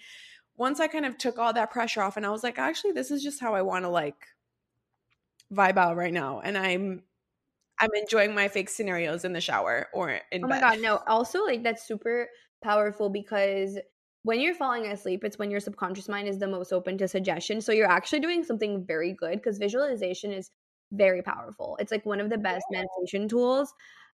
Once 0.55 0.79
I 0.79 0.87
kind 0.87 1.05
of 1.05 1.17
took 1.17 1.39
all 1.39 1.53
that 1.53 1.71
pressure 1.71 2.01
off 2.01 2.17
and 2.17 2.25
I 2.25 2.29
was 2.29 2.43
like, 2.43 2.59
actually, 2.59 2.91
this 2.91 3.11
is 3.11 3.23
just 3.23 3.39
how 3.39 3.55
I 3.55 3.61
want 3.63 3.85
to 3.85 3.89
like 3.89 4.27
vibe 5.51 5.77
out 5.77 5.95
right 5.97 6.13
now. 6.13 6.39
And 6.41 6.57
I'm 6.57 7.03
I'm 7.79 7.89
enjoying 7.95 8.35
my 8.35 8.47
fake 8.47 8.69
scenarios 8.69 9.25
in 9.25 9.33
the 9.33 9.41
shower 9.41 9.87
or 9.93 10.19
in 10.31 10.45
oh 10.45 10.47
bed. 10.47 10.49
my 10.49 10.59
god, 10.59 10.81
no. 10.81 11.01
Also, 11.07 11.43
like 11.43 11.63
that's 11.63 11.87
super 11.87 12.29
powerful 12.63 13.09
because 13.09 13.77
when 14.23 14.39
you're 14.39 14.55
falling 14.55 14.85
asleep, 14.85 15.23
it's 15.23 15.39
when 15.39 15.51
your 15.51 15.59
subconscious 15.59 16.07
mind 16.07 16.27
is 16.27 16.37
the 16.37 16.47
most 16.47 16.71
open 16.71 16.97
to 16.99 17.07
suggestion. 17.07 17.61
So 17.61 17.71
you're 17.71 17.89
actually 17.89 18.19
doing 18.19 18.43
something 18.43 18.85
very 18.85 19.13
good 19.13 19.35
because 19.35 19.57
visualization 19.57 20.31
is 20.31 20.51
very 20.91 21.21
powerful. 21.21 21.77
It's 21.79 21.91
like 21.91 22.05
one 22.05 22.19
of 22.19 22.29
the 22.29 22.37
best 22.37 22.65
yeah. 22.71 22.83
meditation 22.83 23.27
tools. 23.27 23.73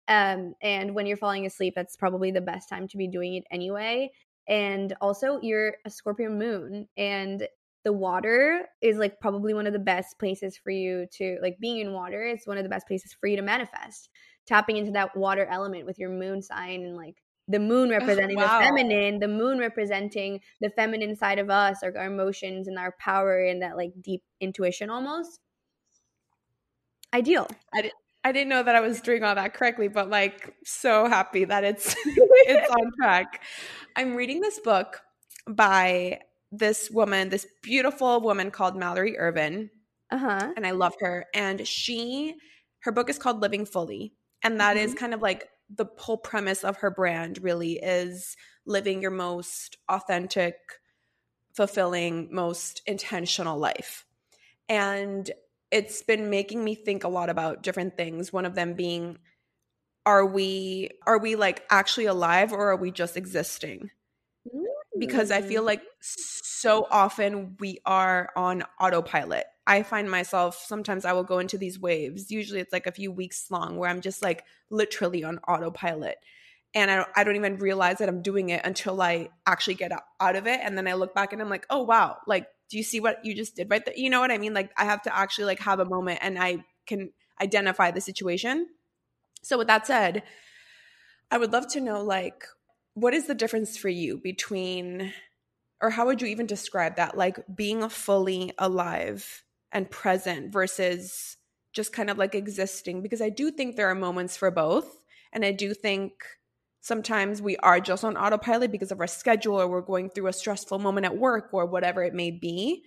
Um, 0.07 0.53
and 0.61 0.93
when 0.93 1.05
you're 1.05 1.17
falling 1.17 1.45
asleep, 1.45 1.73
that's 1.75 1.95
probably 1.95 2.31
the 2.31 2.41
best 2.41 2.67
time 2.67 2.87
to 2.89 2.97
be 2.97 3.07
doing 3.07 3.35
it 3.35 3.45
anyway. 3.51 4.11
And 4.47 4.93
also, 4.99 5.39
you're 5.41 5.75
a 5.85 5.89
Scorpio 5.89 6.29
moon, 6.29 6.89
and 6.97 7.47
the 7.85 7.93
water 7.93 8.67
is 8.81 8.97
like 8.97 9.19
probably 9.21 9.53
one 9.53 9.67
of 9.67 9.73
the 9.73 9.79
best 9.79 10.19
places 10.19 10.57
for 10.57 10.71
you 10.71 11.05
to 11.13 11.37
like 11.41 11.57
being 11.59 11.79
in 11.79 11.93
water 11.93 12.25
is 12.25 12.41
one 12.45 12.57
of 12.57 12.63
the 12.63 12.69
best 12.69 12.87
places 12.87 13.15
for 13.19 13.27
you 13.27 13.35
to 13.35 13.41
manifest 13.41 14.09
tapping 14.45 14.77
into 14.77 14.91
that 14.91 15.15
water 15.15 15.45
element 15.45 15.85
with 15.85 15.99
your 15.99 16.09
moon 16.09 16.41
sign 16.41 16.83
and 16.83 16.95
like 16.95 17.21
the 17.47 17.59
moon 17.59 17.89
representing 17.89 18.37
wow. 18.37 18.59
the 18.59 18.65
feminine, 18.65 19.19
the 19.19 19.27
moon 19.27 19.59
representing 19.59 20.39
the 20.61 20.69
feminine 20.69 21.15
side 21.15 21.39
of 21.39 21.49
us, 21.49 21.83
our, 21.83 21.95
our 21.97 22.05
emotions 22.05 22.67
and 22.67 22.77
our 22.77 22.95
power 22.99 23.43
and 23.43 23.61
that 23.61 23.75
like 23.75 23.91
deep 24.01 24.23
intuition 24.39 24.89
almost. 24.89 25.39
Ideal. 27.13 27.47
I, 27.73 27.91
I 28.23 28.31
didn't 28.31 28.49
know 28.49 28.63
that 28.63 28.75
I 28.75 28.79
was 28.79 29.01
doing 29.01 29.23
all 29.23 29.35
that 29.35 29.53
correctly, 29.53 29.87
but 29.87 30.09
like 30.09 30.55
so 30.63 31.07
happy 31.07 31.45
that 31.45 31.63
it's 31.63 31.95
it's 32.05 32.69
on 32.69 32.91
track. 32.99 33.43
I'm 33.95 34.15
reading 34.15 34.39
this 34.39 34.59
book 34.59 35.01
by 35.47 36.21
this 36.51 36.89
woman, 36.89 37.29
this 37.29 37.45
beautiful 37.61 38.21
woman 38.21 38.51
called 38.51 38.77
Mallory 38.77 39.17
Ervin. 39.17 39.69
Uh-huh. 40.11 40.53
And 40.55 40.65
I 40.65 40.71
love 40.71 40.93
her. 41.01 41.25
And 41.33 41.67
she 41.67 42.35
her 42.83 42.91
book 42.91 43.09
is 43.09 43.17
called 43.17 43.41
Living 43.41 43.65
Fully. 43.65 44.13
And 44.41 44.59
that 44.59 44.77
mm-hmm. 44.77 44.85
is 44.85 44.93
kind 44.93 45.13
of 45.13 45.21
like 45.21 45.47
the 45.69 45.85
whole 45.97 46.17
premise 46.17 46.63
of 46.63 46.77
her 46.77 46.91
brand 46.91 47.39
really 47.41 47.73
is 47.73 48.35
living 48.65 49.01
your 49.01 49.11
most 49.11 49.77
authentic, 49.89 50.55
fulfilling, 51.53 52.29
most 52.31 52.81
intentional 52.85 53.57
life. 53.57 54.05
And 54.69 55.29
it's 55.71 56.01
been 56.03 56.29
making 56.29 56.63
me 56.63 56.75
think 56.75 57.03
a 57.03 57.09
lot 57.09 57.29
about 57.29 57.63
different 57.63 57.97
things. 57.97 58.31
One 58.31 58.45
of 58.45 58.55
them 58.55 58.75
being 58.75 59.17
are 60.05 60.25
we 60.25 60.89
are 61.07 61.17
we 61.17 61.35
like 61.35 61.63
actually 61.69 62.05
alive 62.05 62.51
or 62.51 62.71
are 62.71 62.75
we 62.75 62.91
just 62.91 63.17
existing? 63.17 63.89
Because 64.97 65.31
I 65.31 65.41
feel 65.41 65.63
mm. 65.63 65.67
like 65.67 65.81
so 65.99 66.87
often 66.89 67.55
we 67.59 67.79
are 67.85 68.29
on 68.35 68.63
autopilot 68.79 69.45
I 69.65 69.83
find 69.83 70.11
myself 70.11 70.63
sometimes 70.67 71.05
I 71.05 71.13
will 71.13 71.23
go 71.23 71.39
into 71.39 71.57
these 71.57 71.79
waves. 71.79 72.31
Usually 72.31 72.59
it's 72.59 72.73
like 72.73 72.87
a 72.87 72.91
few 72.91 73.11
weeks 73.11 73.49
long 73.49 73.77
where 73.77 73.89
I'm 73.89 74.01
just 74.01 74.21
like 74.21 74.43
literally 74.69 75.23
on 75.23 75.39
autopilot. 75.47 76.17
And 76.75 76.91
I 76.91 76.95
don't, 76.97 77.09
I 77.15 77.23
don't 77.23 77.35
even 77.35 77.57
realize 77.57 77.99
that 77.99 78.09
I'm 78.09 78.21
doing 78.21 78.49
it 78.49 78.61
until 78.65 79.01
I 79.01 79.29
actually 79.45 79.75
get 79.75 79.91
out 80.19 80.35
of 80.35 80.47
it. 80.47 80.59
And 80.61 80.77
then 80.77 80.87
I 80.87 80.93
look 80.93 81.13
back 81.13 81.31
and 81.31 81.41
I'm 81.41 81.49
like, 81.49 81.65
oh, 81.69 81.83
wow. 81.83 82.17
Like, 82.25 82.47
do 82.69 82.77
you 82.77 82.83
see 82.83 82.99
what 82.99 83.23
you 83.23 83.35
just 83.35 83.55
did 83.55 83.69
right 83.69 83.85
there? 83.85 83.93
You 83.95 84.09
know 84.09 84.19
what 84.19 84.31
I 84.31 84.39
mean? 84.39 84.55
Like, 84.55 84.71
I 84.75 84.85
have 84.85 85.03
to 85.03 85.15
actually 85.15 85.45
like 85.45 85.59
have 85.59 85.79
a 85.79 85.85
moment 85.85 86.19
and 86.23 86.39
I 86.39 86.65
can 86.87 87.11
identify 87.39 87.91
the 87.91 88.01
situation. 88.01 88.67
So, 89.43 89.59
with 89.59 89.67
that 89.67 89.85
said, 89.85 90.23
I 91.29 91.37
would 91.37 91.53
love 91.53 91.67
to 91.73 91.79
know 91.79 92.03
like, 92.03 92.43
what 92.93 93.13
is 93.13 93.27
the 93.27 93.35
difference 93.35 93.77
for 93.77 93.89
you 93.89 94.17
between 94.17 95.13
or 95.81 95.89
how 95.89 96.05
would 96.05 96.21
you 96.21 96.27
even 96.29 96.45
describe 96.45 96.95
that? 96.95 97.17
Like 97.17 97.43
being 97.53 97.87
fully 97.89 98.53
alive 98.57 99.43
and 99.73 99.91
present 99.91 100.53
versus 100.53 101.35
just 101.73 101.91
kind 101.91 102.09
of 102.09 102.17
like 102.17 102.35
existing? 102.35 103.01
Because 103.01 103.21
I 103.21 103.29
do 103.29 103.51
think 103.51 103.75
there 103.75 103.89
are 103.89 103.95
moments 103.95 104.37
for 104.37 104.49
both. 104.49 105.03
And 105.33 105.43
I 105.43 105.51
do 105.51 105.73
think 105.73 106.13
sometimes 106.79 107.41
we 107.41 107.57
are 107.57 107.81
just 107.81 108.05
on 108.05 108.15
autopilot 108.15 108.71
because 108.71 108.91
of 108.91 109.01
our 109.01 109.07
schedule 109.07 109.59
or 109.59 109.67
we're 109.67 109.81
going 109.81 110.09
through 110.09 110.27
a 110.27 110.33
stressful 110.33 110.79
moment 110.79 111.05
at 111.05 111.17
work 111.17 111.49
or 111.51 111.65
whatever 111.65 112.01
it 112.01 112.13
may 112.13 112.31
be. 112.31 112.83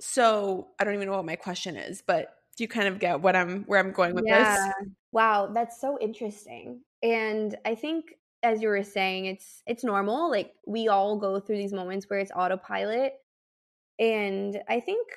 So 0.00 0.70
I 0.80 0.84
don't 0.84 0.94
even 0.94 1.06
know 1.06 1.16
what 1.16 1.24
my 1.24 1.36
question 1.36 1.76
is, 1.76 2.02
but 2.04 2.34
do 2.56 2.64
you 2.64 2.68
kind 2.68 2.88
of 2.88 2.98
get 2.98 3.20
what 3.20 3.36
I'm 3.36 3.62
where 3.64 3.78
I'm 3.78 3.92
going 3.92 4.14
with 4.14 4.24
yeah. 4.26 4.56
this? 4.56 4.88
Wow, 5.12 5.50
that's 5.54 5.80
so 5.80 5.98
interesting. 6.00 6.80
And 7.02 7.56
I 7.64 7.76
think 7.76 8.14
as 8.42 8.62
you 8.62 8.68
were 8.68 8.82
saying, 8.82 9.26
it's 9.26 9.62
it's 9.66 9.84
normal. 9.84 10.30
Like 10.30 10.54
we 10.66 10.88
all 10.88 11.16
go 11.16 11.40
through 11.40 11.56
these 11.56 11.72
moments 11.72 12.06
where 12.08 12.18
it's 12.18 12.32
autopilot. 12.34 13.14
And 13.98 14.60
I 14.68 14.80
think 14.80 15.08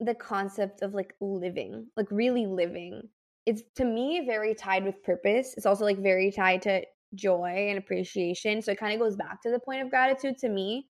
the 0.00 0.14
concept 0.14 0.82
of 0.82 0.94
like 0.94 1.14
living, 1.20 1.86
like 1.96 2.10
really 2.10 2.46
living, 2.46 3.02
it's 3.46 3.62
to 3.76 3.84
me 3.84 4.24
very 4.26 4.54
tied 4.54 4.84
with 4.84 5.02
purpose. 5.02 5.54
It's 5.56 5.66
also 5.66 5.84
like 5.84 5.98
very 5.98 6.30
tied 6.30 6.62
to 6.62 6.82
joy 7.14 7.68
and 7.68 7.78
appreciation. 7.78 8.62
So 8.62 8.72
it 8.72 8.78
kind 8.78 8.92
of 8.92 9.00
goes 9.00 9.16
back 9.16 9.42
to 9.42 9.50
the 9.50 9.60
point 9.60 9.82
of 9.82 9.90
gratitude 9.90 10.38
to 10.38 10.48
me. 10.48 10.88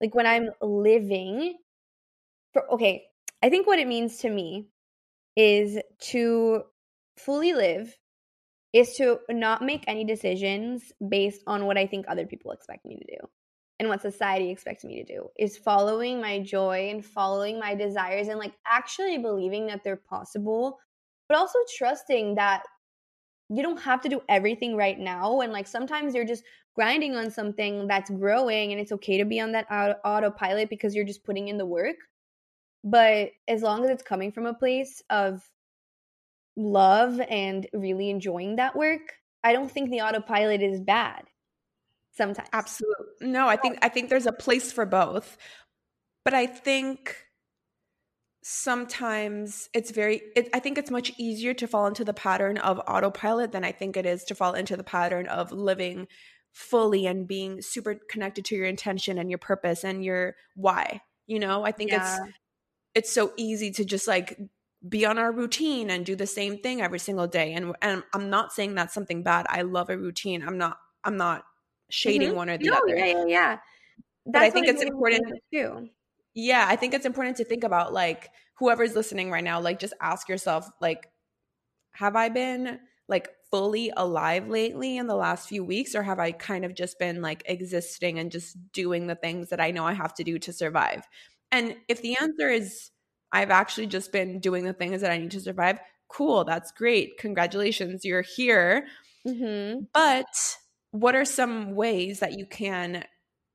Like 0.00 0.14
when 0.14 0.26
I'm 0.26 0.50
living 0.62 1.58
for 2.52 2.70
okay, 2.72 3.04
I 3.42 3.50
think 3.50 3.66
what 3.66 3.78
it 3.78 3.88
means 3.88 4.18
to 4.18 4.30
me 4.30 4.68
is 5.36 5.78
to 6.00 6.62
fully 7.16 7.52
live 7.52 7.96
is 8.72 8.94
to 8.96 9.18
not 9.30 9.62
make 9.62 9.84
any 9.86 10.04
decisions 10.04 10.92
based 11.08 11.42
on 11.46 11.66
what 11.66 11.78
I 11.78 11.86
think 11.86 12.06
other 12.08 12.26
people 12.26 12.52
expect 12.52 12.84
me 12.86 12.96
to 12.96 13.16
do 13.16 13.28
and 13.78 13.88
what 13.88 14.02
society 14.02 14.50
expects 14.50 14.84
me 14.84 15.02
to 15.02 15.14
do 15.14 15.28
is 15.38 15.56
following 15.56 16.20
my 16.20 16.38
joy 16.40 16.90
and 16.90 17.04
following 17.04 17.58
my 17.58 17.74
desires 17.74 18.28
and 18.28 18.38
like 18.38 18.52
actually 18.66 19.18
believing 19.18 19.66
that 19.66 19.82
they're 19.82 19.96
possible 19.96 20.78
but 21.28 21.38
also 21.38 21.58
trusting 21.76 22.34
that 22.34 22.64
you 23.50 23.62
don't 23.64 23.80
have 23.80 24.00
to 24.00 24.08
do 24.08 24.22
everything 24.28 24.76
right 24.76 24.98
now. 24.98 25.40
And 25.40 25.52
like 25.52 25.66
sometimes 25.66 26.14
you're 26.14 26.24
just 26.24 26.44
grinding 26.76 27.16
on 27.16 27.30
something 27.30 27.88
that's 27.88 28.10
growing 28.10 28.72
and 28.72 28.80
it's 28.80 28.92
okay 28.92 29.18
to 29.18 29.24
be 29.24 29.40
on 29.40 29.52
that 29.52 29.66
auto- 29.70 29.98
autopilot 30.04 30.70
because 30.70 30.94
you're 30.94 31.04
just 31.04 31.24
putting 31.24 31.48
in 31.48 31.58
the 31.58 31.66
work. 31.66 31.96
But 32.84 33.30
as 33.48 33.62
long 33.62 33.84
as 33.84 33.90
it's 33.90 34.04
coming 34.04 34.30
from 34.30 34.46
a 34.46 34.54
place 34.54 35.02
of 35.10 35.42
love 36.56 37.20
and 37.20 37.66
really 37.72 38.10
enjoying 38.10 38.56
that 38.56 38.76
work, 38.76 39.14
I 39.42 39.52
don't 39.52 39.70
think 39.70 39.90
the 39.90 40.00
autopilot 40.00 40.62
is 40.62 40.80
bad. 40.80 41.24
Sometimes. 42.12 42.48
Absolutely. 42.52 43.28
No, 43.28 43.48
I 43.48 43.56
think 43.56 43.78
I 43.82 43.88
think 43.88 44.08
there's 44.08 44.26
a 44.26 44.32
place 44.32 44.72
for 44.72 44.84
both. 44.84 45.36
But 46.24 46.34
I 46.34 46.46
think 46.46 47.16
sometimes 48.42 49.68
it's 49.74 49.90
very 49.90 50.22
it, 50.34 50.48
i 50.54 50.58
think 50.58 50.78
it's 50.78 50.90
much 50.90 51.12
easier 51.18 51.52
to 51.52 51.66
fall 51.66 51.86
into 51.86 52.04
the 52.04 52.14
pattern 52.14 52.56
of 52.58 52.80
autopilot 52.88 53.52
than 53.52 53.64
i 53.64 53.70
think 53.70 53.98
it 53.98 54.06
is 54.06 54.24
to 54.24 54.34
fall 54.34 54.54
into 54.54 54.78
the 54.78 54.82
pattern 54.82 55.26
of 55.26 55.52
living 55.52 56.08
fully 56.52 57.06
and 57.06 57.28
being 57.28 57.60
super 57.60 58.00
connected 58.08 58.44
to 58.44 58.56
your 58.56 58.64
intention 58.64 59.18
and 59.18 59.28
your 59.28 59.38
purpose 59.38 59.84
and 59.84 60.02
your 60.02 60.34
why 60.56 61.02
you 61.26 61.38
know 61.38 61.64
i 61.64 61.70
think 61.70 61.90
yeah. 61.90 62.16
it's 62.16 62.32
it's 62.94 63.12
so 63.12 63.30
easy 63.36 63.70
to 63.70 63.84
just 63.84 64.08
like 64.08 64.38
be 64.88 65.04
on 65.04 65.18
our 65.18 65.30
routine 65.30 65.90
and 65.90 66.06
do 66.06 66.16
the 66.16 66.26
same 66.26 66.58
thing 66.58 66.80
every 66.80 66.98
single 66.98 67.26
day 67.26 67.52
and 67.52 67.74
and 67.82 68.02
I'm 68.14 68.30
not 68.30 68.52
saying 68.52 68.74
that's 68.74 68.94
something 68.94 69.22
bad. 69.22 69.46
I 69.48 69.62
love 69.62 69.90
a 69.90 69.98
routine. 69.98 70.42
I'm 70.42 70.56
not 70.56 70.78
I'm 71.04 71.16
not 71.16 71.44
shading 71.90 72.28
mm-hmm. 72.28 72.36
one 72.36 72.50
or 72.50 72.56
the 72.56 72.66
no, 72.66 72.74
other. 72.74 72.96
Yeah, 72.96 73.06
yeah, 73.06 73.24
yeah. 73.26 73.48
That's 74.26 74.32
but 74.32 74.42
I 74.42 74.50
think 74.50 74.68
it's 74.68 74.82
important 74.82 75.22
too. 75.52 75.88
Yeah, 76.34 76.64
I 76.68 76.76
think 76.76 76.94
it's 76.94 77.06
important 77.06 77.36
to 77.38 77.44
think 77.44 77.64
about 77.64 77.92
like 77.92 78.30
whoever's 78.58 78.94
listening 78.94 79.30
right 79.30 79.44
now, 79.44 79.60
like 79.60 79.78
just 79.78 79.94
ask 80.00 80.28
yourself 80.28 80.68
like 80.80 81.08
have 81.92 82.16
I 82.16 82.28
been 82.28 82.78
like 83.08 83.28
fully 83.50 83.92
alive 83.96 84.48
lately 84.48 84.96
in 84.96 85.08
the 85.08 85.16
last 85.16 85.48
few 85.48 85.64
weeks 85.64 85.94
or 85.94 86.02
have 86.02 86.20
I 86.20 86.30
kind 86.32 86.64
of 86.64 86.74
just 86.74 86.98
been 86.98 87.20
like 87.20 87.42
existing 87.46 88.18
and 88.18 88.30
just 88.30 88.56
doing 88.72 89.08
the 89.08 89.16
things 89.16 89.48
that 89.48 89.60
I 89.60 89.72
know 89.72 89.84
I 89.84 89.92
have 89.92 90.14
to 90.14 90.24
do 90.24 90.38
to 90.38 90.52
survive? 90.52 91.06
And 91.50 91.74
if 91.88 92.00
the 92.00 92.16
answer 92.16 92.48
is 92.48 92.90
I've 93.32 93.50
actually 93.50 93.86
just 93.86 94.12
been 94.12 94.40
doing 94.40 94.64
the 94.64 94.72
things 94.72 95.00
that 95.02 95.10
I 95.10 95.18
need 95.18 95.30
to 95.32 95.40
survive. 95.40 95.78
Cool, 96.08 96.44
that's 96.44 96.72
great. 96.72 97.18
Congratulations, 97.18 98.04
you're 98.04 98.22
here. 98.22 98.86
Mm-hmm. 99.26 99.84
But 99.92 100.56
what 100.90 101.14
are 101.14 101.24
some 101.24 101.74
ways 101.74 102.20
that 102.20 102.38
you 102.38 102.46
can 102.46 103.04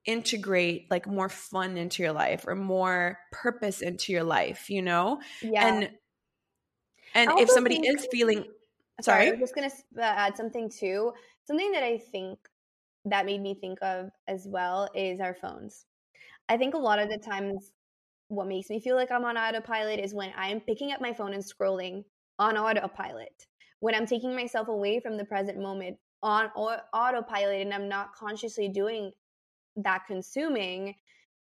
integrate 0.06 0.90
like 0.90 1.08
more 1.08 1.30
fun 1.30 1.78
into 1.78 2.04
your 2.04 2.14
life 2.14 2.46
or 2.48 2.56
more 2.56 3.18
purpose 3.32 3.82
into 3.82 4.14
your 4.14 4.24
life, 4.24 4.70
you 4.70 4.82
know? 4.82 5.20
Yeah. 5.42 5.68
And 5.68 5.90
and 7.14 7.32
if 7.40 7.50
somebody 7.50 7.82
think, 7.82 8.00
is 8.00 8.08
feeling 8.12 8.46
sorry, 9.02 9.26
sorry, 9.26 9.30
I'm 9.30 9.40
just 9.40 9.56
going 9.56 9.70
to 9.70 10.02
uh, 10.02 10.06
add 10.06 10.38
something 10.38 10.70
too. 10.70 11.14
Something 11.46 11.72
that 11.72 11.84
I 11.84 11.98
think 11.98 12.40
that 13.06 13.26
made 13.26 13.42
me 13.42 13.54
think 13.54 13.80
of 13.82 14.10
as 14.28 14.48
well 14.48 14.90
is 14.94 15.20
our 15.20 15.34
phones. 15.34 15.86
I 16.50 16.58
think 16.58 16.74
a 16.74 16.78
lot 16.80 17.00
of 17.00 17.10
the 17.10 17.18
times 17.18 17.72
what 18.28 18.48
makes 18.48 18.70
me 18.70 18.80
feel 18.80 18.96
like 18.96 19.12
I'm 19.12 19.26
on 19.26 19.38
autopilot 19.38 20.00
is 20.00 20.14
when 20.14 20.32
I'm 20.36 20.60
picking 20.60 20.92
up 20.92 21.02
my 21.02 21.14
phone 21.14 21.34
and 21.34 21.44
scrolling 21.44 22.04
on 22.40 22.58
autopilot. 22.58 23.46
When 23.80 23.94
I'm 23.94 24.08
taking 24.08 24.36
myself 24.36 24.68
away 24.68 25.00
from 25.00 25.18
the 25.18 25.26
present 25.26 25.60
moment 25.60 25.98
on 26.24 26.48
autopilot 26.48 27.62
and 27.62 27.74
I'm 27.74 27.88
not 27.88 28.16
consciously 28.16 28.68
doing 28.68 29.12
that 29.76 30.04
consuming, 30.08 30.96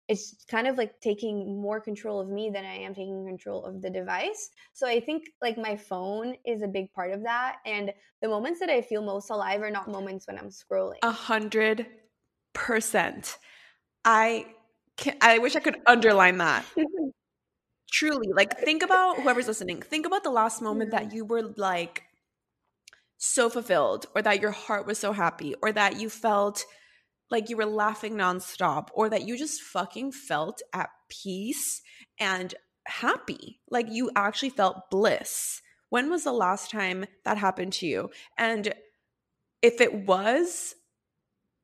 it's 0.09 0.43
kind 0.49 0.67
of 0.67 0.77
like 0.77 0.99
taking 0.99 1.61
more 1.61 1.79
control 1.79 2.19
of 2.19 2.27
me 2.27 2.49
than 2.53 2.65
I 2.65 2.75
am 2.79 2.93
taking 2.93 3.25
control 3.25 3.63
of 3.63 3.81
the 3.81 3.89
device. 3.89 4.49
So 4.73 4.85
I 4.85 4.99
think 4.99 5.23
like 5.41 5.57
my 5.57 5.77
phone 5.77 6.35
is 6.45 6.61
a 6.61 6.67
big 6.67 6.91
part 6.91 7.11
of 7.11 7.23
that. 7.23 7.57
And 7.65 7.93
the 8.21 8.27
moments 8.27 8.59
that 8.59 8.69
I 8.69 8.81
feel 8.81 9.01
most 9.01 9.29
alive 9.29 9.61
are 9.61 9.71
not 9.71 9.89
moments 9.89 10.27
when 10.27 10.37
I'm 10.37 10.49
scrolling. 10.49 10.97
A 11.03 11.11
hundred 11.11 11.87
percent. 12.53 13.37
I 14.03 14.47
can, 14.97 15.15
I 15.21 15.37
wish 15.39 15.55
I 15.55 15.59
could 15.59 15.77
underline 15.85 16.37
that. 16.37 16.65
Mm-hmm. 16.77 17.09
Truly, 17.91 18.29
like 18.33 18.57
think 18.59 18.81
about 18.81 19.17
whoever's 19.21 19.47
listening. 19.47 19.81
Think 19.81 20.05
about 20.05 20.23
the 20.23 20.31
last 20.31 20.61
moment 20.61 20.91
that 20.91 21.13
you 21.13 21.25
were 21.25 21.43
like 21.57 22.03
so 23.17 23.49
fulfilled, 23.49 24.07
or 24.15 24.21
that 24.21 24.41
your 24.41 24.51
heart 24.51 24.87
was 24.87 24.97
so 24.97 25.13
happy, 25.13 25.55
or 25.61 25.71
that 25.71 25.99
you 25.99 26.09
felt 26.09 26.65
like 27.29 27.49
you 27.49 27.57
were 27.57 27.65
laughing 27.65 28.15
nonstop, 28.15 28.87
or 28.93 29.09
that 29.09 29.27
you 29.27 29.37
just 29.37 29.61
fucking 29.61 30.11
felt 30.11 30.61
at 30.73 30.89
peace 31.09 31.81
and 32.19 32.55
happy. 32.87 33.59
Like 33.69 33.87
you 33.89 34.11
actually 34.15 34.49
felt 34.49 34.89
bliss. 34.89 35.61
When 35.89 36.09
was 36.09 36.23
the 36.23 36.33
last 36.33 36.71
time 36.71 37.05
that 37.25 37.37
happened 37.37 37.73
to 37.73 37.85
you? 37.85 38.09
And 38.37 38.73
if 39.61 39.79
it 39.79 40.07
was 40.07 40.73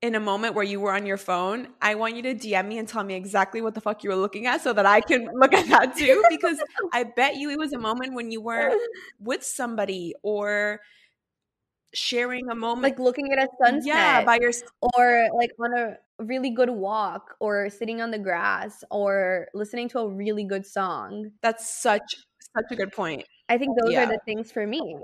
in 0.01 0.15
a 0.15 0.19
moment 0.19 0.55
where 0.55 0.63
you 0.63 0.79
were 0.79 0.93
on 0.93 1.05
your 1.05 1.17
phone, 1.17 1.67
I 1.81 1.95
want 1.95 2.15
you 2.15 2.21
to 2.23 2.33
DM 2.33 2.67
me 2.67 2.77
and 2.77 2.87
tell 2.87 3.03
me 3.03 3.15
exactly 3.15 3.61
what 3.61 3.75
the 3.75 3.81
fuck 3.81 4.03
you 4.03 4.09
were 4.09 4.15
looking 4.15 4.47
at 4.47 4.61
so 4.61 4.71
that 4.73 4.85
I 4.85 5.01
can 5.01 5.27
look 5.33 5.53
at 5.53 5.67
that 5.69 5.95
too. 5.95 6.23
Because 6.29 6.61
I 6.93 7.03
bet 7.03 7.35
you 7.35 7.49
it 7.49 7.57
was 7.57 7.73
a 7.73 7.79
moment 7.79 8.13
when 8.13 8.31
you 8.31 8.41
were 8.41 8.73
with 9.19 9.43
somebody 9.43 10.13
or 10.23 10.79
sharing 11.93 12.49
a 12.49 12.55
moment. 12.55 12.83
Like 12.83 12.99
looking 12.99 13.33
at 13.33 13.39
a 13.39 13.47
sunset. 13.61 13.85
Yeah, 13.85 14.23
by 14.23 14.39
your 14.39 14.51
or 14.95 15.27
like 15.35 15.51
on 15.59 15.77
a 15.77 15.97
really 16.23 16.51
good 16.51 16.69
walk 16.69 17.35
or 17.39 17.69
sitting 17.69 18.01
on 18.01 18.11
the 18.11 18.19
grass 18.19 18.83
or 18.91 19.47
listening 19.53 19.89
to 19.89 19.99
a 19.99 20.07
really 20.07 20.45
good 20.45 20.65
song. 20.65 21.31
That's 21.41 21.81
such 21.81 22.15
such 22.55 22.71
a 22.71 22.75
good 22.75 22.93
point. 22.93 23.25
I 23.49 23.57
think 23.57 23.77
those 23.81 23.91
yeah. 23.91 24.03
are 24.03 24.07
the 24.07 24.19
things 24.25 24.51
for 24.51 24.65
me 24.65 24.95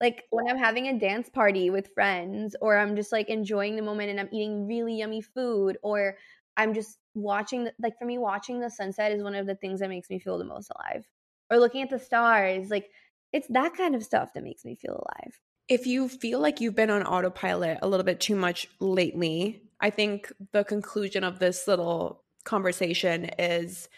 like 0.00 0.24
when 0.30 0.48
I'm 0.48 0.58
having 0.58 0.88
a 0.88 0.98
dance 0.98 1.28
party 1.28 1.70
with 1.70 1.92
friends, 1.94 2.56
or 2.60 2.78
I'm 2.78 2.96
just 2.96 3.12
like 3.12 3.28
enjoying 3.28 3.76
the 3.76 3.82
moment 3.82 4.10
and 4.10 4.18
I'm 4.18 4.28
eating 4.32 4.66
really 4.66 4.96
yummy 4.96 5.20
food, 5.20 5.78
or 5.82 6.16
I'm 6.56 6.74
just 6.74 6.98
watching, 7.14 7.64
the, 7.64 7.72
like 7.80 7.98
for 7.98 8.04
me, 8.04 8.18
watching 8.18 8.60
the 8.60 8.70
sunset 8.70 9.12
is 9.12 9.22
one 9.22 9.34
of 9.34 9.46
the 9.46 9.54
things 9.54 9.80
that 9.80 9.88
makes 9.88 10.10
me 10.10 10.18
feel 10.18 10.38
the 10.38 10.44
most 10.44 10.70
alive. 10.70 11.06
Or 11.50 11.58
looking 11.58 11.82
at 11.82 11.90
the 11.90 11.98
stars, 11.98 12.70
like 12.70 12.90
it's 13.32 13.48
that 13.48 13.74
kind 13.74 13.94
of 13.94 14.02
stuff 14.02 14.32
that 14.34 14.44
makes 14.44 14.64
me 14.64 14.74
feel 14.74 14.92
alive. 14.92 15.40
If 15.68 15.86
you 15.86 16.08
feel 16.08 16.40
like 16.40 16.60
you've 16.60 16.74
been 16.74 16.90
on 16.90 17.02
autopilot 17.02 17.78
a 17.82 17.88
little 17.88 18.04
bit 18.04 18.20
too 18.20 18.36
much 18.36 18.68
lately, 18.80 19.62
I 19.80 19.90
think 19.90 20.32
the 20.52 20.64
conclusion 20.64 21.24
of 21.24 21.38
this 21.38 21.68
little 21.68 22.24
conversation 22.44 23.30
is 23.38 23.88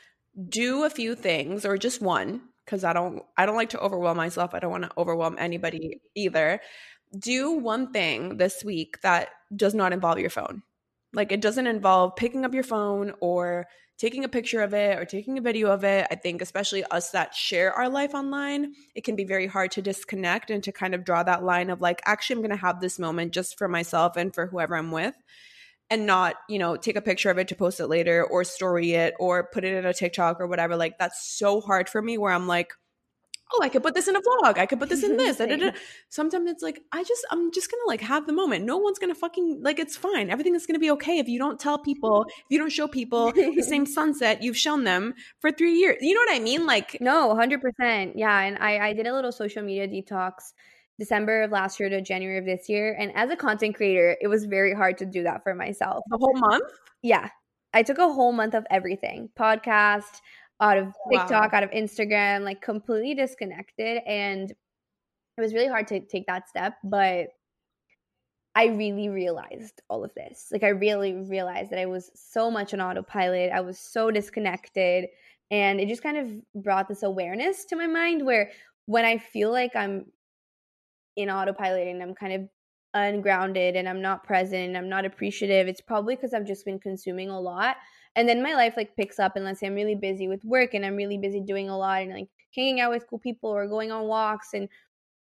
do 0.49 0.85
a 0.85 0.91
few 0.91 1.15
things 1.15 1.65
or 1.65 1.79
just 1.79 2.03
one 2.03 2.43
because 2.73 2.85
I 2.85 2.95
don't 2.95 3.23
I 3.37 3.45
don't 3.45 3.57
like 3.57 3.69
to 3.71 3.81
overwhelm 3.81 4.17
myself. 4.17 4.55
I 4.55 4.59
don't 4.59 4.71
want 4.71 4.85
to 4.85 4.91
overwhelm 4.97 5.37
anybody 5.39 6.01
either. 6.15 6.61
Do 7.17 7.53
one 7.53 7.93
thing 7.93 8.39
this 8.39 8.65
week 8.65 8.99
that 9.03 9.29
does 9.55 9.75
not 9.75 9.93
involve 9.93 10.19
your 10.19 10.31
phone. 10.31 10.63
Like 11.13 11.33
it 11.33 11.43
doesn't 11.43 11.67
involve 11.67 12.17
picking 12.17 12.47
up 12.47 12.55
your 12.55 12.63
phone 12.63 13.13
or 13.21 13.67
taking 13.99 14.25
a 14.25 14.29
picture 14.29 14.63
of 14.63 14.73
it 14.73 14.99
or 14.99 15.05
taking 15.05 15.37
a 15.37 15.43
video 15.43 15.71
of 15.71 15.85
it. 15.85 16.07
I 16.11 16.15
think 16.15 16.41
especially 16.41 16.83
us 16.85 17.11
that 17.11 17.35
share 17.35 17.75
our 17.75 17.91
life 17.91 18.15
online, 18.15 18.73
it 18.95 19.05
can 19.05 19.17
be 19.17 19.25
very 19.25 19.47
hard 19.47 19.71
to 19.73 19.83
disconnect 19.83 20.51
and 20.51 20.65
to 20.65 20.73
kind 20.73 20.95
of 20.95 21.05
draw 21.05 21.23
that 21.23 21.45
line 21.45 21.69
of 21.69 21.83
like 21.83 22.01
actually 22.07 22.37
I'm 22.37 22.41
going 22.41 22.51
to 22.53 22.57
have 22.57 22.81
this 22.81 22.99
moment 22.99 23.33
just 23.33 23.59
for 23.59 23.69
myself 23.69 24.17
and 24.17 24.35
for 24.35 24.47
whoever 24.47 24.77
I'm 24.77 24.93
with. 24.93 25.15
And 25.91 26.07
not, 26.07 26.37
you 26.49 26.59
know, 26.59 26.77
take 26.77 26.97
a 26.97 27.03
picture 27.03 27.31
of 27.31 27.39
it 27.39 27.49
to 27.49 27.55
post 27.55 27.81
it 27.81 27.87
later 27.87 28.25
or 28.25 28.45
story 28.45 28.93
it 28.93 29.15
or 29.19 29.49
put 29.53 29.65
it 29.65 29.75
in 29.75 29.85
a 29.85 29.93
TikTok 29.93 30.41
or 30.41 30.47
whatever. 30.47 30.77
Like 30.77 30.99
that's 30.99 31.37
so 31.37 31.61
hard 31.61 31.89
for 31.89 32.01
me 32.01 32.17
where 32.17 32.33
I'm 32.33 32.47
like, 32.47 32.73
oh, 33.55 33.61
I 33.63 33.69
could 33.69 33.83
put 33.83 33.95
this 33.95 34.09
in 34.09 34.17
a 34.17 34.21
vlog. 34.21 34.59
I 34.59 34.67
could 34.67 34.79
put 34.79 34.89
this 34.89 35.03
in 35.03 35.17
this. 35.17 35.39
Sometimes 36.09 36.51
it's 36.51 36.63
like, 36.63 36.81
I 36.93 37.05
just, 37.05 37.25
I'm 37.31 37.53
just 37.53 37.71
gonna 37.71 37.83
like 37.87 38.01
have 38.01 38.27
the 38.27 38.33
moment. 38.33 38.65
No 38.65 38.79
one's 38.79 38.99
gonna 38.99 39.15
fucking 39.15 39.61
like, 39.63 39.79
it's 39.79 39.97
fine. 39.97 40.31
Everything 40.31 40.55
is 40.55 40.67
gonna 40.67 40.79
be 40.79 40.91
okay 40.93 41.19
if 41.19 41.29
you 41.29 41.39
don't 41.39 41.61
tell 41.61 41.79
people, 41.79 42.25
if 42.29 42.45
you 42.49 42.59
don't 42.59 42.73
show 42.73 42.89
people 42.89 43.33
the 43.35 43.63
same 43.63 43.87
sunset 43.87 44.43
you've 44.43 44.57
shown 44.57 44.85
them 44.85 45.15
for 45.41 45.51
three 45.51 45.75
years. 45.75 45.99
You 46.01 46.15
know 46.15 46.23
what 46.27 46.35
I 46.35 46.41
mean? 46.41 46.67
Like, 46.67 46.97
no, 47.01 47.35
hundred 47.35 47.61
percent, 47.61 48.17
yeah. 48.17 48.41
And 48.41 48.59
I, 48.59 48.79
I 48.79 48.93
did 48.93 49.07
a 49.07 49.15
little 49.15 49.33
social 49.33 49.63
media 49.63 49.87
detox. 49.89 50.53
December 50.99 51.43
of 51.43 51.51
last 51.51 51.81
year 51.81 51.89
to 51.89 52.01
January 52.01 52.39
of 52.39 52.45
this 52.45 52.69
year. 52.69 52.97
And 52.99 53.13
as 53.15 53.31
a 53.31 53.37
content 53.37 53.75
creator, 53.75 54.17
it 54.21 54.29
was 54.29 54.45
very 54.45 54.75
hard 54.75 54.99
to 54.99 55.07
do 55.07 55.23
that 55.25 55.43
for 55.43 55.55
myself. 55.55 56.05
The 56.09 56.19
whole 56.19 56.37
month? 56.37 56.71
Yeah. 57.03 57.29
I 57.75 57.83
took 57.83 57.99
a 57.99 58.13
whole 58.13 58.33
month 58.33 58.55
of 58.55 58.67
everything 58.71 59.31
podcast, 59.39 60.21
out 60.61 60.79
of 60.79 60.95
TikTok, 61.11 61.53
wow. 61.53 61.59
out 61.59 61.63
of 61.65 61.71
Instagram, 61.71 62.43
like 62.43 62.63
completely 62.63 63.15
disconnected. 63.15 64.03
And 64.07 64.51
it 64.51 65.41
was 65.41 65.55
really 65.55 65.69
hard 65.69 65.89
to 65.89 66.01
take 66.01 66.27
that 66.27 66.49
step, 66.49 66.75
but 66.85 67.29
I 68.55 68.67
really 68.67 69.09
realized 69.09 69.81
all 69.89 70.05
of 70.05 70.13
this. 70.15 70.49
Like, 70.53 70.63
I 70.63 70.69
really 70.69 71.15
realized 71.15 71.71
that 71.71 71.79
I 71.79 71.87
was 71.87 72.11
so 72.15 72.51
much 72.51 72.75
on 72.75 72.81
autopilot. 72.81 73.51
I 73.51 73.61
was 73.63 73.79
so 73.79 74.11
disconnected. 74.11 75.07
And 75.51 75.81
it 75.81 75.89
just 75.89 76.03
kind 76.03 76.19
of 76.19 76.63
brought 76.63 76.87
this 76.87 77.03
awareness 77.03 77.65
to 77.67 77.77
my 77.77 77.87
mind 77.87 78.25
where 78.25 78.51
when 78.87 79.05
I 79.05 79.19
feel 79.19 79.51
like 79.51 79.75
I'm 79.75 80.07
in 81.17 81.31
autopilot 81.31 81.89
and 81.89 82.03
I'm 82.03 82.15
kind 82.15 82.33
of 82.33 82.49
ungrounded 82.95 83.77
and 83.77 83.89
I'm 83.89 84.03
not 84.03 84.25
present 84.25 84.69
and 84.69 84.77
I'm 84.77 84.89
not 84.89 85.05
appreciative, 85.05 85.69
it's 85.69 85.81
probably 85.81 86.15
because 86.15 86.35
I've 86.35 86.47
just 86.47 86.65
been 86.65 86.79
consuming 86.79 87.31
a 87.31 87.41
lot. 87.41 87.77
And 88.17 88.29
then 88.29 88.43
my 88.43 88.55
life 88.55 88.75
like 88.77 88.95
picks 88.97 89.19
up 89.19 89.37
and 89.37 89.45
let's 89.45 89.61
say 89.61 89.67
i'm 89.67 89.75
really 89.75 89.95
busy 89.95 90.29
with 90.29 90.45
work 90.45 90.75
and 90.75 90.85
i'm 90.85 90.97
really 90.97 91.17
busy 91.17 91.41
doing 91.41 91.71
a 91.71 91.79
lot 91.79 92.03
and 92.03 92.13
like 92.13 92.29
hanging 92.55 92.81
out 92.81 92.91
with 92.91 93.07
cool 93.09 93.19
people 93.19 93.49
or 93.49 93.67
going 93.67 93.91
on 93.91 94.07
walks 94.07 94.49
and 94.53 94.69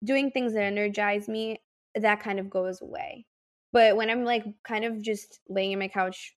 doing 0.03 0.29
things 0.29 0.53
that 0.53 0.63
energize 0.63 1.27
me 1.27 1.59
that 1.95 2.19
kind 2.19 2.39
of 2.39 2.49
goes 2.49 2.81
away. 2.81 3.25
But 3.73 3.95
when 3.95 4.09
i'm 4.09 4.23
like 4.23 4.45
kind 4.63 4.86
of 4.86 5.01
just 5.01 5.39
laying 5.49 5.71
in 5.71 5.79
my 5.79 5.88
couch 5.88 6.36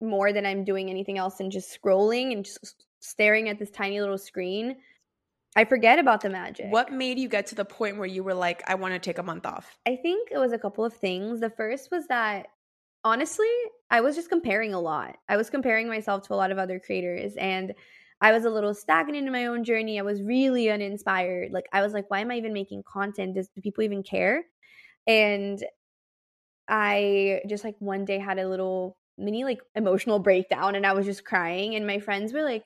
more 0.00 0.32
than 0.32 0.46
i'm 0.46 0.64
doing 0.64 0.90
anything 0.90 1.18
else 1.18 1.40
and 1.40 1.52
just 1.52 1.78
scrolling 1.80 2.32
and 2.32 2.44
just 2.44 2.86
staring 3.00 3.48
at 3.48 3.58
this 3.58 3.70
tiny 3.70 4.00
little 4.00 4.18
screen 4.18 4.76
I 5.56 5.64
forget 5.64 5.98
about 5.98 6.20
the 6.20 6.30
magic. 6.30 6.66
What 6.70 6.92
made 6.92 7.18
you 7.18 7.28
get 7.28 7.46
to 7.48 7.54
the 7.54 7.64
point 7.64 7.98
where 7.98 8.06
you 8.06 8.22
were 8.22 8.34
like, 8.34 8.62
I 8.68 8.76
want 8.76 8.94
to 8.94 9.00
take 9.00 9.18
a 9.18 9.22
month 9.22 9.46
off? 9.46 9.76
I 9.86 9.96
think 9.96 10.28
it 10.30 10.38
was 10.38 10.52
a 10.52 10.58
couple 10.58 10.84
of 10.84 10.94
things. 10.94 11.40
The 11.40 11.50
first 11.50 11.90
was 11.90 12.06
that 12.06 12.46
honestly, 13.04 13.48
I 13.90 14.00
was 14.00 14.14
just 14.14 14.28
comparing 14.28 14.74
a 14.74 14.80
lot. 14.80 15.16
I 15.28 15.36
was 15.36 15.50
comparing 15.50 15.88
myself 15.88 16.22
to 16.28 16.34
a 16.34 16.36
lot 16.36 16.52
of 16.52 16.58
other 16.58 16.78
creators 16.78 17.34
and 17.36 17.74
I 18.20 18.32
was 18.32 18.44
a 18.44 18.50
little 18.50 18.74
stagnant 18.74 19.26
in 19.26 19.32
my 19.32 19.46
own 19.46 19.64
journey. 19.64 19.98
I 19.98 20.02
was 20.02 20.22
really 20.22 20.70
uninspired. 20.70 21.52
Like 21.52 21.66
I 21.72 21.82
was 21.82 21.94
like, 21.94 22.10
why 22.10 22.20
am 22.20 22.30
I 22.30 22.36
even 22.36 22.52
making 22.52 22.84
content? 22.84 23.34
Does 23.34 23.48
do 23.48 23.60
people 23.60 23.82
even 23.82 24.02
care? 24.02 24.44
And 25.06 25.62
I 26.68 27.40
just 27.48 27.64
like 27.64 27.76
one 27.78 28.04
day 28.04 28.18
had 28.18 28.38
a 28.38 28.48
little 28.48 28.96
mini 29.18 29.44
like 29.44 29.60
emotional 29.74 30.18
breakdown 30.18 30.74
and 30.74 30.86
I 30.86 30.92
was 30.92 31.06
just 31.06 31.24
crying 31.24 31.74
and 31.74 31.86
my 31.86 31.98
friends 31.98 32.32
were 32.32 32.42
like, 32.42 32.64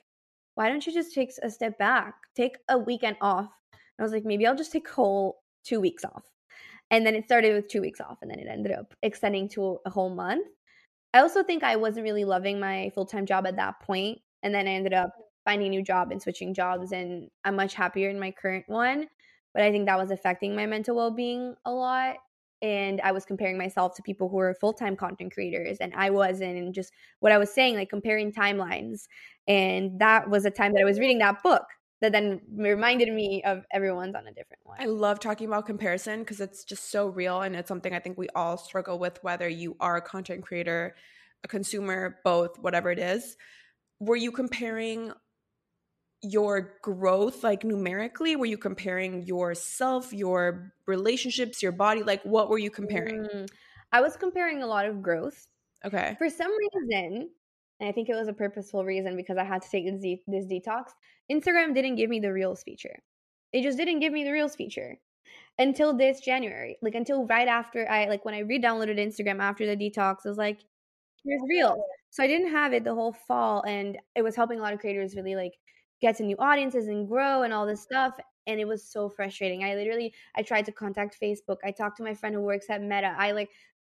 why 0.55 0.68
don't 0.68 0.86
you 0.86 0.92
just 0.92 1.14
take 1.14 1.32
a 1.42 1.50
step 1.50 1.78
back? 1.78 2.14
Take 2.34 2.59
a 2.68 2.78
weekend 2.78 3.16
off. 3.20 3.50
And 3.72 3.80
I 4.00 4.02
was 4.02 4.12
like, 4.12 4.24
maybe 4.24 4.46
I'll 4.46 4.57
just 4.57 4.72
take 4.72 4.88
a 4.88 4.92
whole 4.92 5.42
two 5.64 5.80
weeks 5.80 6.05
off. 6.05 6.24
And 6.90 7.05
then 7.05 7.14
it 7.14 7.24
started 7.24 7.55
with 7.55 7.68
two 7.68 7.80
weeks 7.80 8.00
off 8.00 8.18
and 8.22 8.30
then 8.30 8.38
it 8.38 8.46
ended 8.48 8.72
up 8.72 8.94
extending 9.02 9.48
to 9.50 9.78
a 9.84 9.90
whole 9.90 10.11
month. 10.14 10.46
I 11.12 11.20
also 11.20 11.42
think 11.42 11.62
I 11.62 11.76
wasn't 11.76 12.05
really 12.05 12.24
loving 12.24 12.61
my 12.61 12.90
full 12.94 13.07
time 13.07 13.26
job 13.26 13.46
at 13.46 13.57
that 13.57 13.80
point, 13.80 14.18
And 14.42 14.55
then 14.55 14.66
I 14.68 14.72
ended 14.72 14.92
up 14.92 15.12
finding 15.44 15.68
a 15.68 15.70
new 15.70 15.82
job 15.82 16.11
and 16.11 16.20
switching 16.20 16.55
jobs. 16.55 16.92
And 16.92 17.30
I'm 17.44 17.57
much 17.57 17.74
happier 17.74 18.11
in 18.11 18.18
my 18.18 18.30
current 18.30 18.64
one. 18.68 19.09
But 19.55 19.62
I 19.62 19.70
think 19.70 19.86
that 19.86 19.98
was 19.98 20.11
affecting 20.11 20.57
my 20.57 20.66
mental 20.66 20.96
well 20.96 21.12
being 21.12 21.55
a 21.64 21.72
lot. 21.72 22.16
And 22.64 22.98
I 23.02 23.12
was 23.12 23.26
comparing 23.26 23.58
myself 23.58 23.94
to 23.96 24.02
people 24.02 24.30
who 24.30 24.36
were 24.36 24.54
full 24.54 24.72
time 24.72 24.96
content 24.96 25.34
creators, 25.34 25.76
and 25.82 25.92
I 25.94 26.08
wasn't. 26.08 26.56
And 26.56 26.72
just 26.72 26.94
what 27.20 27.30
I 27.30 27.36
was 27.36 27.52
saying, 27.52 27.74
like 27.74 27.90
comparing 27.90 28.32
timelines. 28.32 29.02
And 29.46 30.00
that 30.00 30.30
was 30.30 30.46
a 30.46 30.50
time 30.50 30.72
that 30.72 30.80
I 30.80 30.84
was 30.84 30.98
reading 30.98 31.18
that 31.18 31.42
book 31.42 31.64
that 32.00 32.12
then 32.12 32.40
reminded 32.56 33.12
me 33.12 33.42
of 33.44 33.66
everyone's 33.70 34.14
on 34.14 34.26
a 34.26 34.32
different 34.32 34.60
one. 34.64 34.78
I 34.80 34.86
love 34.86 35.20
talking 35.20 35.46
about 35.46 35.66
comparison 35.66 36.20
because 36.20 36.40
it's 36.40 36.64
just 36.64 36.90
so 36.90 37.08
real 37.08 37.42
and 37.42 37.54
it's 37.54 37.68
something 37.68 37.94
I 37.94 37.98
think 37.98 38.16
we 38.16 38.28
all 38.34 38.56
struggle 38.56 38.98
with, 38.98 39.18
whether 39.22 39.46
you 39.46 39.76
are 39.78 39.96
a 39.96 40.02
content 40.02 40.42
creator, 40.42 40.96
a 41.44 41.48
consumer, 41.48 42.18
both, 42.24 42.58
whatever 42.58 42.90
it 42.90 42.98
is. 42.98 43.36
Were 44.00 44.16
you 44.16 44.32
comparing 44.32 45.12
your 46.25 46.79
growth 46.83 47.45
like 47.45 47.64
numerically? 47.64 48.37
Were 48.37 48.47
you 48.47 48.59
comparing 48.59 49.22
yourself, 49.22 50.12
your 50.12 50.72
relationships, 50.87 51.62
your 51.62 51.72
body? 51.72 52.03
Like, 52.03 52.22
what 52.22 52.49
were 52.49 52.59
you 52.59 52.70
comparing? 52.70 53.25
Mm, 53.25 53.49
I 53.93 54.01
was 54.01 54.16
comparing 54.16 54.62
a 54.62 54.66
lot 54.66 54.87
of 54.87 55.03
growth. 55.03 55.47
Okay. 55.85 56.16
For 56.18 56.31
some 56.31 56.51
reason, 56.57 57.31
and 57.81 57.89
I 57.89 57.93
think 57.93 58.09
it 58.09 58.14
was 58.14 58.29
a 58.29 58.33
purposeful 58.33 58.85
reason 58.85 59.16
because 59.16 59.37
I 59.37 59.45
had 59.45 59.62
to 59.62 59.70
take 59.70 59.85
this, 59.85 60.01
de- 60.01 60.22
this 60.27 60.47
detox. 60.47 60.87
Instagram 61.31 61.75
didn't 61.75 61.97
give 61.97 62.11
me 62.11 62.20
the 62.20 62.33
Reels 62.33 62.62
feature. 62.62 62.99
It 63.53 63.62
just 63.62 63.79
didn't 63.79 64.01
give 64.01 64.12
me 64.12 64.25
the 64.25 64.33
Reels 64.33 64.57
feature 64.57 64.99
until 65.59 65.97
this 65.97 66.20
January. 66.20 66.77
Like 66.83 66.95
until 66.95 67.27
right 67.27 67.49
after 67.49 67.89
I 67.89 68.07
like 68.09 68.25
when 68.25 68.35
I 68.35 68.41
re-downloaded 68.41 68.99
Instagram 68.99 69.41
after 69.41 69.66
the 69.66 69.77
detox, 69.77 70.18
I 70.25 70.29
was 70.29 70.39
like, 70.39 70.61
here's 71.25 71.43
Reels. 71.49 71.79
So 72.11 72.22
I 72.22 72.27
didn't 72.27 72.51
have 72.51 72.72
it 72.72 72.85
the 72.85 72.95
whole 72.95 73.12
fall, 73.27 73.62
and 73.66 73.99
it 74.14 74.22
was 74.22 74.37
helping 74.37 74.59
a 74.59 74.62
lot 74.62 74.72
of 74.72 74.79
creators 74.79 75.16
really 75.16 75.35
like 75.35 75.53
get 76.05 76.18
to 76.18 76.22
new 76.22 76.36
audiences 76.38 76.88
and 76.88 77.09
grow 77.09 77.44
and 77.44 77.52
all 77.52 77.64
this 77.64 77.80
stuff. 77.80 78.14
And 78.46 78.61
it 78.61 78.66
was 78.66 78.84
so 78.84 79.09
frustrating. 79.09 79.64
I 79.64 79.74
literally 79.74 80.12
I 80.36 80.42
tried 80.42 80.66
to 80.66 80.72
contact 80.72 81.18
Facebook. 81.18 81.57
I 81.64 81.70
talked 81.70 81.96
to 81.96 82.02
my 82.02 82.12
friend 82.12 82.34
who 82.34 82.42
works 82.42 82.66
at 82.68 82.82
Meta. 82.82 83.14
I 83.16 83.32
like 83.32 83.48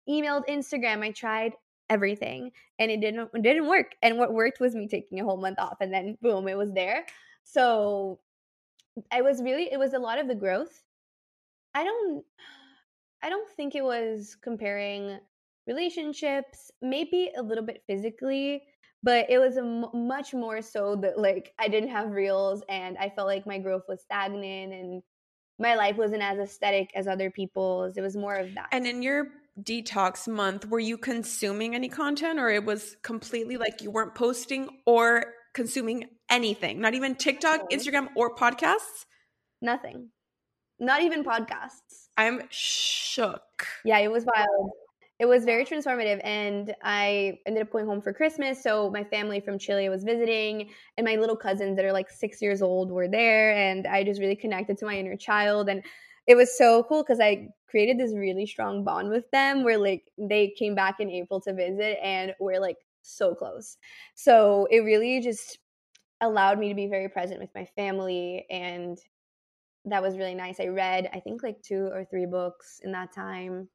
emailed 0.09 0.49
Instagram. 0.49 1.05
I 1.05 1.11
tried 1.11 1.53
everything 1.91 2.51
and 2.79 2.91
it 2.91 3.01
didn't 3.01 3.29
it 3.35 3.43
didn't 3.43 3.69
work 3.69 3.95
and 4.03 4.19
what 4.19 4.33
worked 4.33 4.61
was 4.61 4.75
me 4.75 4.87
taking 4.87 5.21
a 5.21 5.25
whole 5.25 5.39
month 5.39 5.59
off 5.59 5.79
and 5.81 5.93
then 5.93 6.19
boom 6.21 6.47
it 6.47 6.55
was 6.55 6.71
there 6.73 7.07
so 7.45 8.19
i 9.11 9.23
was 9.23 9.41
really 9.41 9.73
it 9.73 9.79
was 9.79 9.95
a 9.95 9.99
lot 9.99 10.19
of 10.19 10.29
the 10.29 10.35
growth 10.35 10.83
i 11.75 11.83
don't 11.83 12.23
i 13.23 13.31
don't 13.31 13.49
think 13.57 13.75
it 13.75 13.83
was 13.83 14.37
comparing 14.43 15.19
relationships 15.67 16.71
maybe 16.83 17.31
a 17.39 17.43
little 17.43 17.65
bit 17.65 17.83
physically 17.87 18.63
but 19.03 19.31
it 19.31 19.39
was 19.39 19.57
a 19.57 19.61
m- 19.61 19.91
much 19.95 20.35
more 20.35 20.61
so 20.63 20.97
that 20.97 21.19
like 21.19 21.53
i 21.59 21.69
didn't 21.69 21.91
have 21.91 22.11
reels 22.11 22.63
and 22.69 22.97
i 22.99 23.09
felt 23.09 23.27
like 23.27 23.47
my 23.47 23.59
growth 23.59 23.85
was 23.89 24.01
stagnant 24.03 24.73
and 24.73 25.03
my 25.59 25.75
life 25.75 25.97
wasn't 25.97 26.23
as 26.23 26.39
aesthetic 26.39 26.91
as 26.95 27.07
other 27.07 27.31
people's 27.31 27.97
it 27.97 28.01
was 28.01 28.17
more 28.17 28.35
of 28.35 28.55
that 28.55 28.69
and 28.73 28.87
in 28.87 29.03
your 29.03 29.29
detox 29.63 30.29
month, 30.29 30.67
were 30.69 30.79
you 30.79 30.97
consuming 30.97 31.75
any 31.75 31.89
content 31.89 32.39
or 32.39 32.49
it 32.49 32.65
was 32.65 32.97
completely 33.03 33.57
like 33.57 33.83
you 33.83 33.91
weren't 33.91 34.15
posting 34.15 34.69
or 34.87 35.25
consuming 35.55 36.05
anything? 36.31 36.81
Not 36.81 36.95
even 36.95 37.15
TikTok, 37.15 37.71
Instagram, 37.71 38.09
or 38.15 38.35
podcasts? 38.35 39.07
Nothing. 39.61 40.11
Not 40.79 41.03
even 41.03 41.25
podcasts. 41.25 42.09
I'm 42.17 42.43
shook. 42.51 43.67
Yeah, 43.85 43.99
it 43.99 44.11
was 44.11 44.25
wild. 44.25 44.71
It 45.19 45.27
was 45.27 45.45
very 45.45 45.65
transformative. 45.65 46.21
And 46.23 46.75
I 46.83 47.41
ended 47.47 47.63
up 47.63 47.71
going 47.73 47.87
home 47.87 48.01
for 48.01 48.13
Christmas. 48.13 48.63
So 48.63 48.91
my 48.91 49.03
family 49.05 49.41
from 49.41 49.59
Chile 49.59 49.89
was 49.89 50.05
visiting, 50.05 50.71
and 50.97 51.05
my 51.05 51.17
little 51.17 51.37
cousins 51.37 51.77
that 51.77 51.85
are 51.85 51.93
like 51.93 52.09
six 52.11 52.41
years 52.41 52.63
old 52.63 52.91
were 52.91 53.09
there. 53.09 53.53
And 53.55 53.87
I 53.87 54.05
just 54.05 54.21
really 54.21 54.37
connected 54.37 54.79
to 54.79 54.87
my 54.87 54.95
inner 54.95 55.17
child. 55.17 55.69
And 55.69 55.83
it 56.27 56.37
was 56.37 56.57
so 56.57 56.85
cool 56.85 57.03
because 57.03 57.21
I 57.21 57.49
created 57.69 57.99
this 57.99 58.15
really 58.15 58.47
strong 58.47 58.85
bond 58.85 59.11
with 59.11 59.31
them 59.31 59.65
where 59.65 59.79
like 59.79 60.05
they 60.19 60.55
came 60.59 60.75
back 60.75 61.01
in 61.01 61.11
April 61.11 61.41
to 61.41 61.55
visit 61.55 61.99
and 62.03 62.35
we're 62.39 62.61
like 62.61 62.77
so 63.03 63.35
close. 63.35 63.77
So 64.15 64.69
it 64.71 64.81
really 64.81 65.21
just 65.21 65.59
allowed 66.21 66.59
me 66.59 66.69
to 66.69 66.75
be 66.75 66.87
very 66.87 67.09
present 67.09 67.41
with 67.41 67.51
my 67.55 67.65
family 67.65 68.47
and 68.51 68.99
that 69.85 70.03
was 70.03 70.19
really 70.19 70.35
nice. 70.35 70.61
I 70.61 70.67
read 70.67 71.11
I 71.15 71.21
think 71.21 71.43
like 71.43 71.63
two 71.63 71.87
or 71.93 72.05
three 72.05 72.27
books 72.27 72.81
in 72.85 72.93
that 72.93 73.13
time. 73.13 73.69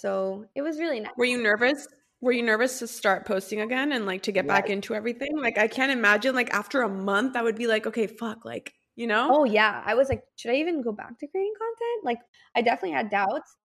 So 0.00 0.46
it 0.54 0.62
was 0.62 0.78
really 0.78 1.00
nice. 1.00 1.12
Were 1.18 1.26
you 1.26 1.42
nervous? 1.42 1.86
Were 2.22 2.32
you 2.32 2.42
nervous 2.42 2.78
to 2.78 2.86
start 2.86 3.26
posting 3.26 3.60
again 3.60 3.92
and 3.92 4.06
like 4.06 4.22
to 4.22 4.32
get 4.32 4.46
yes. 4.46 4.48
back 4.54 4.70
into 4.70 4.94
everything? 4.94 5.38
Like 5.38 5.58
I 5.58 5.68
can't 5.68 5.92
imagine 5.92 6.34
like 6.34 6.50
after 6.54 6.82
a 6.82 6.88
month 6.88 7.36
I 7.36 7.42
would 7.42 7.56
be 7.56 7.66
like, 7.66 7.86
okay, 7.86 8.06
fuck, 8.06 8.46
like 8.46 8.72
you 8.96 9.06
know? 9.06 9.28
Oh 9.30 9.44
yeah. 9.44 9.82
I 9.84 9.94
was 9.94 10.08
like, 10.08 10.22
should 10.36 10.52
I 10.52 10.54
even 10.54 10.80
go 10.80 10.92
back 10.92 11.18
to 11.18 11.26
creating 11.26 11.52
content? 11.58 12.04
Like 12.04 12.18
I 12.56 12.62
definitely 12.62 12.92
had 12.92 13.10
doubts, 13.10 13.56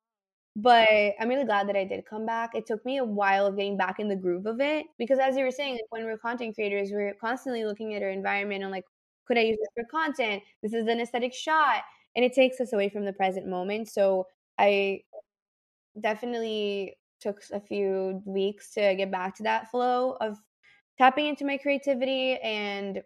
but 0.57 0.89
I'm 1.19 1.29
really 1.29 1.45
glad 1.45 1.69
that 1.69 1.77
I 1.77 1.85
did 1.85 2.05
come 2.05 2.25
back. 2.25 2.51
It 2.53 2.65
took 2.65 2.85
me 2.85 2.97
a 2.97 3.05
while 3.05 3.45
of 3.45 3.55
getting 3.55 3.77
back 3.77 3.99
in 3.99 4.09
the 4.09 4.15
groove 4.15 4.45
of 4.45 4.59
it 4.59 4.87
because 4.97 5.19
as 5.19 5.37
you 5.37 5.45
were 5.45 5.51
saying, 5.51 5.75
like, 5.75 5.85
when 5.89 6.03
we're 6.03 6.17
content 6.17 6.55
creators, 6.55 6.91
we're 6.91 7.13
constantly 7.13 7.63
looking 7.63 7.93
at 7.93 8.03
our 8.03 8.09
environment 8.09 8.61
and 8.61 8.71
like, 8.71 8.85
could 9.25 9.37
I 9.37 9.41
use 9.41 9.57
this 9.57 9.69
for 9.73 9.89
content? 9.89 10.43
This 10.61 10.73
is 10.73 10.85
an 10.87 10.99
aesthetic 10.99 11.33
shot. 11.33 11.83
And 12.17 12.23
it 12.23 12.33
takes 12.33 12.59
us 12.61 12.73
away 12.73 12.89
from 12.89 13.05
the 13.05 13.11
present 13.13 13.47
moment. 13.47 13.89
So 13.89 14.27
I 14.57 15.01
definitely 15.99 16.97
took 17.19 17.41
a 17.53 17.59
few 17.59 18.21
weeks 18.25 18.71
to 18.73 18.95
get 18.95 19.11
back 19.11 19.35
to 19.35 19.43
that 19.43 19.71
flow 19.71 20.17
of 20.21 20.37
tapping 20.97 21.27
into 21.27 21.45
my 21.45 21.57
creativity 21.57 22.37
and 22.37 23.01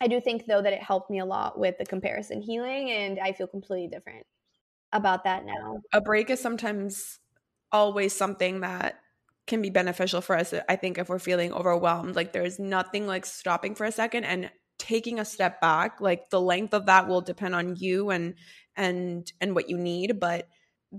I 0.00 0.06
do 0.06 0.20
think 0.20 0.46
though 0.46 0.62
that 0.62 0.72
it 0.72 0.82
helped 0.82 1.10
me 1.10 1.18
a 1.18 1.24
lot 1.24 1.58
with 1.58 1.78
the 1.78 1.84
comparison 1.84 2.40
healing 2.40 2.90
and 2.90 3.18
I 3.18 3.32
feel 3.32 3.46
completely 3.46 3.88
different 3.88 4.26
about 4.92 5.24
that 5.24 5.44
now. 5.44 5.80
A 5.92 6.00
break 6.00 6.30
is 6.30 6.40
sometimes 6.40 7.18
always 7.72 8.14
something 8.14 8.60
that 8.60 9.00
can 9.46 9.62
be 9.62 9.70
beneficial 9.70 10.20
for 10.20 10.36
us. 10.36 10.54
I 10.68 10.76
think 10.76 10.98
if 10.98 11.08
we're 11.08 11.18
feeling 11.18 11.52
overwhelmed, 11.52 12.14
like 12.14 12.32
there's 12.32 12.58
nothing 12.58 13.06
like 13.06 13.26
stopping 13.26 13.74
for 13.74 13.84
a 13.84 13.92
second 13.92 14.24
and 14.24 14.50
taking 14.78 15.18
a 15.18 15.24
step 15.24 15.60
back. 15.60 16.00
Like 16.00 16.30
the 16.30 16.40
length 16.40 16.74
of 16.74 16.86
that 16.86 17.08
will 17.08 17.20
depend 17.20 17.54
on 17.54 17.74
you 17.76 18.10
and 18.10 18.34
and 18.76 19.30
and 19.40 19.54
what 19.54 19.68
you 19.68 19.76
need, 19.76 20.20
but 20.20 20.48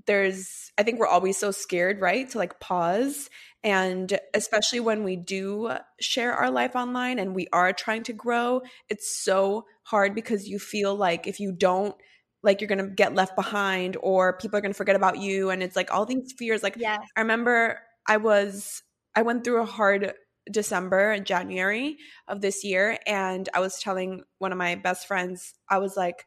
there's 0.06 0.72
I 0.78 0.84
think 0.84 1.00
we're 1.00 1.08
always 1.08 1.38
so 1.38 1.52
scared, 1.52 2.02
right? 2.02 2.30
To 2.30 2.38
like 2.38 2.60
pause 2.60 3.30
and 3.64 4.18
especially 4.34 4.80
when 4.80 5.04
we 5.04 5.16
do 5.16 5.72
share 6.00 6.34
our 6.34 6.50
life 6.50 6.76
online 6.76 7.20
and 7.20 7.36
we 7.36 7.48
are 7.52 7.74
trying 7.74 8.04
to 8.04 8.14
grow, 8.14 8.62
it's 8.88 9.24
so 9.24 9.66
hard 9.84 10.16
because 10.16 10.48
you 10.48 10.60
feel 10.60 10.96
like 10.96 11.28
if 11.28 11.40
you 11.40 11.52
don't 11.52 11.96
like 12.42 12.62
you're 12.62 12.70
going 12.70 12.78
to 12.78 12.88
get 12.88 13.16
left 13.16 13.36
behind 13.36 13.98
or 14.02 14.38
people 14.38 14.58
are 14.58 14.62
going 14.62 14.72
to 14.72 14.78
forget 14.78 14.96
about 14.96 15.18
you 15.18 15.50
and 15.50 15.62
it's 15.62 15.76
like 15.76 15.92
all 15.94 16.06
these 16.06 16.34
fears 16.38 16.64
like 16.64 16.76
yes. 16.78 17.00
I 17.18 17.22
remember 17.22 17.80
I 18.08 18.18
was 18.18 18.82
I 19.16 19.24
went 19.24 19.44
through 19.44 19.62
a 19.62 19.66
hard 19.66 20.14
December 20.50 21.12
and 21.12 21.26
January 21.26 21.98
of 22.28 22.40
this 22.40 22.64
year 22.64 22.98
and 23.06 23.50
I 23.54 23.60
was 23.60 23.80
telling 23.80 24.24
one 24.38 24.54
of 24.54 24.58
my 24.58 24.76
best 24.76 25.06
friends 25.06 25.54
I 25.68 25.80
was 25.80 25.98
like 25.98 26.26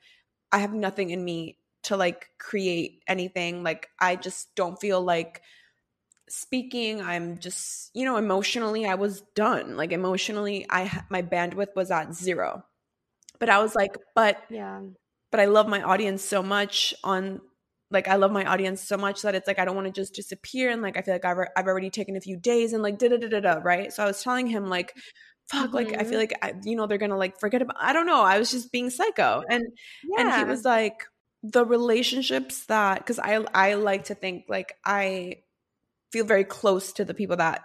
I 0.51 0.59
have 0.59 0.75
nothing 0.75 1.09
in 1.09 1.25
me 1.25 1.57
to 1.85 1.97
like 1.97 2.29
create 2.39 3.03
anything 3.09 3.63
like 3.63 3.89
I 4.01 4.17
just 4.17 4.55
don't 4.55 4.81
feel 4.81 5.01
like 5.01 5.43
speaking 6.33 7.03
i'm 7.03 7.37
just 7.37 7.91
you 7.93 8.07
know 8.07 8.17
emotionally 8.17 8.87
i 8.87 8.95
was 8.95 9.21
done 9.35 9.77
like 9.77 9.93
emotionally 9.93 10.65
i 10.71 11.03
my 11.11 11.21
bandwidth 11.21 11.77
was 11.77 11.91
at 11.91 12.15
zero 12.15 12.65
but 13.39 13.51
i 13.51 13.63
was 13.63 13.75
like 13.75 13.99
but 14.15 14.39
yeah 14.49 14.81
but 15.31 15.41
i 15.41 15.45
love 15.45 15.69
my 15.69 15.83
audience 15.83 16.23
so 16.23 16.43
much 16.43 16.95
on 17.05 17.39
like 17.91 18.09
i 18.09 18.17
love 18.17 18.33
my 18.33 18.47
audience 18.47 18.81
so 18.81 18.97
much 18.97 19.21
that 19.21 19.35
it's 19.35 19.47
like 19.47 19.59
i 19.59 19.65
don't 19.67 19.75
want 19.75 19.87
to 19.87 19.93
just 19.93 20.15
disappear 20.15 20.71
and 20.71 20.81
like 20.81 20.97
i 20.97 21.03
feel 21.03 21.15
like 21.15 21.25
i've, 21.27 21.37
I've 21.55 21.67
already 21.67 21.91
taken 21.91 22.17
a 22.17 22.21
few 22.21 22.39
days 22.39 22.73
and 22.73 22.83
like 22.83 22.99
da 22.99 23.09
da 23.09 23.19
da 23.19 23.29
da 23.29 23.41
da 23.41 23.61
right 23.63 23.93
so 23.93 24.03
i 24.03 24.07
was 24.07 24.23
telling 24.23 24.47
him 24.47 24.71
like 24.71 24.97
fuck 25.51 25.67
mm-hmm. 25.67 25.75
like 25.75 26.01
i 26.01 26.05
feel 26.05 26.19
mm-hmm. 26.19 26.19
like 26.19 26.39
I, 26.41 26.55
you 26.65 26.77
know 26.77 26.87
they're 26.87 26.97
gonna 26.97 27.19
like 27.19 27.39
forget 27.41 27.61
about 27.61 27.77
i 27.79 27.93
don't 27.93 28.07
know 28.07 28.23
i 28.23 28.39
was 28.39 28.51
just 28.51 28.73
being 28.73 28.89
psycho 28.89 29.43
and 29.51 29.65
yeah. 30.05 30.21
and 30.21 30.35
he 30.35 30.51
was 30.51 30.65
like 30.65 31.05
the 31.43 31.65
relationships 31.65 32.67
that 32.67 32.99
because 32.99 33.19
i 33.19 33.45
i 33.55 33.75
like 33.75 34.05
to 34.05 34.15
think 34.15 34.45
like 34.49 34.77
i 34.85 35.37
feel 36.13 36.25
very 36.25 36.45
close 36.45 36.93
to 36.93 37.05
the 37.05 37.15
people 37.15 37.37
that 37.37 37.63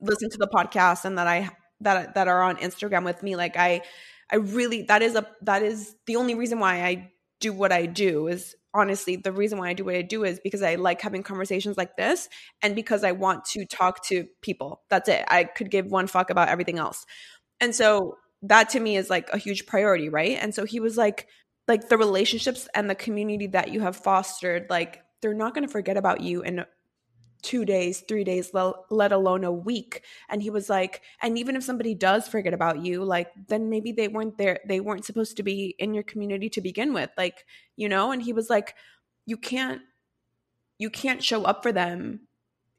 listen 0.00 0.30
to 0.30 0.38
the 0.38 0.46
podcast 0.46 1.04
and 1.04 1.18
that 1.18 1.26
I 1.26 1.50
that 1.80 2.14
that 2.14 2.28
are 2.28 2.42
on 2.42 2.56
Instagram 2.56 3.04
with 3.04 3.22
me. 3.22 3.36
Like 3.36 3.56
I 3.56 3.82
I 4.30 4.36
really 4.36 4.82
that 4.82 5.02
is 5.02 5.14
a 5.14 5.26
that 5.42 5.62
is 5.62 5.94
the 6.06 6.16
only 6.16 6.34
reason 6.34 6.58
why 6.60 6.82
I 6.82 7.10
do 7.40 7.52
what 7.52 7.72
I 7.72 7.86
do 7.86 8.28
is 8.28 8.54
honestly 8.72 9.16
the 9.16 9.32
reason 9.32 9.58
why 9.58 9.68
I 9.68 9.72
do 9.72 9.84
what 9.84 9.94
I 9.94 10.02
do 10.02 10.24
is 10.24 10.40
because 10.42 10.62
I 10.62 10.76
like 10.76 11.00
having 11.00 11.22
conversations 11.22 11.76
like 11.76 11.96
this 11.96 12.28
and 12.62 12.74
because 12.74 13.04
I 13.04 13.12
want 13.12 13.44
to 13.46 13.66
talk 13.66 14.04
to 14.06 14.26
people. 14.40 14.82
That's 14.90 15.08
it. 15.08 15.24
I 15.28 15.44
could 15.44 15.70
give 15.70 15.86
one 15.86 16.06
fuck 16.06 16.30
about 16.30 16.48
everything 16.48 16.78
else. 16.78 17.04
And 17.60 17.74
so 17.74 18.18
that 18.42 18.70
to 18.70 18.80
me 18.80 18.96
is 18.96 19.10
like 19.10 19.30
a 19.32 19.38
huge 19.38 19.66
priority, 19.66 20.08
right? 20.08 20.38
And 20.40 20.54
so 20.54 20.64
he 20.64 20.80
was 20.80 20.96
like 20.96 21.28
like 21.66 21.88
the 21.88 21.96
relationships 21.96 22.68
and 22.74 22.88
the 22.88 22.94
community 22.94 23.46
that 23.48 23.72
you 23.72 23.80
have 23.80 23.96
fostered 23.96 24.66
like 24.68 25.02
they're 25.20 25.34
not 25.34 25.54
going 25.54 25.66
to 25.66 25.72
forget 25.72 25.96
about 25.96 26.20
you 26.20 26.42
in 26.42 26.64
two 27.44 27.64
days, 27.64 28.00
three 28.08 28.24
days, 28.24 28.52
let 28.90 29.12
alone 29.12 29.44
a 29.44 29.52
week. 29.52 30.02
And 30.30 30.42
he 30.42 30.50
was 30.50 30.70
like, 30.70 31.02
and 31.20 31.38
even 31.38 31.56
if 31.56 31.62
somebody 31.62 31.94
does 31.94 32.26
forget 32.26 32.54
about 32.54 32.84
you, 32.84 33.04
like, 33.04 33.30
then 33.48 33.68
maybe 33.68 33.92
they 33.92 34.08
weren't 34.08 34.38
there, 34.38 34.60
they 34.66 34.80
weren't 34.80 35.04
supposed 35.04 35.36
to 35.36 35.42
be 35.42 35.74
in 35.78 35.92
your 35.92 36.02
community 36.02 36.48
to 36.48 36.60
begin 36.62 36.94
with. 36.94 37.10
Like, 37.18 37.44
you 37.76 37.88
know, 37.88 38.12
and 38.12 38.22
he 38.22 38.32
was 38.32 38.48
like, 38.48 38.74
you 39.26 39.36
can't, 39.36 39.82
you 40.78 40.88
can't 40.88 41.22
show 41.22 41.44
up 41.44 41.62
for 41.62 41.70
them 41.70 42.20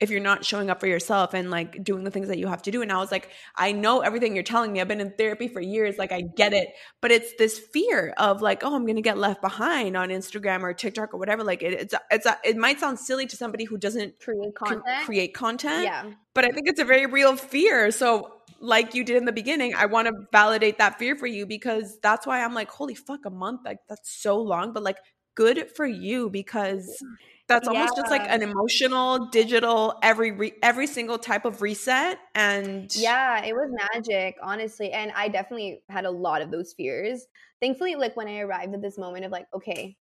if 0.01 0.09
you're 0.09 0.19
not 0.19 0.43
showing 0.43 0.69
up 0.69 0.81
for 0.81 0.87
yourself 0.87 1.33
and 1.33 1.49
like 1.49 1.81
doing 1.81 2.03
the 2.03 2.11
things 2.11 2.27
that 2.27 2.37
you 2.37 2.47
have 2.47 2.61
to 2.63 2.71
do. 2.71 2.81
And 2.81 2.91
I 2.91 2.97
was 2.97 3.11
like, 3.11 3.29
I 3.55 3.71
know 3.71 4.01
everything 4.01 4.35
you're 4.35 4.43
telling 4.43 4.73
me. 4.73 4.81
I've 4.81 4.89
been 4.89 4.99
in 4.99 5.13
therapy 5.17 5.47
for 5.47 5.61
years. 5.61 5.97
Like, 5.97 6.11
I 6.11 6.21
get 6.21 6.53
it. 6.53 6.67
But 7.01 7.11
it's 7.11 7.33
this 7.37 7.57
fear 7.57 8.13
of 8.17 8.41
like, 8.41 8.63
oh, 8.65 8.75
I'm 8.75 8.85
going 8.85 8.97
to 8.97 9.01
get 9.01 9.17
left 9.17 9.41
behind 9.41 9.95
on 9.95 10.09
Instagram 10.09 10.63
or 10.63 10.73
TikTok 10.73 11.13
or 11.13 11.17
whatever. 11.17 11.45
Like, 11.45 11.63
it, 11.63 11.73
it's, 11.73 11.93
it's, 12.11 12.25
a, 12.25 12.37
it 12.43 12.57
might 12.57 12.79
sound 12.79 12.99
silly 12.99 13.25
to 13.25 13.37
somebody 13.37 13.63
who 13.63 13.77
doesn't 13.77 14.19
create 14.19 14.53
content. 14.55 14.83
create 15.05 15.33
content. 15.33 15.85
Yeah. 15.85 16.11
But 16.33 16.43
I 16.43 16.49
think 16.49 16.67
it's 16.67 16.81
a 16.81 16.85
very 16.85 17.05
real 17.05 17.37
fear. 17.37 17.89
So, 17.91 18.31
like 18.59 18.95
you 18.95 19.03
did 19.03 19.17
in 19.17 19.25
the 19.25 19.33
beginning, 19.33 19.75
I 19.75 19.85
want 19.85 20.07
to 20.07 20.13
validate 20.31 20.77
that 20.79 20.97
fear 20.97 21.15
for 21.15 21.27
you 21.27 21.45
because 21.45 21.99
that's 22.01 22.27
why 22.27 22.43
I'm 22.43 22.53
like, 22.53 22.69
holy 22.69 22.95
fuck, 22.95 23.25
a 23.25 23.29
month. 23.29 23.61
Like, 23.63 23.79
that's 23.87 24.11
so 24.21 24.41
long. 24.41 24.73
But 24.73 24.83
like, 24.83 24.97
good 25.35 25.69
for 25.75 25.85
you 25.85 26.29
because 26.29 27.01
that's 27.47 27.67
almost 27.67 27.93
yeah. 27.95 28.01
just 28.01 28.11
like 28.11 28.27
an 28.27 28.41
emotional 28.41 29.27
digital 29.27 29.97
every 30.01 30.31
re- 30.31 30.53
every 30.63 30.87
single 30.87 31.17
type 31.17 31.45
of 31.45 31.61
reset 31.61 32.19
and 32.33 32.95
yeah 32.95 33.43
it 33.43 33.53
was 33.53 33.71
magic 33.93 34.35
honestly 34.41 34.91
and 34.91 35.11
i 35.15 35.27
definitely 35.27 35.81
had 35.89 36.05
a 36.05 36.11
lot 36.11 36.41
of 36.41 36.51
those 36.51 36.73
fears. 36.73 37.27
Thankfully 37.61 37.95
like 37.95 38.15
when 38.15 38.27
i 38.27 38.39
arrived 38.39 38.73
at 38.73 38.81
this 38.81 38.97
moment 38.97 39.25
of 39.25 39.31
like 39.31 39.47
okay 39.53 39.95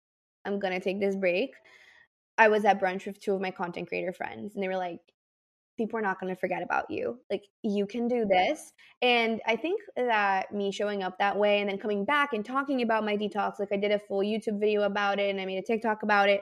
i'm 0.46 0.60
gonna 0.60 0.80
take 0.80 1.00
this 1.00 1.16
break 1.16 1.52
i 2.38 2.48
was 2.48 2.66
at 2.66 2.80
brunch 2.80 3.06
with 3.06 3.20
two 3.20 3.34
of 3.34 3.42
my 3.42 3.52
content 3.52 3.88
creator 3.88 4.14
friends 4.14 4.56
and 4.56 4.64
they 4.64 4.68
were 4.68 4.78
like 4.78 5.00
people 5.78 5.98
are 5.98 6.04
not 6.04 6.20
going 6.20 6.34
to 6.34 6.40
forget 6.40 6.62
about 6.62 6.92
you. 6.92 7.18
Like 7.32 7.46
you 7.64 7.88
can 7.88 8.08
do 8.08 8.26
this 8.26 8.74
and 9.02 9.42
i 9.48 9.56
think 9.56 9.82
that 9.96 10.54
me 10.54 10.72
showing 10.72 11.02
up 11.02 11.18
that 11.18 11.36
way 11.36 11.60
and 11.60 11.70
then 11.70 11.78
coming 11.78 12.06
back 12.06 12.34
and 12.34 12.46
talking 12.46 12.82
about 12.82 13.04
my 13.04 13.18
detox 13.18 13.60
like 13.60 13.72
i 13.72 13.78
did 13.78 13.92
a 13.92 14.00
full 14.00 14.20
youtube 14.20 14.60
video 14.60 14.84
about 14.84 15.20
it 15.20 15.30
and 15.30 15.42
i 15.42 15.46
made 15.46 15.58
a 15.58 15.62
tiktok 15.62 16.04
about 16.04 16.30
it 16.30 16.42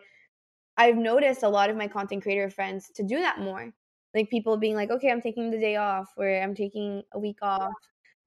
I've 0.80 0.96
noticed 0.96 1.44
a 1.44 1.50
lot 1.50 1.70
of 1.70 1.76
my 1.76 1.90
content 1.90 2.24
creator 2.24 2.50
friends 2.50 2.90
to 2.96 3.04
do 3.04 3.20
that 3.20 3.40
more. 3.40 3.70
Like 4.16 4.30
people 4.30 4.56
being 4.56 4.76
like, 4.76 4.90
okay, 4.90 5.12
I'm 5.12 5.22
taking 5.22 5.52
the 5.52 5.60
day 5.60 5.76
off 5.76 6.08
or 6.18 6.28
I'm 6.42 6.56
taking 6.56 7.04
a 7.14 7.20
week 7.20 7.40
off 7.42 7.74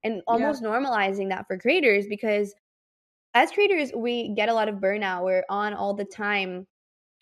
and 0.03 0.21
almost 0.27 0.61
yeah. 0.61 0.69
normalizing 0.69 1.29
that 1.29 1.47
for 1.47 1.57
creators 1.57 2.05
because 2.07 2.53
as 3.33 3.51
creators, 3.51 3.91
we 3.95 4.35
get 4.35 4.49
a 4.49 4.53
lot 4.53 4.69
of 4.69 4.75
burnout. 4.75 5.23
We're 5.23 5.43
on 5.49 5.73
all 5.73 5.95
the 5.95 6.05
time 6.05 6.67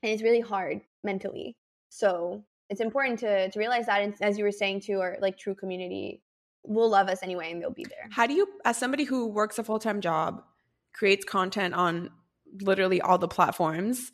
and 0.04 0.12
it's 0.12 0.22
really 0.22 0.42
hard 0.42 0.82
mentally. 1.02 1.56
So 1.88 2.44
it's 2.70 2.82
important 2.82 3.20
to, 3.20 3.50
to 3.50 3.60
realize 3.60 3.86
that. 3.86 4.02
And 4.02 4.14
as 4.22 4.38
you 4.38 4.44
were 4.44 4.52
saying 4.52 4.82
too, 4.82 5.00
our 5.00 5.18
like 5.22 5.38
true 5.38 5.56
community 5.56 6.22
will 6.64 6.90
love 6.90 7.08
us 7.08 7.24
anyway 7.24 7.54
and 7.54 7.62
they'll 7.62 7.72
be 7.72 7.86
there. 7.86 8.10
How 8.12 8.28
do 8.28 8.34
you, 8.34 8.48
as 8.66 8.78
somebody 8.78 9.06
who 9.06 9.28
works 9.28 9.58
a 9.58 9.64
full 9.64 9.80
time 9.80 10.02
job, 10.02 10.44
creates 10.94 11.24
content 11.24 11.74
on 11.74 12.10
literally 12.62 13.00
all 13.00 13.18
the 13.18 13.30
platforms, 13.30 14.12